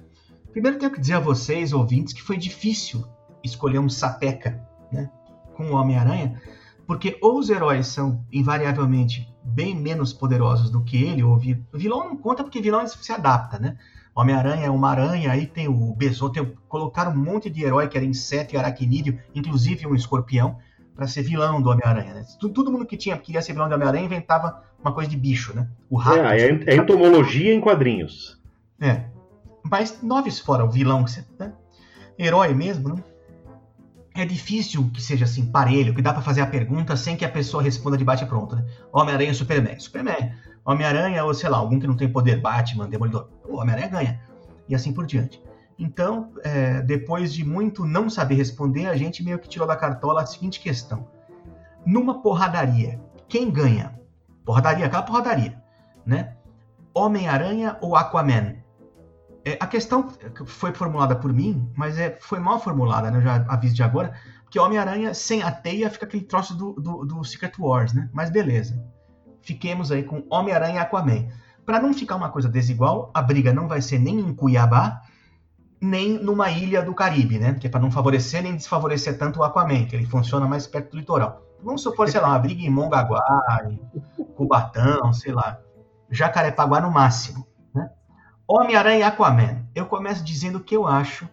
Primeiro 0.51 0.77
tenho 0.77 0.91
que 0.91 0.99
dizer 0.99 1.13
a 1.13 1.19
vocês, 1.19 1.73
ouvintes, 1.73 2.13
que 2.13 2.21
foi 2.21 2.37
difícil 2.37 3.03
escolher 3.43 3.79
um 3.79 3.89
sapeca 3.89 4.61
né, 4.91 5.09
com 5.55 5.71
o 5.71 5.75
Homem-Aranha, 5.75 6.39
porque 6.87 7.17
ou 7.21 7.37
os 7.37 7.49
heróis 7.49 7.87
são 7.87 8.25
invariavelmente 8.31 9.27
bem 9.43 9.75
menos 9.75 10.13
poderosos 10.13 10.69
do 10.69 10.83
que 10.83 11.03
ele, 11.03 11.23
ou 11.23 11.33
o 11.33 11.37
vi- 11.37 11.63
o 11.73 11.77
vilão 11.77 12.07
não 12.09 12.17
conta 12.17 12.43
porque 12.43 12.61
vilão 12.61 12.87
se 12.87 13.11
adapta, 13.11 13.59
né? 13.59 13.77
Homem-Aranha 14.15 14.65
é 14.65 14.69
uma 14.69 14.89
aranha, 14.89 15.31
aí 15.31 15.45
tem 15.45 15.67
o 15.67 15.93
Besouro, 15.93 16.33
tem, 16.33 16.53
colocaram 16.67 17.11
um 17.11 17.23
monte 17.23 17.51
de 17.51 17.63
herói 17.63 17.87
que 17.87 17.95
era 17.95 18.05
inseto 18.05 18.55
e 18.55 18.57
aracnídeo, 18.57 19.19
inclusive 19.35 19.85
um 19.85 19.93
escorpião, 19.93 20.57
para 20.95 21.07
ser 21.07 21.21
vilão 21.21 21.61
do 21.61 21.69
Homem-Aranha. 21.69 22.15
Né? 22.15 22.25
Todo 22.39 22.71
mundo 22.71 22.85
que 22.85 22.97
tinha 22.97 23.15
queria 23.15 23.43
ser 23.43 23.53
vilão 23.53 23.69
do 23.69 23.75
Homem-Aranha 23.75 24.05
inventava 24.05 24.63
uma 24.81 24.91
coisa 24.91 25.07
de 25.09 25.15
bicho, 25.15 25.55
né? 25.55 25.67
O 25.87 25.97
rato. 25.97 26.17
É, 26.17 26.41
é, 26.41 26.63
é 26.65 26.75
entomologia 26.75 27.53
em 27.53 27.61
quadrinhos. 27.61 28.41
É. 28.81 29.03
Mas 29.61 30.01
noves 30.01 30.39
fora 30.39 30.65
o 30.65 30.71
vilão 30.71 31.03
que 31.03 31.11
você. 31.11 31.23
Né? 31.37 31.53
Herói 32.17 32.53
mesmo, 32.55 32.89
né? 32.89 33.03
É 34.17 34.25
difícil 34.25 34.89
que 34.91 34.99
seja 34.99 35.25
assim, 35.25 35.45
parelho, 35.45 35.93
que 35.93 36.01
dá 36.01 36.11
pra 36.11 36.23
fazer 36.23 36.41
a 36.41 36.47
pergunta 36.47 36.97
sem 36.97 37.15
que 37.15 37.23
a 37.23 37.29
pessoa 37.29 37.61
responda 37.61 37.95
de 37.95 38.03
bate 38.03 38.25
pronto, 38.25 38.55
né? 38.55 38.65
Homem-Aranha 38.91 39.31
Superman. 39.31 39.79
Superman. 39.79 40.31
Homem-Aranha, 40.65 41.23
ou 41.23 41.35
sei 41.35 41.47
lá, 41.47 41.59
algum 41.59 41.79
que 41.79 41.85
não 41.85 41.95
tem 41.95 42.09
poder, 42.09 42.41
Batman, 42.41 42.89
Demolidor. 42.89 43.29
O 43.47 43.57
Homem-Aranha 43.57 43.87
ganha. 43.87 44.21
E 44.67 44.73
assim 44.73 44.91
por 44.91 45.05
diante. 45.05 45.39
Então, 45.77 46.31
é, 46.43 46.81
depois 46.81 47.31
de 47.31 47.45
muito 47.45 47.85
não 47.85 48.09
saber 48.09 48.33
responder, 48.33 48.87
a 48.87 48.97
gente 48.97 49.23
meio 49.23 49.37
que 49.37 49.47
tirou 49.47 49.67
da 49.67 49.75
cartola 49.75 50.23
a 50.23 50.25
seguinte 50.25 50.59
questão. 50.59 51.07
Numa 51.85 52.19
porradaria, 52.19 52.99
quem 53.29 53.51
ganha? 53.51 53.99
Porradaria, 54.43 54.87
aquela 54.87 55.03
porradaria, 55.03 55.61
né? 56.03 56.33
Homem-Aranha 56.91 57.77
ou 57.81 57.95
Aquaman? 57.95 58.55
É, 59.47 59.57
a 59.61 59.65
questão 59.65 60.09
foi 60.45 60.73
formulada 60.73 61.15
por 61.15 61.31
mim, 61.31 61.71
mas 61.73 61.97
é, 61.97 62.17
foi 62.19 62.37
mal 62.37 62.59
formulada, 62.59 63.09
né? 63.09 63.19
Eu 63.19 63.21
já 63.21 63.45
aviso 63.47 63.73
de 63.73 63.81
agora, 63.81 64.13
porque 64.43 64.59
Homem-Aranha 64.59 65.13
sem 65.13 65.41
a 65.41 65.49
teia 65.49 65.89
fica 65.89 66.05
aquele 66.05 66.23
troço 66.23 66.53
do, 66.53 66.73
do, 66.73 67.05
do 67.05 67.23
Secret 67.23 67.53
Wars, 67.57 67.93
né? 67.93 68.09
Mas 68.11 68.29
beleza. 68.29 68.83
Fiquemos 69.41 69.89
aí 69.89 70.03
com 70.03 70.25
Homem-Aranha 70.29 70.75
e 70.75 70.77
Aquaman. 70.79 71.29
Para 71.65 71.79
não 71.79 71.93
ficar 71.93 72.17
uma 72.17 72.27
coisa 72.27 72.49
desigual, 72.49 73.09
a 73.13 73.21
briga 73.21 73.53
não 73.53 73.69
vai 73.69 73.81
ser 73.81 73.99
nem 73.99 74.19
em 74.19 74.33
Cuiabá, 74.33 75.01
nem 75.79 76.21
numa 76.21 76.51
ilha 76.51 76.81
do 76.81 76.93
Caribe, 76.93 77.39
né? 77.39 77.53
Que 77.53 77.67
é 77.67 77.69
para 77.69 77.79
não 77.79 77.89
favorecer 77.89 78.43
nem 78.43 78.53
desfavorecer 78.53 79.17
tanto 79.17 79.39
o 79.39 79.43
Aquaman, 79.45 79.85
que 79.85 79.95
ele 79.95 80.05
funciona 80.05 80.45
mais 80.45 80.67
perto 80.67 80.91
do 80.91 80.97
litoral. 80.97 81.41
Vamos 81.63 81.81
supor, 81.81 82.09
sei 82.09 82.19
lá, 82.19 82.27
uma 82.27 82.39
briga 82.39 82.63
em 82.63 82.69
Mongaguá, 82.69 83.23
em 83.65 83.79
Cubatão, 84.35 85.13
sei 85.13 85.31
lá. 85.31 85.57
Jacarepaguá 86.11 86.81
no 86.81 86.91
máximo. 86.91 87.47
Homem-Aranha 88.47 88.99
e 88.99 89.03
Aquaman. 89.03 89.65
Eu 89.75 89.85
começo 89.85 90.23
dizendo 90.23 90.59
que 90.59 90.75
eu 90.75 90.87
acho. 90.87 91.27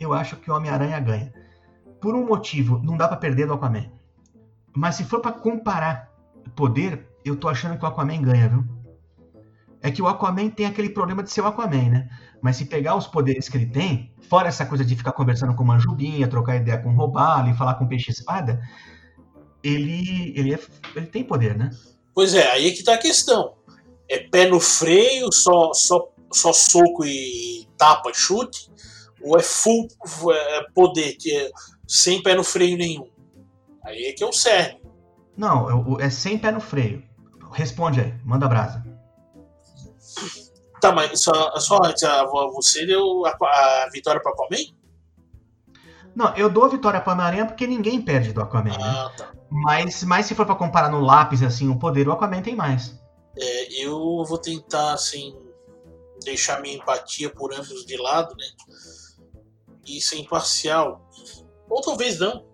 Eu 0.00 0.12
acho 0.12 0.36
que 0.36 0.50
o 0.50 0.54
Homem-Aranha 0.54 0.98
ganha. 1.00 1.32
Por 2.00 2.14
um 2.14 2.26
motivo, 2.26 2.78
não 2.82 2.96
dá 2.96 3.08
para 3.08 3.16
perder 3.16 3.46
do 3.46 3.54
Aquaman. 3.54 3.90
Mas 4.74 4.96
se 4.96 5.04
for 5.04 5.20
para 5.20 5.32
comparar 5.32 6.10
poder, 6.54 7.06
eu 7.24 7.36
tô 7.36 7.48
achando 7.48 7.78
que 7.78 7.84
o 7.84 7.88
Aquaman 7.88 8.22
ganha, 8.22 8.48
viu? 8.48 8.64
É 9.82 9.90
que 9.90 10.02
o 10.02 10.08
Aquaman 10.08 10.48
tem 10.50 10.66
aquele 10.66 10.88
problema 10.90 11.22
de 11.22 11.30
ser 11.30 11.42
o 11.42 11.46
Aquaman, 11.46 11.90
né? 11.90 12.08
Mas 12.42 12.56
se 12.56 12.64
pegar 12.66 12.96
os 12.96 13.06
poderes 13.06 13.48
que 13.48 13.56
ele 13.56 13.66
tem, 13.66 14.12
fora 14.28 14.48
essa 14.48 14.66
coisa 14.66 14.84
de 14.84 14.96
ficar 14.96 15.12
conversando 15.12 15.54
com 15.54 15.62
uma 15.62 15.78
jubinha, 15.78 16.28
trocar 16.28 16.56
ideia 16.56 16.78
com 16.78 16.90
robalo 16.94 17.48
e 17.50 17.54
falar 17.54 17.74
com 17.74 17.86
peixe 17.86 18.10
espada, 18.10 18.60
ele, 19.62 20.32
ele, 20.36 20.54
é- 20.54 20.60
ele 20.94 21.06
tem 21.06 21.24
poder, 21.24 21.56
né? 21.56 21.70
Pois 22.14 22.34
é, 22.34 22.50
aí 22.50 22.68
é 22.68 22.70
que 22.72 22.82
tá 22.84 22.94
a 22.94 22.98
questão. 22.98 23.54
É 24.08 24.18
pé 24.18 24.46
no 24.48 24.60
freio, 24.60 25.32
só, 25.32 25.72
só, 25.74 26.08
só 26.36 26.52
soco 26.52 27.04
e 27.04 27.66
tapa, 27.76 28.12
chute, 28.12 28.70
ou 29.22 29.38
é 29.38 29.42
full 29.42 29.88
é, 30.32 30.66
poder, 30.74 31.16
que 31.16 31.34
é 31.34 31.50
sem 31.86 32.22
pé 32.22 32.34
no 32.34 32.44
freio 32.44 32.76
nenhum? 32.76 33.08
Aí 33.84 34.06
é 34.06 34.12
que 34.12 34.22
é 34.22 34.26
o 34.26 34.32
cerne. 34.32 34.80
Não, 35.36 35.98
é 36.00 36.06
é 36.06 36.10
sem 36.10 36.38
pé 36.38 36.50
no 36.50 36.60
freio. 36.60 37.02
Responde 37.52 38.00
aí, 38.00 38.14
manda 38.24 38.48
brasa. 38.48 38.84
Tá, 40.80 40.92
mas 40.92 41.22
só, 41.22 41.56
só 41.58 41.78
antes, 41.82 42.02
a- 42.02 42.24
você 42.26 42.84
deu 42.86 43.24
a, 43.26 43.30
a 43.30 43.88
vitória 43.90 44.20
para 44.20 44.32
Aquaman? 44.32 44.74
Não, 46.14 46.34
eu 46.36 46.48
dou 46.48 46.68
vitória 46.68 47.00
para 47.00 47.12
Homem-Aranha 47.12 47.46
porque 47.46 47.66
ninguém 47.66 48.00
perde 48.00 48.32
do 48.32 48.40
Aquaman, 48.40 48.70
né? 48.70 48.76
Ah, 48.80 49.10
tá. 49.16 49.32
Mas, 49.50 50.02
mas 50.02 50.26
se 50.26 50.34
for 50.34 50.46
para 50.46 50.54
comparar 50.54 50.90
no 50.90 51.00
lápis, 51.00 51.42
assim, 51.42 51.68
o 51.68 51.78
poder, 51.78 52.08
o 52.08 52.12
Aquaman 52.12 52.42
tem 52.42 52.56
mais. 52.56 52.98
É, 53.38 53.84
eu 53.84 54.24
vou 54.26 54.38
tentar, 54.38 54.94
assim, 54.94 55.36
deixar 56.26 56.60
minha 56.60 56.76
empatia 56.76 57.30
por 57.30 57.54
ambos 57.54 57.86
de 57.86 57.96
lado, 57.96 58.34
né? 58.36 58.46
E 59.86 60.00
ser 60.02 60.18
imparcial. 60.18 61.08
Ou 61.70 61.80
talvez 61.80 62.18
não. 62.18 62.44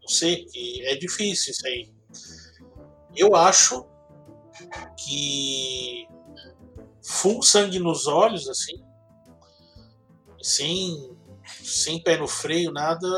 Não 0.00 0.08
sei, 0.08 0.44
que 0.44 0.86
é 0.86 0.94
difícil 0.94 1.52
isso 1.52 1.66
aí. 1.66 1.92
Eu 3.16 3.34
acho 3.34 3.84
que 4.96 6.06
full 7.02 7.42
sangue 7.42 7.78
nos 7.78 8.06
olhos, 8.06 8.48
assim, 8.48 8.84
sem, 10.42 11.16
sem 11.64 12.02
pé 12.02 12.18
no 12.18 12.28
freio, 12.28 12.70
nada, 12.70 13.08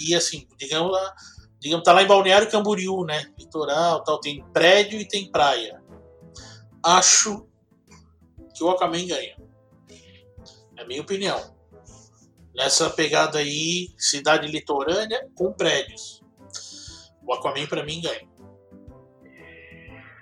e 0.00 0.14
assim, 0.14 0.48
digamos 0.58 0.90
lá, 0.90 1.14
digamos, 1.60 1.84
tá 1.84 1.92
lá 1.92 2.02
em 2.02 2.06
Balneário 2.06 2.50
Camboriú, 2.50 3.04
né? 3.04 3.30
Litoral, 3.38 4.02
tal, 4.02 4.18
tem 4.20 4.42
prédio 4.52 4.98
e 4.98 5.06
tem 5.06 5.30
praia. 5.30 5.82
Acho 6.82 7.49
que 8.60 8.64
o 8.64 8.70
Aquaman 8.70 9.06
ganha. 9.06 9.36
É 10.76 10.82
a 10.82 10.86
minha 10.86 11.00
opinião. 11.00 11.38
Nessa 12.54 12.90
pegada 12.90 13.38
aí, 13.38 13.88
cidade 13.96 14.46
litorânea 14.48 15.26
com 15.34 15.50
prédios. 15.50 16.22
O 17.26 17.32
Aquaman 17.32 17.66
para 17.66 17.84
mim 17.84 18.02
ganha. 18.02 18.28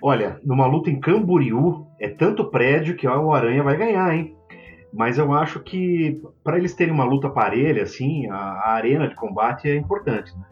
Olha, 0.01 0.39
numa 0.41 0.65
luta 0.65 0.89
em 0.89 1.01
Camboriú, 1.01 1.85
é 1.99 2.07
tanto 2.07 2.49
prédio 2.49 2.95
que 2.95 3.05
ó, 3.05 3.19
o 3.19 3.33
Aranha 3.33 3.61
vai 3.61 3.75
ganhar, 3.75 4.15
hein? 4.15 4.37
Mas 4.93 5.17
eu 5.17 5.33
acho 5.33 5.59
que 5.59 6.21
para 6.41 6.57
eles 6.57 6.73
terem 6.73 6.93
uma 6.93 7.03
luta 7.03 7.29
parelha, 7.29 7.83
assim, 7.83 8.25
a, 8.27 8.35
a 8.35 8.71
arena 8.71 9.09
de 9.09 9.15
combate 9.15 9.69
é 9.69 9.75
importante. 9.75 10.33
Né? 10.33 10.45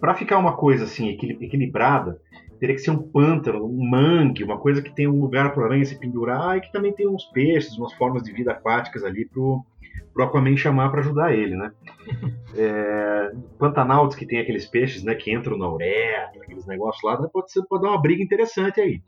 Para 0.00 0.14
ficar 0.14 0.38
uma 0.38 0.56
coisa 0.56 0.84
assim 0.84 1.10
equilibrada, 1.10 2.18
teria 2.60 2.76
que 2.76 2.82
ser 2.82 2.90
um 2.90 3.02
pântano, 3.02 3.64
um 3.64 3.88
mangue, 3.88 4.44
uma 4.44 4.58
coisa 4.58 4.82
que 4.82 4.94
tenha 4.94 5.10
um 5.10 5.20
lugar 5.20 5.52
para 5.52 5.62
o 5.62 5.64
aranha 5.64 5.84
se 5.84 5.98
pendurar 5.98 6.58
e 6.58 6.60
que 6.60 6.70
também 6.70 6.92
tenha 6.92 7.10
uns 7.10 7.24
peixes, 7.24 7.76
umas 7.78 7.92
formas 7.94 8.22
de 8.22 8.32
vida 8.32 8.52
aquáticas 8.52 9.02
ali 9.02 9.24
pro, 9.24 9.64
pro 10.12 10.24
Aquaman 10.24 10.56
chamar 10.56 10.90
para 10.90 11.00
ajudar 11.00 11.34
ele, 11.34 11.56
né? 11.56 11.72
É, 12.52 13.32
Pantanauts 13.60 14.16
que 14.16 14.26
tem 14.26 14.40
aqueles 14.40 14.66
peixes, 14.66 15.04
né, 15.04 15.14
que 15.14 15.32
entram 15.32 15.56
na 15.56 15.72
uretra, 15.72 16.42
aqueles 16.42 16.66
negócios 16.66 17.00
lá, 17.04 17.16
pode, 17.28 17.52
ser, 17.52 17.62
pode 17.62 17.84
dar 17.84 17.90
uma 17.90 18.02
briga 18.02 18.20
interessante 18.20 18.80
aí. 18.80 19.00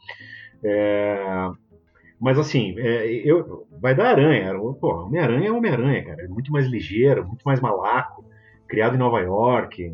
É, 0.63 1.51
mas 2.21 2.39
assim, 2.39 2.79
é, 2.79 3.05
eu, 3.29 3.67
vai 3.81 3.97
dar 3.97 4.11
aranha. 4.11 4.55
Pô, 4.81 5.07
Homem-Aranha 5.07 5.49
é 5.49 5.51
Homem-Aranha, 5.51 6.05
cara. 6.05 6.23
É 6.23 6.29
muito 6.29 6.53
mais 6.53 6.69
ligeiro, 6.69 7.27
muito 7.27 7.43
mais 7.43 7.61
malaco, 7.61 8.25
criado 8.69 8.95
em 8.95 8.99
Nova 8.99 9.19
York. 9.21 9.93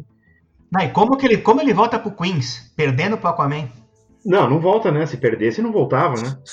Não, 0.70 0.82
e 0.82 0.90
como, 0.90 1.16
que 1.16 1.26
ele, 1.26 1.38
como 1.38 1.60
ele 1.60 1.72
volta 1.72 1.98
pro 1.98 2.10
Queens, 2.10 2.72
perdendo 2.76 3.16
pro 3.16 3.28
Aquaman? 3.28 3.68
Não, 4.24 4.48
não 4.48 4.60
volta, 4.60 4.90
né? 4.90 5.06
Se 5.06 5.16
perdesse, 5.16 5.62
não 5.62 5.72
voltava, 5.72 6.20
né? 6.20 6.38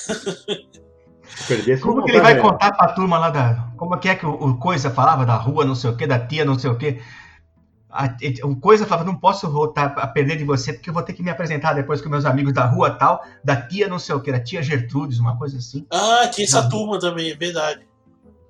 Se 1.25 1.47
perdesse, 1.47 1.81
como 1.81 1.97
não 1.97 2.05
que 2.05 2.11
voltava, 2.11 2.17
ele 2.17 2.21
vai 2.21 2.33
né? 2.35 2.39
contar 2.41 2.71
pra 2.71 2.93
turma 2.93 3.17
lá 3.17 3.29
da. 3.29 3.67
Como 3.75 3.95
é 3.95 3.97
que 3.97 4.07
é 4.07 4.15
que 4.15 4.25
o, 4.25 4.31
o 4.31 4.57
Coisa 4.57 4.89
falava 4.89 5.25
da 5.25 5.35
rua, 5.35 5.65
não 5.65 5.75
sei 5.75 5.89
o 5.89 5.97
que, 5.97 6.07
da 6.07 6.19
tia, 6.19 6.45
não 6.45 6.57
sei 6.57 6.69
o 6.69 6.77
que? 6.77 7.01
o 8.43 8.55
Coisa 8.57 8.85
falava, 8.85 9.09
não 9.09 9.17
posso 9.17 9.49
voltar 9.49 9.85
a 9.97 10.07
perder 10.07 10.37
de 10.37 10.43
você, 10.43 10.73
porque 10.73 10.89
eu 10.89 10.93
vou 10.93 11.03
ter 11.03 11.13
que 11.13 11.23
me 11.23 11.29
apresentar 11.29 11.73
depois 11.73 12.01
com 12.01 12.09
meus 12.09 12.25
amigos 12.25 12.53
da 12.53 12.65
rua 12.65 12.91
tal, 12.91 13.23
da 13.43 13.55
tia 13.55 13.87
não 13.87 13.99
sei 13.99 14.13
o 14.13 14.19
que, 14.19 14.31
da 14.31 14.39
tia 14.39 14.61
Gertrudes, 14.61 15.19
uma 15.19 15.37
coisa 15.37 15.57
assim. 15.57 15.85
Ah, 15.91 16.27
tinha 16.27 16.45
essa 16.45 16.69
turma 16.69 16.99
também, 16.99 17.31
é 17.31 17.35
verdade. 17.35 17.87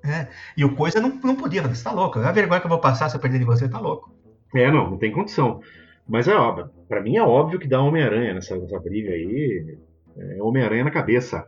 É, 0.03 0.27
e 0.55 0.63
o 0.63 0.75
Coisa 0.75 0.99
não, 0.99 1.19
não 1.23 1.35
podia, 1.35 1.63
você 1.63 1.83
tá 1.83 1.91
louco, 1.91 2.19
é 2.19 2.27
a 2.27 2.31
vergonha 2.31 2.59
que 2.59 2.67
eu 2.67 2.69
vou 2.69 2.79
passar 2.79 3.09
se 3.09 3.15
eu 3.15 3.19
perder 3.19 3.39
de 3.39 3.45
você, 3.45 3.67
tá 3.67 3.79
louco. 3.79 4.11
É, 4.55 4.71
não, 4.71 4.91
não 4.91 4.97
tem 4.97 5.11
condição. 5.11 5.61
Mas 6.07 6.27
é 6.27 6.35
óbvio, 6.35 6.69
pra 6.87 7.01
mim 7.01 7.17
é 7.17 7.21
óbvio 7.21 7.59
que 7.59 7.67
dá 7.67 7.81
Homem-Aranha 7.81 8.33
nessa, 8.33 8.55
nessa 8.55 8.79
briga 8.79 9.11
aí, 9.11 9.77
é 10.17 10.41
Homem-Aranha 10.41 10.83
na 10.83 10.91
cabeça. 10.91 11.45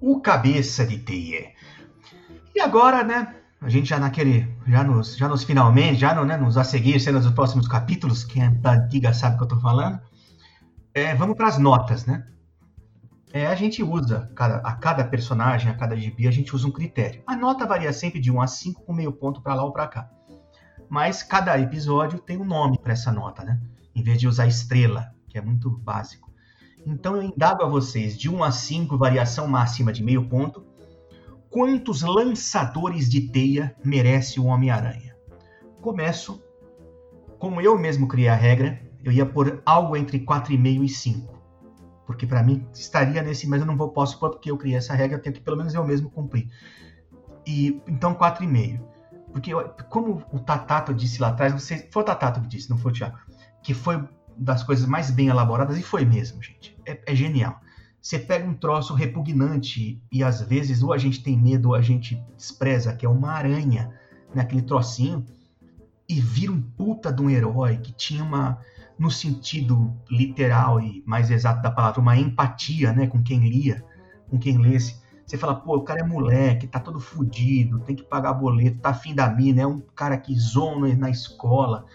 O 0.00 0.20
cabeça 0.20 0.84
de 0.84 0.98
teia. 0.98 1.52
E 2.54 2.60
agora, 2.60 3.04
né, 3.04 3.36
a 3.60 3.68
gente 3.68 3.88
já 3.88 3.98
naquele, 3.98 4.48
já 4.66 4.82
nos, 4.82 5.16
já 5.16 5.28
nos 5.28 5.44
finalmente, 5.44 6.00
já 6.00 6.14
no, 6.14 6.24
né, 6.24 6.36
nos 6.36 6.56
a 6.56 6.64
seguir 6.64 6.98
cenas 6.98 7.24
dos 7.24 7.32
próximos 7.32 7.68
capítulos, 7.68 8.24
quem 8.24 8.42
é 8.42 8.50
da 8.50 8.72
antiga 8.72 9.12
sabe 9.12 9.34
o 9.34 9.38
que 9.38 9.42
eu 9.44 9.56
estou 9.56 9.60
falando. 9.60 10.00
É, 10.92 11.14
vamos 11.14 11.36
para 11.36 11.46
as 11.46 11.58
notas, 11.58 12.04
né? 12.04 12.26
É, 13.32 13.46
a 13.46 13.54
gente 13.54 13.80
usa, 13.82 14.28
cada, 14.34 14.56
a 14.56 14.72
cada 14.72 15.04
personagem, 15.04 15.70
a 15.70 15.74
cada 15.74 15.96
gibi, 15.96 16.26
a 16.26 16.32
gente 16.32 16.54
usa 16.54 16.66
um 16.66 16.72
critério. 16.72 17.22
A 17.26 17.36
nota 17.36 17.64
varia 17.64 17.92
sempre 17.92 18.18
de 18.18 18.30
1 18.30 18.40
a 18.40 18.46
5, 18.48 18.82
com 18.82 18.92
meio 18.92 19.12
ponto 19.12 19.40
para 19.40 19.54
lá 19.54 19.62
ou 19.62 19.72
para 19.72 19.86
cá. 19.86 20.10
Mas 20.90 21.22
cada 21.22 21.56
episódio 21.56 22.18
tem 22.18 22.36
um 22.36 22.44
nome 22.44 22.76
para 22.76 22.92
essa 22.92 23.12
nota, 23.12 23.44
né? 23.44 23.60
Em 23.94 24.02
vez 24.02 24.18
de 24.18 24.26
usar 24.26 24.48
estrela, 24.48 25.14
que 25.28 25.38
é 25.38 25.40
muito 25.40 25.70
básico. 25.70 26.28
Então 26.84 27.14
eu 27.14 27.22
indago 27.22 27.62
a 27.62 27.68
vocês, 27.68 28.18
de 28.18 28.28
1 28.28 28.42
a 28.42 28.50
5, 28.50 28.98
variação 28.98 29.46
máxima 29.46 29.92
de 29.92 30.02
meio 30.02 30.28
ponto, 30.28 30.66
quantos 31.48 32.02
lançadores 32.02 33.08
de 33.08 33.20
teia 33.28 33.76
merece 33.84 34.40
o 34.40 34.46
Homem-Aranha? 34.46 35.14
Começo, 35.80 36.42
como 37.38 37.60
eu 37.60 37.78
mesmo 37.78 38.08
criei 38.08 38.28
a 38.28 38.34
regra, 38.34 38.82
eu 39.04 39.12
ia 39.12 39.24
pôr 39.24 39.62
algo 39.64 39.96
entre 39.96 40.18
4,5 40.18 40.84
e 40.84 40.88
5. 40.88 41.40
Porque 42.04 42.26
para 42.26 42.42
mim 42.42 42.66
estaria 42.74 43.22
nesse, 43.22 43.46
mas 43.46 43.60
eu 43.60 43.66
não 43.66 43.76
vou, 43.76 43.90
posso 43.90 44.18
pôr 44.18 44.30
porque 44.30 44.50
eu 44.50 44.58
criei 44.58 44.76
essa 44.76 44.92
regra, 44.92 45.18
eu 45.18 45.22
tenho 45.22 45.36
que 45.36 45.40
pelo 45.40 45.56
menos 45.56 45.72
eu 45.72 45.84
mesmo 45.84 46.10
cumprir. 46.10 46.50
E 47.46 47.80
então 47.86 48.12
4,5. 48.12 48.80
Porque 49.32 49.52
como 49.88 50.24
o 50.32 50.38
Tatato 50.38 50.92
disse 50.92 51.20
lá 51.20 51.28
atrás, 51.28 51.52
você, 51.52 51.88
foi 51.90 52.02
o 52.02 52.04
Tatato 52.04 52.40
que 52.40 52.48
disse, 52.48 52.68
não 52.68 52.78
foi 52.78 52.90
o 52.90 52.94
Thiago, 52.94 53.18
que 53.62 53.72
foi 53.74 54.02
das 54.36 54.62
coisas 54.62 54.86
mais 54.86 55.10
bem 55.10 55.28
elaboradas 55.28 55.78
e 55.78 55.82
foi 55.82 56.04
mesmo, 56.04 56.42
gente. 56.42 56.76
É, 56.86 57.00
é 57.06 57.14
genial. 57.14 57.60
Você 58.00 58.18
pega 58.18 58.48
um 58.48 58.54
troço 58.54 58.94
repugnante 58.94 60.02
e 60.10 60.24
às 60.24 60.40
vezes 60.40 60.82
ou 60.82 60.92
a 60.92 60.98
gente 60.98 61.22
tem 61.22 61.36
medo 61.36 61.68
ou 61.68 61.74
a 61.74 61.82
gente 61.82 62.22
despreza, 62.36 62.94
que 62.94 63.04
é 63.04 63.08
uma 63.08 63.32
aranha, 63.32 63.92
né, 64.34 64.42
aquele 64.42 64.62
trocinho, 64.62 65.24
e 66.08 66.20
vira 66.20 66.50
um 66.50 66.60
puta 66.60 67.12
de 67.12 67.22
um 67.22 67.28
herói 67.28 67.76
que 67.76 67.92
tinha 67.92 68.24
uma, 68.24 68.58
no 68.98 69.10
sentido 69.10 69.94
literal 70.10 70.80
e 70.80 71.04
mais 71.06 71.30
exato 71.30 71.62
da 71.62 71.70
palavra, 71.70 72.00
uma 72.00 72.16
empatia 72.16 72.92
né, 72.92 73.06
com 73.06 73.22
quem 73.22 73.48
lia, 73.48 73.84
com 74.28 74.38
quem 74.38 74.58
lesse. 74.58 74.99
Você 75.30 75.38
fala, 75.38 75.54
pô, 75.54 75.76
o 75.76 75.84
cara 75.84 76.00
é 76.00 76.02
moleque, 76.02 76.66
tá 76.66 76.80
todo 76.80 76.98
fudido, 76.98 77.78
tem 77.80 77.94
que 77.94 78.02
pagar 78.02 78.32
boleto, 78.32 78.80
tá 78.80 78.90
afim 78.90 79.14
da 79.14 79.30
mina, 79.30 79.62
é 79.62 79.66
um 79.66 79.80
cara 79.94 80.16
que 80.18 80.36
zona 80.36 80.92
na 80.96 81.08
escola. 81.08 81.86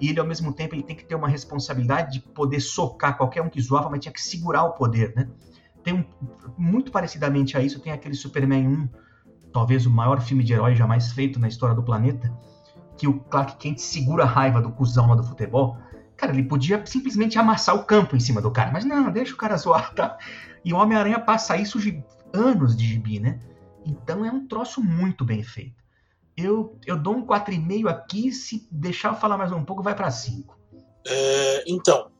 E 0.00 0.08
ele, 0.08 0.20
ao 0.20 0.26
mesmo 0.26 0.52
tempo, 0.52 0.76
ele 0.76 0.82
tem 0.84 0.94
que 0.94 1.04
ter 1.04 1.16
uma 1.16 1.26
responsabilidade 1.26 2.12
de 2.12 2.20
poder 2.20 2.60
socar 2.60 3.16
qualquer 3.16 3.42
um 3.42 3.48
que 3.48 3.60
zoava, 3.60 3.90
mas 3.90 3.98
tinha 3.98 4.12
que 4.12 4.22
segurar 4.22 4.62
o 4.62 4.74
poder, 4.74 5.12
né? 5.16 5.28
tem 5.82 5.94
um, 5.94 6.04
muito 6.56 6.92
parecidamente 6.92 7.56
a 7.56 7.60
isso, 7.60 7.80
tem 7.80 7.92
aquele 7.92 8.14
Superman 8.14 8.66
1, 8.68 8.88
talvez 9.52 9.86
o 9.86 9.90
maior 9.90 10.20
filme 10.20 10.44
de 10.44 10.52
herói 10.52 10.76
jamais 10.76 11.10
feito 11.10 11.40
na 11.40 11.48
história 11.48 11.74
do 11.74 11.82
planeta, 11.82 12.32
que 12.96 13.08
o 13.08 13.20
Clark 13.20 13.56
Kent 13.56 13.78
segura 13.78 14.22
a 14.22 14.26
raiva 14.26 14.62
do 14.62 14.70
cuzão 14.70 15.08
lá 15.08 15.16
do 15.16 15.24
futebol. 15.24 15.76
Cara, 16.16 16.32
ele 16.32 16.44
podia 16.44 16.84
simplesmente 16.86 17.36
amassar 17.38 17.74
o 17.74 17.84
campo 17.84 18.16
em 18.16 18.20
cima 18.20 18.40
do 18.40 18.52
cara, 18.52 18.70
mas 18.72 18.84
não, 18.84 19.10
deixa 19.10 19.34
o 19.34 19.36
cara 19.36 19.56
zoar, 19.56 19.92
tá? 19.94 20.16
E 20.64 20.72
o 20.72 20.76
Homem-Aranha 20.76 21.18
passa 21.18 21.56
isso 21.56 21.78
anos 22.34 22.76
de 22.76 22.84
gibi, 22.84 23.20
né? 23.20 23.40
Então 23.86 24.24
é 24.24 24.30
um 24.30 24.46
troço 24.46 24.82
muito 24.82 25.24
bem 25.24 25.42
feito. 25.42 25.82
Eu, 26.36 26.78
eu 26.84 26.98
dou 26.98 27.16
um 27.16 27.26
4,5 27.26 27.88
aqui, 27.88 28.32
se 28.32 28.66
deixar 28.70 29.12
eu 29.12 29.20
falar 29.20 29.38
mais 29.38 29.52
um 29.52 29.64
pouco, 29.64 29.82
vai 29.82 29.94
para 29.94 30.10
5. 30.10 30.58
É, 31.06 31.64
então, 31.66 32.10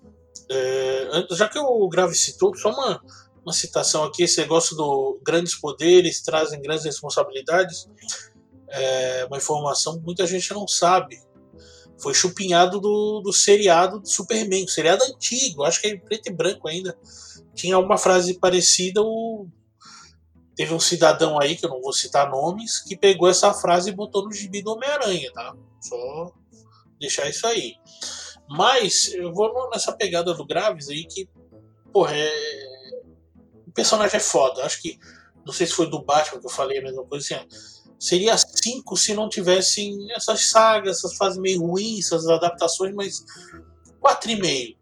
é, 0.50 1.26
já 1.32 1.48
que 1.48 1.58
o 1.58 1.88
Grave 1.88 2.14
citou, 2.14 2.54
só 2.56 2.70
uma, 2.70 3.02
uma 3.44 3.52
citação 3.52 4.04
aqui, 4.04 4.22
esse 4.22 4.40
negócio 4.40 4.76
do 4.76 5.20
grandes 5.24 5.54
poderes 5.54 6.22
trazem 6.22 6.60
grandes 6.60 6.84
responsabilidades. 6.84 7.88
É 8.68 9.24
uma 9.26 9.36
informação 9.36 9.98
que 9.98 10.04
muita 10.04 10.26
gente 10.26 10.52
não 10.52 10.68
sabe. 10.68 11.20
Foi 11.98 12.14
chupinhado 12.14 12.80
do, 12.80 13.20
do 13.20 13.32
seriado 13.32 14.00
do 14.00 14.08
Superman, 14.08 14.66
seriado 14.66 15.04
antigo, 15.04 15.64
acho 15.64 15.80
que 15.80 15.88
é 15.88 15.96
preto 15.96 16.28
e 16.28 16.32
branco 16.32 16.68
ainda. 16.68 16.96
Tinha 17.54 17.78
uma 17.78 17.96
frase 17.96 18.34
parecida, 18.38 19.00
o... 19.02 19.46
teve 20.56 20.72
um 20.74 20.80
cidadão 20.80 21.40
aí, 21.40 21.56
que 21.56 21.64
eu 21.64 21.70
não 21.70 21.80
vou 21.80 21.92
citar 21.92 22.30
nomes, 22.30 22.80
que 22.80 22.96
pegou 22.96 23.28
essa 23.28 23.52
frase 23.52 23.90
e 23.90 23.94
botou 23.94 24.24
no 24.24 24.32
gibi 24.32 24.62
do 24.62 24.72
Homem-Aranha, 24.72 25.32
tá? 25.32 25.54
Só 25.80 26.32
deixar 26.98 27.28
isso 27.28 27.46
aí. 27.46 27.74
Mas 28.48 29.12
eu 29.14 29.32
vou 29.32 29.70
nessa 29.70 29.92
pegada 29.92 30.34
do 30.34 30.46
Graves 30.46 30.88
aí 30.88 31.04
que, 31.06 31.28
porra, 31.92 32.14
é, 32.14 32.64
personagem 33.74 34.16
é 34.16 34.20
foda. 34.20 34.64
Acho 34.64 34.80
que. 34.80 34.98
Não 35.44 35.52
sei 35.52 35.66
se 35.66 35.74
foi 35.74 35.90
do 35.90 36.02
Batman 36.02 36.40
que 36.40 36.46
eu 36.46 36.50
falei 36.50 36.78
a 36.78 36.82
mesma 36.82 37.04
coisa 37.04 37.36
assim. 37.36 37.48
Seria 37.98 38.36
cinco 38.36 38.96
se 38.96 39.12
não 39.12 39.28
tivessem 39.28 40.10
essas 40.12 40.46
sagas, 40.48 40.98
essas 40.98 41.16
fases 41.16 41.38
meio 41.38 41.60
ruins, 41.60 42.06
essas 42.06 42.26
adaptações, 42.28 42.94
mas 42.94 43.24
quatro 44.00 44.30
e 44.30 44.36
meio. 44.36 44.76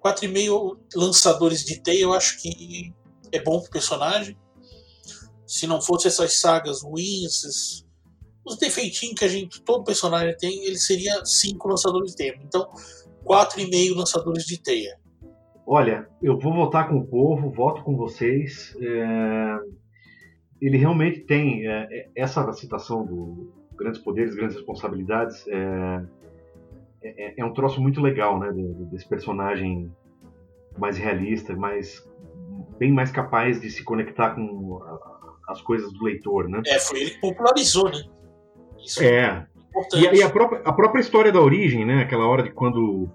Quatro 0.00 0.26
e 0.26 0.28
meio 0.28 0.78
lançadores 0.94 1.64
de 1.64 1.80
teia, 1.80 2.02
eu 2.02 2.12
acho 2.12 2.40
que 2.42 2.92
é 3.32 3.40
bom 3.40 3.60
pro 3.60 3.70
personagem. 3.70 4.36
Se 5.54 5.68
não 5.68 5.80
fosse 5.80 6.08
essas 6.08 6.40
sagas 6.40 6.82
ruins, 6.82 7.26
esses, 7.26 7.86
os 8.44 8.58
defeitinhos 8.58 9.14
que 9.14 9.24
a 9.24 9.28
gente, 9.28 9.62
todo 9.62 9.84
personagem 9.84 10.36
tem, 10.36 10.64
ele 10.64 10.76
seria 10.76 11.24
cinco 11.24 11.68
lançadores 11.68 12.10
de 12.10 12.16
teia. 12.16 12.34
Então, 12.42 12.68
quatro 13.22 13.60
e 13.60 13.70
meio 13.70 13.94
lançadores 13.94 14.44
de 14.46 14.60
teia. 14.60 14.98
Olha, 15.64 16.08
eu 16.20 16.36
vou 16.40 16.52
votar 16.52 16.88
com 16.88 16.96
o 16.96 17.06
povo, 17.06 17.52
voto 17.52 17.84
com 17.84 17.96
vocês. 17.96 18.76
É... 18.80 19.58
Ele 20.60 20.76
realmente 20.76 21.20
tem 21.20 21.68
é, 21.68 21.86
é 21.88 22.10
essa 22.16 22.52
citação 22.52 23.06
do 23.06 23.54
grandes 23.76 24.00
poderes, 24.00 24.34
grandes 24.34 24.56
responsabilidades. 24.56 25.46
É, 25.46 26.04
é, 27.00 27.40
é 27.40 27.44
um 27.44 27.54
troço 27.54 27.80
muito 27.80 28.00
legal, 28.00 28.40
né? 28.40 28.50
Desse 28.90 29.06
personagem 29.08 29.88
mais 30.76 30.98
realista, 30.98 31.54
mais 31.54 32.04
bem 32.76 32.92
mais 32.92 33.12
capaz 33.12 33.60
de 33.60 33.70
se 33.70 33.84
conectar 33.84 34.34
com 34.34 34.82
as 35.48 35.60
coisas 35.62 35.92
do 35.92 36.04
leitor, 36.04 36.48
né? 36.48 36.62
É, 36.66 36.78
foi 36.78 37.00
ele 37.00 37.10
que 37.10 37.20
popularizou, 37.20 37.90
né? 37.90 38.02
Isso 38.84 39.02
é. 39.02 39.46
E, 39.94 40.18
e, 40.18 40.22
a, 40.22 40.30
própria, 40.30 40.60
a 40.64 40.72
própria 40.72 41.00
história 41.00 41.32
da 41.32 41.40
origem, 41.40 41.84
né? 41.84 42.02
Aquela 42.02 42.26
hora 42.26 42.42
de 42.42 42.50
quando 42.50 43.08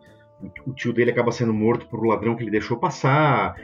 o 0.65 0.73
tio 0.73 0.93
dele 0.93 1.11
acaba 1.11 1.31
sendo 1.31 1.53
morto 1.53 1.87
por 1.87 1.99
um 1.99 2.07
ladrão 2.07 2.35
que 2.35 2.43
ele 2.43 2.51
deixou 2.51 2.77
passar, 2.77 3.55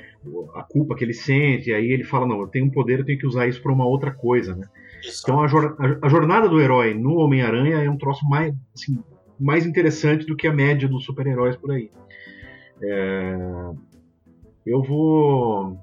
a 0.56 0.64
culpa 0.64 0.96
que 0.96 1.04
ele 1.04 1.14
sente, 1.14 1.74
aí 1.74 1.92
ele 1.92 2.04
fala, 2.04 2.26
não, 2.26 2.42
eu 2.42 2.48
tenho 2.48 2.66
um 2.66 2.72
poder, 2.72 3.00
eu 3.00 3.06
tenho 3.06 3.20
que 3.20 3.28
usar 3.28 3.48
isso 3.48 3.62
para 3.62 3.72
uma 3.72 3.86
outra 3.86 4.12
coisa, 4.12 4.56
né? 4.56 4.68
Então 5.22 5.40
a, 5.40 5.46
a, 5.46 6.06
a, 6.08 6.10
jornada 6.10 6.50
do 6.50 6.60
herói 6.60 6.94
no 6.94 7.16
Homem-Aranha 7.18 7.78
é 7.78 7.90
um 7.90 7.98
troço 7.98 8.28
mais, 8.28 8.54
assim, 8.74 9.02
mais 9.40 9.66
interessante 9.66 10.26
do 10.26 10.36
que 10.36 10.48
a 10.48 10.54
média 10.54 10.88
dos 10.88 11.06
super-heróis 11.06 11.56
por 11.56 11.72
aí. 11.72 11.92
É... 12.82 13.38
Eu 14.66 14.82
vou 14.82 15.78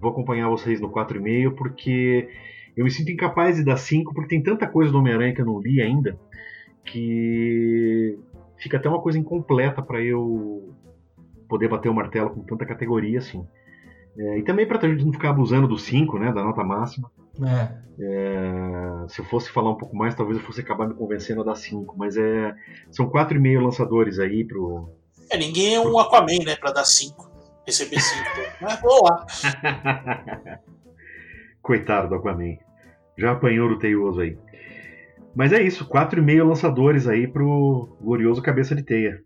vou 0.00 0.10
acompanhar 0.10 0.48
vocês 0.48 0.80
no 0.80 0.90
4,5 0.90 1.54
porque 1.54 2.28
eu 2.76 2.84
me 2.84 2.90
sinto 2.90 3.10
incapaz 3.10 3.56
de 3.56 3.64
dar 3.64 3.76
5 3.76 4.12
porque 4.14 4.28
tem 4.28 4.42
tanta 4.42 4.66
coisa 4.66 4.92
do 4.92 4.98
Homem-Aranha 4.98 5.34
que 5.34 5.40
eu 5.40 5.46
não 5.46 5.60
li 5.60 5.80
ainda 5.80 6.18
que 6.84 8.18
fica 8.56 8.76
até 8.76 8.88
uma 8.88 9.00
coisa 9.00 9.18
incompleta 9.18 9.82
para 9.82 10.00
eu 10.00 10.74
poder 11.48 11.68
bater 11.68 11.88
o 11.88 11.94
martelo 11.94 12.30
com 12.30 12.42
tanta 12.42 12.64
categoria 12.64 13.18
assim. 13.18 13.46
É, 14.18 14.38
e 14.38 14.42
também 14.42 14.66
para 14.66 14.78
a 14.78 14.88
gente 14.88 15.04
não 15.04 15.12
ficar 15.12 15.30
abusando 15.30 15.68
do 15.68 15.78
5, 15.78 16.18
né, 16.18 16.32
da 16.32 16.42
nota 16.42 16.64
máxima. 16.64 17.10
É. 17.42 17.86
É, 17.98 19.08
se 19.08 19.20
eu 19.20 19.24
fosse 19.24 19.50
falar 19.50 19.70
um 19.70 19.76
pouco 19.76 19.94
mais, 19.94 20.14
talvez 20.14 20.38
eu 20.38 20.44
fosse 20.44 20.60
acabar 20.60 20.88
me 20.88 20.94
convencendo 20.94 21.42
a 21.42 21.44
dar 21.44 21.54
5, 21.54 21.94
mas 21.96 22.16
é, 22.16 22.54
são 22.90 23.10
4,5 23.10 23.62
lançadores 23.62 24.18
aí 24.18 24.44
pro. 24.44 24.88
É, 25.30 25.36
ninguém 25.36 25.74
é 25.74 25.80
um 25.80 25.98
Aquaman, 25.98 26.44
né, 26.44 26.56
para 26.56 26.72
dar 26.72 26.84
5, 26.84 27.30
receber 27.66 28.00
5. 28.00 28.24
mas 28.60 28.80
vamos 28.80 29.02
lá. 29.02 29.26
Coitado 31.60 32.08
do 32.08 32.14
Aquaman. 32.14 32.56
Já 33.18 33.32
apanhou 33.32 33.70
o 33.70 33.78
teioso 33.78 34.20
aí. 34.20 34.38
Mas 35.34 35.52
é 35.52 35.62
isso, 35.62 35.86
4,5 35.86 36.46
lançadores 36.46 37.06
aí 37.06 37.26
pro 37.28 37.96
glorioso 38.00 38.40
Cabeça 38.40 38.74
de 38.74 38.82
Teia. 38.82 39.20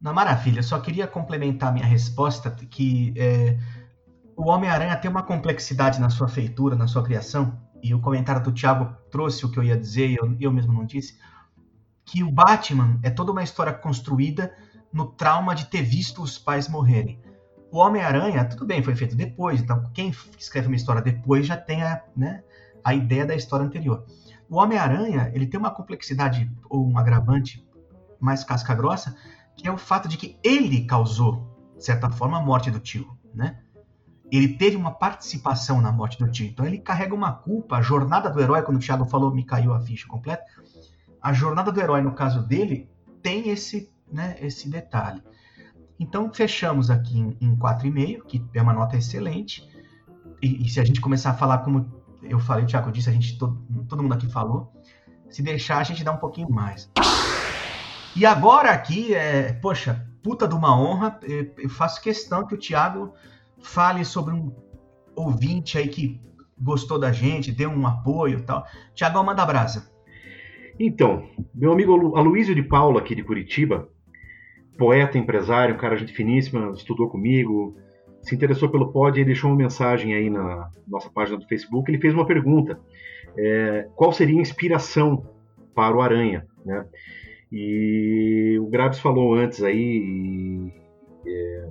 Na 0.00 0.12
maravilha, 0.12 0.62
só 0.62 0.80
queria 0.80 1.06
complementar 1.06 1.72
minha 1.72 1.86
resposta 1.86 2.50
que 2.50 3.14
é, 3.16 3.56
o 4.36 4.50
Homem-Aranha 4.50 4.96
tem 4.96 5.10
uma 5.10 5.22
complexidade 5.22 6.00
na 6.00 6.10
sua 6.10 6.28
feitura, 6.28 6.74
na 6.74 6.86
sua 6.86 7.02
criação, 7.02 7.58
e 7.82 7.94
o 7.94 8.00
comentário 8.00 8.42
do 8.42 8.52
Thiago 8.52 8.94
trouxe 9.10 9.46
o 9.46 9.50
que 9.50 9.58
eu 9.58 9.62
ia 9.62 9.76
dizer, 9.76 10.08
e 10.08 10.16
eu, 10.16 10.36
eu 10.40 10.52
mesmo 10.52 10.72
não 10.72 10.84
disse, 10.84 11.18
que 12.04 12.22
o 12.22 12.30
Batman 12.30 12.98
é 13.02 13.10
toda 13.10 13.32
uma 13.32 13.42
história 13.42 13.72
construída 13.72 14.54
no 14.92 15.06
trauma 15.06 15.54
de 15.54 15.66
ter 15.66 15.82
visto 15.82 16.22
os 16.22 16.38
pais 16.38 16.68
morrerem. 16.68 17.20
O 17.70 17.78
Homem-Aranha, 17.78 18.44
tudo 18.44 18.64
bem, 18.64 18.82
foi 18.82 18.94
feito 18.94 19.16
depois, 19.16 19.60
então 19.60 19.82
quem 19.92 20.14
escreve 20.38 20.68
uma 20.68 20.76
história 20.76 21.02
depois 21.02 21.46
já 21.46 21.56
tem 21.56 21.82
a, 21.82 22.02
né, 22.16 22.42
a 22.82 22.94
ideia 22.94 23.26
da 23.26 23.34
história 23.34 23.66
anterior. 23.66 24.04
O 24.48 24.56
Homem-Aranha, 24.58 25.30
ele 25.34 25.46
tem 25.46 25.58
uma 25.58 25.70
complexidade 25.70 26.50
ou 26.70 26.88
um 26.88 26.96
agravante 26.96 27.66
mais 28.20 28.44
casca 28.44 28.74
grossa, 28.74 29.16
que 29.56 29.66
é 29.66 29.72
o 29.72 29.76
fato 29.76 30.08
de 30.08 30.16
que 30.16 30.38
ele 30.42 30.86
causou, 30.86 31.46
de 31.76 31.84
certa 31.84 32.08
forma, 32.10 32.38
a 32.38 32.42
morte 32.42 32.70
do 32.70 32.78
tio, 32.78 33.16
né? 33.34 33.58
Ele 34.30 34.48
teve 34.48 34.76
uma 34.76 34.90
participação 34.90 35.80
na 35.80 35.92
morte 35.92 36.18
do 36.18 36.30
tio. 36.30 36.46
Então 36.46 36.66
ele 36.66 36.78
carrega 36.78 37.14
uma 37.14 37.32
culpa. 37.32 37.76
A 37.76 37.82
jornada 37.82 38.28
do 38.28 38.40
herói, 38.40 38.62
quando 38.62 38.76
o 38.76 38.80
Thiago 38.80 39.04
falou, 39.04 39.32
me 39.32 39.44
caiu 39.44 39.72
a 39.72 39.80
ficha 39.80 40.06
completa. 40.08 40.44
A 41.22 41.32
jornada 41.32 41.70
do 41.70 41.80
herói, 41.80 42.02
no 42.02 42.12
caso 42.12 42.42
dele, 42.42 42.90
tem 43.22 43.48
esse, 43.50 43.88
né, 44.10 44.36
esse 44.40 44.68
detalhe. 44.68 45.22
Então 45.98 46.32
fechamos 46.32 46.90
aqui 46.90 47.18
em, 47.18 47.36
em 47.40 47.56
4,5, 47.56 48.26
que 48.26 48.44
é 48.54 48.62
uma 48.62 48.72
nota 48.72 48.96
excelente. 48.96 49.66
E, 50.42 50.66
e, 50.66 50.68
se 50.68 50.78
a 50.78 50.84
gente 50.84 51.00
começar 51.00 51.30
a 51.30 51.34
falar 51.34 51.58
como 51.58 51.90
eu 52.22 52.38
falei, 52.38 52.64
o 52.64 52.66
Thiago 52.66 52.92
disse, 52.92 53.08
a 53.08 53.12
gente 53.12 53.38
todo, 53.38 53.58
todo 53.88 54.02
mundo 54.02 54.14
aqui 54.14 54.30
falou. 54.30 54.72
Se 55.30 55.42
deixar, 55.42 55.78
a 55.78 55.84
gente 55.84 56.04
dá 56.04 56.12
um 56.12 56.18
pouquinho 56.18 56.50
mais. 56.50 56.90
E 58.14 58.24
agora 58.24 58.70
aqui, 58.70 59.14
é, 59.14 59.52
poxa, 59.54 60.06
puta 60.22 60.46
de 60.46 60.54
uma 60.54 60.78
honra, 60.78 61.18
eu 61.58 61.68
faço 61.68 62.00
questão 62.00 62.46
que 62.46 62.54
o 62.54 62.58
Thiago 62.58 63.12
fale 63.58 64.04
sobre 64.04 64.34
um 64.34 64.54
ouvinte 65.14 65.78
aí 65.78 65.88
que 65.88 66.20
gostou 66.58 66.98
da 66.98 67.12
gente, 67.12 67.52
deu 67.52 67.70
um 67.70 67.86
apoio 67.86 68.38
e 68.38 68.42
tal. 68.42 68.66
Tiago, 68.94 69.22
manda 69.22 69.44
brasa. 69.44 69.90
Então, 70.78 71.28
meu 71.54 71.72
amigo 71.72 72.16
Aloysio 72.16 72.54
de 72.54 72.62
Paula, 72.62 73.00
aqui 73.00 73.14
de 73.14 73.22
Curitiba, 73.22 73.88
poeta, 74.76 75.18
empresário, 75.18 75.74
um 75.74 75.78
cara 75.78 75.96
gente 75.96 76.12
finíssima, 76.12 76.72
estudou 76.72 77.08
comigo, 77.08 77.76
se 78.22 78.34
interessou 78.34 78.68
pelo 78.68 78.92
pod 78.92 79.20
e 79.20 79.24
deixou 79.24 79.50
uma 79.50 79.56
mensagem 79.56 80.14
aí 80.14 80.28
na 80.28 80.70
nossa 80.86 81.10
página 81.10 81.38
do 81.38 81.46
Facebook. 81.46 81.90
Ele 81.90 82.00
fez 82.00 82.12
uma 82.12 82.26
pergunta: 82.26 82.78
é, 83.38 83.88
qual 83.94 84.12
seria 84.12 84.38
a 84.38 84.42
inspiração 84.42 85.24
para 85.74 85.96
o 85.96 86.00
Aranha? 86.00 86.46
Né? 86.64 86.84
E 87.50 88.58
o 88.60 88.66
Grabs 88.66 88.98
falou 88.98 89.34
antes 89.34 89.62
aí 89.62 90.72
é, 91.26 91.68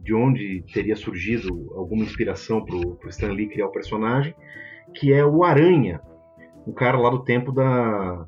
de 0.00 0.14
onde 0.14 0.64
teria 0.72 0.94
surgido 0.94 1.72
alguma 1.74 2.04
inspiração 2.04 2.64
para 2.64 2.76
o 2.76 2.98
Stan 3.08 3.32
Lee 3.32 3.48
criar 3.48 3.66
o 3.66 3.72
personagem, 3.72 4.34
que 4.94 5.12
é 5.12 5.24
o 5.24 5.42
Aranha, 5.42 6.00
um 6.66 6.72
cara 6.72 6.98
lá 6.98 7.10
do 7.10 7.24
tempo 7.24 7.50
da, 7.50 8.26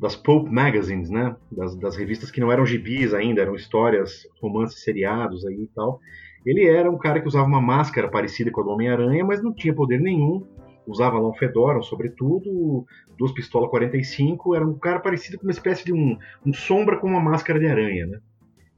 das 0.00 0.16
Pulp 0.16 0.48
Magazines, 0.48 1.10
né? 1.10 1.36
Das, 1.52 1.76
das, 1.76 1.94
revistas 1.94 2.30
que 2.30 2.40
não 2.40 2.50
eram 2.50 2.64
gibis 2.64 3.12
ainda, 3.12 3.42
eram 3.42 3.54
histórias, 3.54 4.26
romances 4.40 4.82
seriados 4.82 5.44
aí 5.44 5.64
e 5.64 5.66
tal. 5.74 6.00
Ele 6.44 6.66
era 6.66 6.90
um 6.90 6.96
cara 6.96 7.20
que 7.20 7.28
usava 7.28 7.46
uma 7.46 7.60
máscara 7.60 8.08
parecida 8.08 8.50
com 8.50 8.62
a 8.62 8.64
do 8.64 8.70
Homem-Aranha, 8.70 9.22
mas 9.26 9.42
não 9.42 9.52
tinha 9.52 9.74
poder 9.74 10.00
nenhum. 10.00 10.46
Usava 10.86 11.18
lá 11.18 11.28
um 11.28 11.34
fedora, 11.34 11.82
sobretudo, 11.82 12.86
duas 13.18 13.30
pistolas 13.32 13.68
45. 13.68 14.54
Era 14.54 14.66
um 14.66 14.78
cara 14.78 15.00
parecido 15.00 15.36
com 15.36 15.44
uma 15.44 15.52
espécie 15.52 15.84
de 15.84 15.92
um, 15.92 16.16
um 16.46 16.52
sombra 16.54 16.96
com 16.96 17.06
uma 17.06 17.20
máscara 17.20 17.60
de 17.60 17.66
aranha, 17.66 18.06
né? 18.06 18.20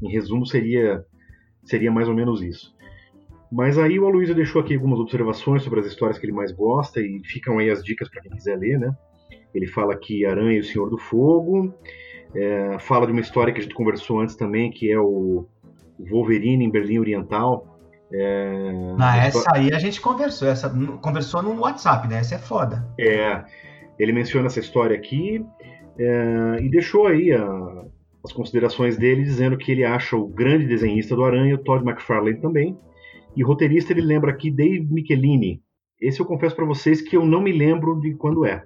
Em 0.02 0.10
resumo, 0.10 0.44
seria, 0.44 1.06
seria 1.62 1.92
mais 1.92 2.08
ou 2.08 2.14
menos 2.14 2.42
isso. 2.42 2.74
Mas 3.50 3.78
aí 3.78 3.96
o 4.00 4.06
Aloysio 4.06 4.34
deixou 4.34 4.60
aqui 4.60 4.74
algumas 4.74 4.98
observações 4.98 5.62
sobre 5.62 5.78
as 5.78 5.86
histórias 5.86 6.18
que 6.18 6.26
ele 6.26 6.32
mais 6.32 6.50
gosta 6.50 7.00
e 7.00 7.22
ficam 7.24 7.60
aí 7.60 7.70
as 7.70 7.84
dicas 7.84 8.08
para 8.08 8.22
quem 8.22 8.32
quiser 8.32 8.58
ler, 8.58 8.80
né? 8.80 8.92
Ele 9.54 9.66
fala 9.66 9.92
aqui 9.92 10.24
Aranha 10.24 10.56
e 10.56 10.60
o 10.60 10.64
Senhor 10.64 10.88
do 10.88 10.98
Fogo, 10.98 11.74
é, 12.34 12.78
fala 12.78 13.06
de 13.06 13.12
uma 13.12 13.20
história 13.20 13.52
que 13.52 13.60
a 13.60 13.62
gente 13.62 13.74
conversou 13.74 14.20
antes 14.20 14.34
também, 14.34 14.70
que 14.70 14.90
é 14.90 14.98
o 14.98 15.46
Wolverine 15.98 16.64
em 16.64 16.70
Berlim 16.70 16.98
Oriental. 16.98 17.78
É, 18.12 18.72
Na 18.96 19.16
essa 19.16 19.54
aí 19.54 19.72
a 19.72 19.78
gente 19.78 20.00
conversou, 20.00 20.48
essa 20.48 20.68
conversou 21.00 21.42
no 21.42 21.58
WhatsApp, 21.60 22.08
né? 22.08 22.18
Essa 22.18 22.34
é 22.34 22.38
foda. 22.38 22.86
É, 22.98 23.44
ele 23.98 24.12
menciona 24.12 24.46
essa 24.46 24.60
história 24.60 24.96
aqui 24.96 25.44
é, 25.98 26.56
e 26.60 26.68
deixou 26.68 27.06
aí 27.06 27.32
a, 27.32 27.84
as 28.24 28.32
considerações 28.32 28.96
dele 28.96 29.22
dizendo 29.22 29.56
que 29.56 29.72
ele 29.72 29.84
acha 29.84 30.16
o 30.16 30.26
grande 30.26 30.66
desenhista 30.66 31.14
do 31.14 31.24
Aranha, 31.24 31.54
o 31.54 31.58
Todd 31.58 31.84
McFarlane 31.84 32.40
também, 32.40 32.78
e 33.36 33.42
roteirista 33.42 33.92
ele 33.92 34.02
lembra 34.02 34.30
aqui 34.30 34.50
Dave 34.50 34.86
Michelini. 34.90 35.62
Esse 36.00 36.20
eu 36.20 36.26
confesso 36.26 36.56
para 36.56 36.64
vocês 36.64 37.00
que 37.00 37.16
eu 37.16 37.24
não 37.24 37.40
me 37.40 37.52
lembro 37.52 38.00
de 38.00 38.14
quando 38.14 38.44
é. 38.44 38.64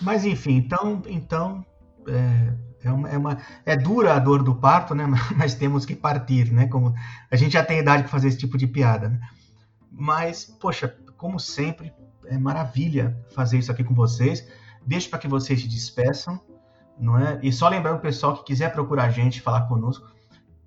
Mas 0.00 0.24
enfim, 0.24 0.56
então, 0.56 1.02
então 1.06 1.64
é, 2.08 2.88
é, 2.88 2.92
uma, 2.92 3.08
é, 3.08 3.18
uma, 3.18 3.38
é 3.66 3.76
dura 3.76 4.14
a 4.14 4.18
dor 4.18 4.42
do 4.42 4.54
parto, 4.54 4.94
né? 4.94 5.04
Mas 5.36 5.54
temos 5.54 5.84
que 5.84 5.94
partir, 5.94 6.50
né? 6.52 6.66
Como 6.66 6.94
a 7.30 7.36
gente 7.36 7.52
já 7.52 7.64
tem 7.64 7.78
idade 7.78 8.02
para 8.02 8.10
fazer 8.10 8.28
esse 8.28 8.38
tipo 8.38 8.56
de 8.56 8.66
piada, 8.66 9.10
né? 9.10 9.20
Mas, 9.92 10.44
poxa, 10.44 10.96
como 11.16 11.38
sempre, 11.38 11.92
é 12.26 12.38
maravilha 12.38 13.16
fazer 13.34 13.58
isso 13.58 13.70
aqui 13.70 13.84
com 13.84 13.94
vocês. 13.94 14.46
Deixo 14.86 15.10
para 15.10 15.18
que 15.18 15.28
vocês 15.28 15.60
se 15.60 15.68
despeçam, 15.68 16.40
não 16.98 17.18
é? 17.18 17.38
E 17.42 17.52
só 17.52 17.68
lembrando 17.68 17.98
o 17.98 18.00
pessoal 18.00 18.36
que 18.36 18.44
quiser 18.44 18.72
procurar 18.72 19.04
a 19.04 19.10
gente, 19.10 19.40
falar 19.42 19.62
conosco, 19.62 20.08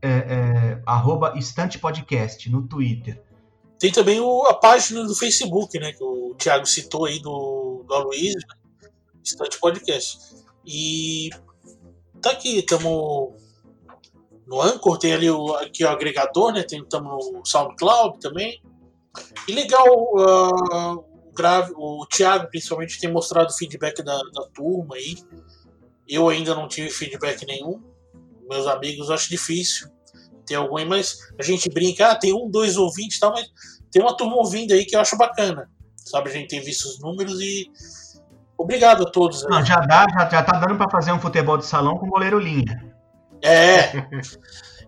é, 0.02 0.80
é, 0.86 1.40
Estante 1.40 1.80
Podcast 1.80 2.50
no 2.50 2.68
Twitter. 2.68 3.24
Tem 3.80 3.92
também 3.92 4.20
o, 4.20 4.44
a 4.44 4.54
página 4.54 5.04
do 5.04 5.16
Facebook, 5.16 5.80
né? 5.80 5.94
Que 5.94 6.04
o 6.04 6.36
Thiago 6.36 6.66
citou 6.66 7.06
aí 7.06 7.20
do, 7.20 7.84
do 7.88 7.94
Aloysio? 7.94 8.40
Estante 9.24 9.60
Podcast. 9.60 10.20
E 10.66 11.30
tá 12.22 12.32
aqui, 12.32 12.60
estamos 12.60 13.34
no 14.46 14.62
Anchor, 14.62 14.98
tem 14.98 15.14
ali 15.14 15.30
o, 15.30 15.54
aqui 15.56 15.84
o 15.84 15.90
agregador, 15.90 16.54
né? 16.54 16.66
Estamos 16.70 17.32
no 17.32 17.46
SoundCloud 17.46 18.20
também. 18.20 18.62
E 19.48 19.52
legal, 19.52 19.86
uh, 19.88 21.04
grave, 21.34 21.74
o 21.76 22.06
Thiago 22.08 22.48
principalmente 22.50 23.00
tem 23.00 23.12
mostrado 23.12 23.54
feedback 23.54 24.04
da, 24.04 24.18
da 24.34 24.44
turma 24.54 24.96
aí. 24.96 25.16
Eu 26.08 26.30
ainda 26.30 26.54
não 26.54 26.68
tive 26.68 26.90
feedback 26.90 27.46
nenhum. 27.46 27.82
Meus 28.50 28.68
amigos 28.68 29.10
acho 29.10 29.30
difícil 29.30 29.90
ter 30.46 30.56
algum 30.56 30.78
aí, 30.78 30.86
mas 30.86 31.20
a 31.40 31.44
gente 31.44 31.70
brinca, 31.70 32.12
ah, 32.12 32.16
tem 32.16 32.34
um, 32.34 32.50
dois 32.50 32.76
ouvintes 32.76 33.18
e 33.18 33.20
tal, 33.20 33.32
mas 33.32 33.48
tem 33.92 34.02
uma 34.02 34.16
turma 34.16 34.36
ouvindo 34.36 34.74
aí 34.74 34.86
que 34.86 34.96
eu 34.96 35.00
acho 35.00 35.18
bacana. 35.18 35.70
Sabe, 35.96 36.30
a 36.30 36.34
gente 36.34 36.50
tem 36.50 36.62
visto 36.62 36.86
os 36.86 37.00
números 37.00 37.40
e. 37.40 37.72
Obrigado 38.58 39.04
a 39.04 39.12
todos. 39.12 39.44
Não, 39.44 39.66
já 39.66 39.78
dá, 39.78 40.06
já, 40.12 40.30
já 40.30 40.44
tá 40.44 40.60
dando 40.60 40.78
para 40.78 40.90
fazer 40.90 41.12
um 41.12 41.20
futebol 41.20 41.58
de 41.58 41.66
salão 41.66 41.98
com 41.98 42.10
goleiro 42.10 42.40
linha. 42.40 42.94
É. 43.42 43.92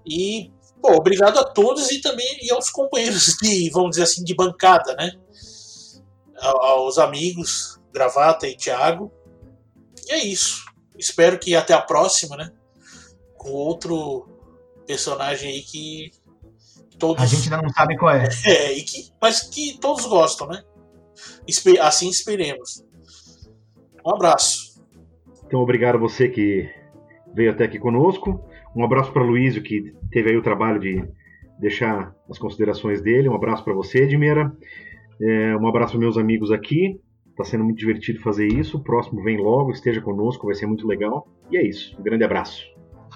e, 0.06 0.52
pô, 0.82 0.94
obrigado 0.96 1.38
a 1.40 1.44
todos 1.44 1.92
e 1.92 2.00
também 2.02 2.38
e 2.42 2.52
aos 2.52 2.70
companheiros 2.70 3.36
de, 3.42 3.70
vamos 3.72 3.92
dizer 3.92 4.04
assim, 4.04 4.24
de 4.24 4.34
bancada, 4.36 4.96
né? 4.96 5.12
Aos 6.40 6.98
amigos, 6.98 7.80
Gravata 7.94 8.48
e 8.48 8.56
Thiago. 8.56 9.12
E 10.08 10.12
é 10.12 10.24
isso. 10.24 10.64
Espero 10.98 11.40
que 11.40 11.56
até 11.56 11.74
a 11.74 11.82
próxima, 11.82 12.38
né? 12.38 12.52
Com 13.38 13.50
outro 13.50 14.30
personagem 14.86 15.50
aí 15.50 15.62
que 15.62 16.12
todos. 16.98 17.22
A 17.22 17.26
gente 17.26 17.44
ainda 17.44 17.62
não 17.62 17.74
sabe 17.74 17.98
qual 17.98 18.14
é. 18.14 18.30
É, 18.46 18.72
e 18.74 18.84
que, 18.84 19.12
mas 19.22 19.42
que 19.42 19.78
todos 19.80 20.06
gostam, 20.06 20.48
né? 20.48 20.64
Assim 21.82 22.10
esperemos. 22.10 22.84
Um 24.06 24.14
abraço. 24.14 24.80
Então, 25.48 25.60
obrigado 25.60 25.96
a 25.96 26.00
você 26.00 26.30
que 26.30 26.70
veio 27.34 27.52
até 27.52 27.64
aqui 27.66 27.80
conosco. 27.80 28.44
Um 28.76 28.84
abraço 28.84 29.12
para 29.12 29.24
Luísio, 29.24 29.64
que 29.64 29.96
teve 30.12 30.30
aí 30.30 30.38
o 30.38 30.44
trabalho 30.44 30.80
de 30.80 31.04
deixar 31.60 32.14
as 32.30 32.38
considerações 32.38 33.02
dele. 33.02 33.30
Um 33.30 33.36
abraço 33.36 33.64
para 33.64 33.74
você, 33.74 34.04
Edmira. 34.04 34.56
É, 35.20 35.56
um 35.56 35.68
abraço 35.68 35.94
para 35.94 36.00
meus 36.02 36.18
amigos 36.18 36.52
aqui. 36.52 37.02
Está 37.32 37.44
sendo 37.44 37.64
muito 37.64 37.78
divertido 37.78 38.22
fazer 38.22 38.48
isso. 38.48 38.78
O 38.78 38.84
próximo 38.84 39.24
vem 39.24 39.38
logo, 39.38 39.72
esteja 39.72 40.02
conosco, 40.02 40.46
vai 40.46 40.56
ser 40.56 40.68
muito 40.68 40.88
legal. 40.88 41.28
E 41.52 41.58
é 41.58 41.66
isso. 41.66 41.96
Um 42.00 42.04
grande 42.04 42.24
abraço. 42.24 42.64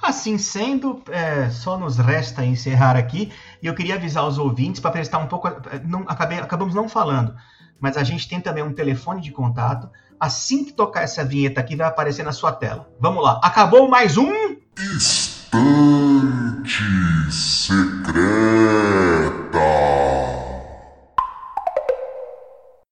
Assim 0.01 0.37
sendo, 0.37 1.01
é, 1.09 1.49
só 1.49 1.77
nos 1.77 1.97
resta 1.97 2.43
encerrar 2.45 2.95
aqui. 2.95 3.31
E 3.61 3.67
eu 3.67 3.75
queria 3.75 3.95
avisar 3.95 4.27
os 4.27 4.37
ouvintes 4.37 4.79
para 4.79 4.91
prestar 4.91 5.19
um 5.19 5.27
pouco. 5.27 5.47
Não, 5.85 6.01
acabei, 6.07 6.39
acabamos 6.39 6.73
não 6.73 6.87
falando, 6.89 7.35
mas 7.79 7.97
a 7.97 8.03
gente 8.03 8.27
tem 8.27 8.39
também 8.39 8.63
um 8.63 8.73
telefone 8.73 9.21
de 9.21 9.31
contato. 9.31 9.89
Assim 10.19 10.65
que 10.65 10.73
tocar 10.73 11.03
essa 11.03 11.23
vinheta 11.23 11.61
aqui, 11.61 11.75
vai 11.75 11.87
aparecer 11.87 12.23
na 12.23 12.31
sua 12.31 12.51
tela. 12.51 12.89
Vamos 12.99 13.23
lá. 13.23 13.39
Acabou 13.43 13.87
mais 13.87 14.17
um. 14.17 14.31
Estante 14.97 15.39
Secreta. 17.31 18.19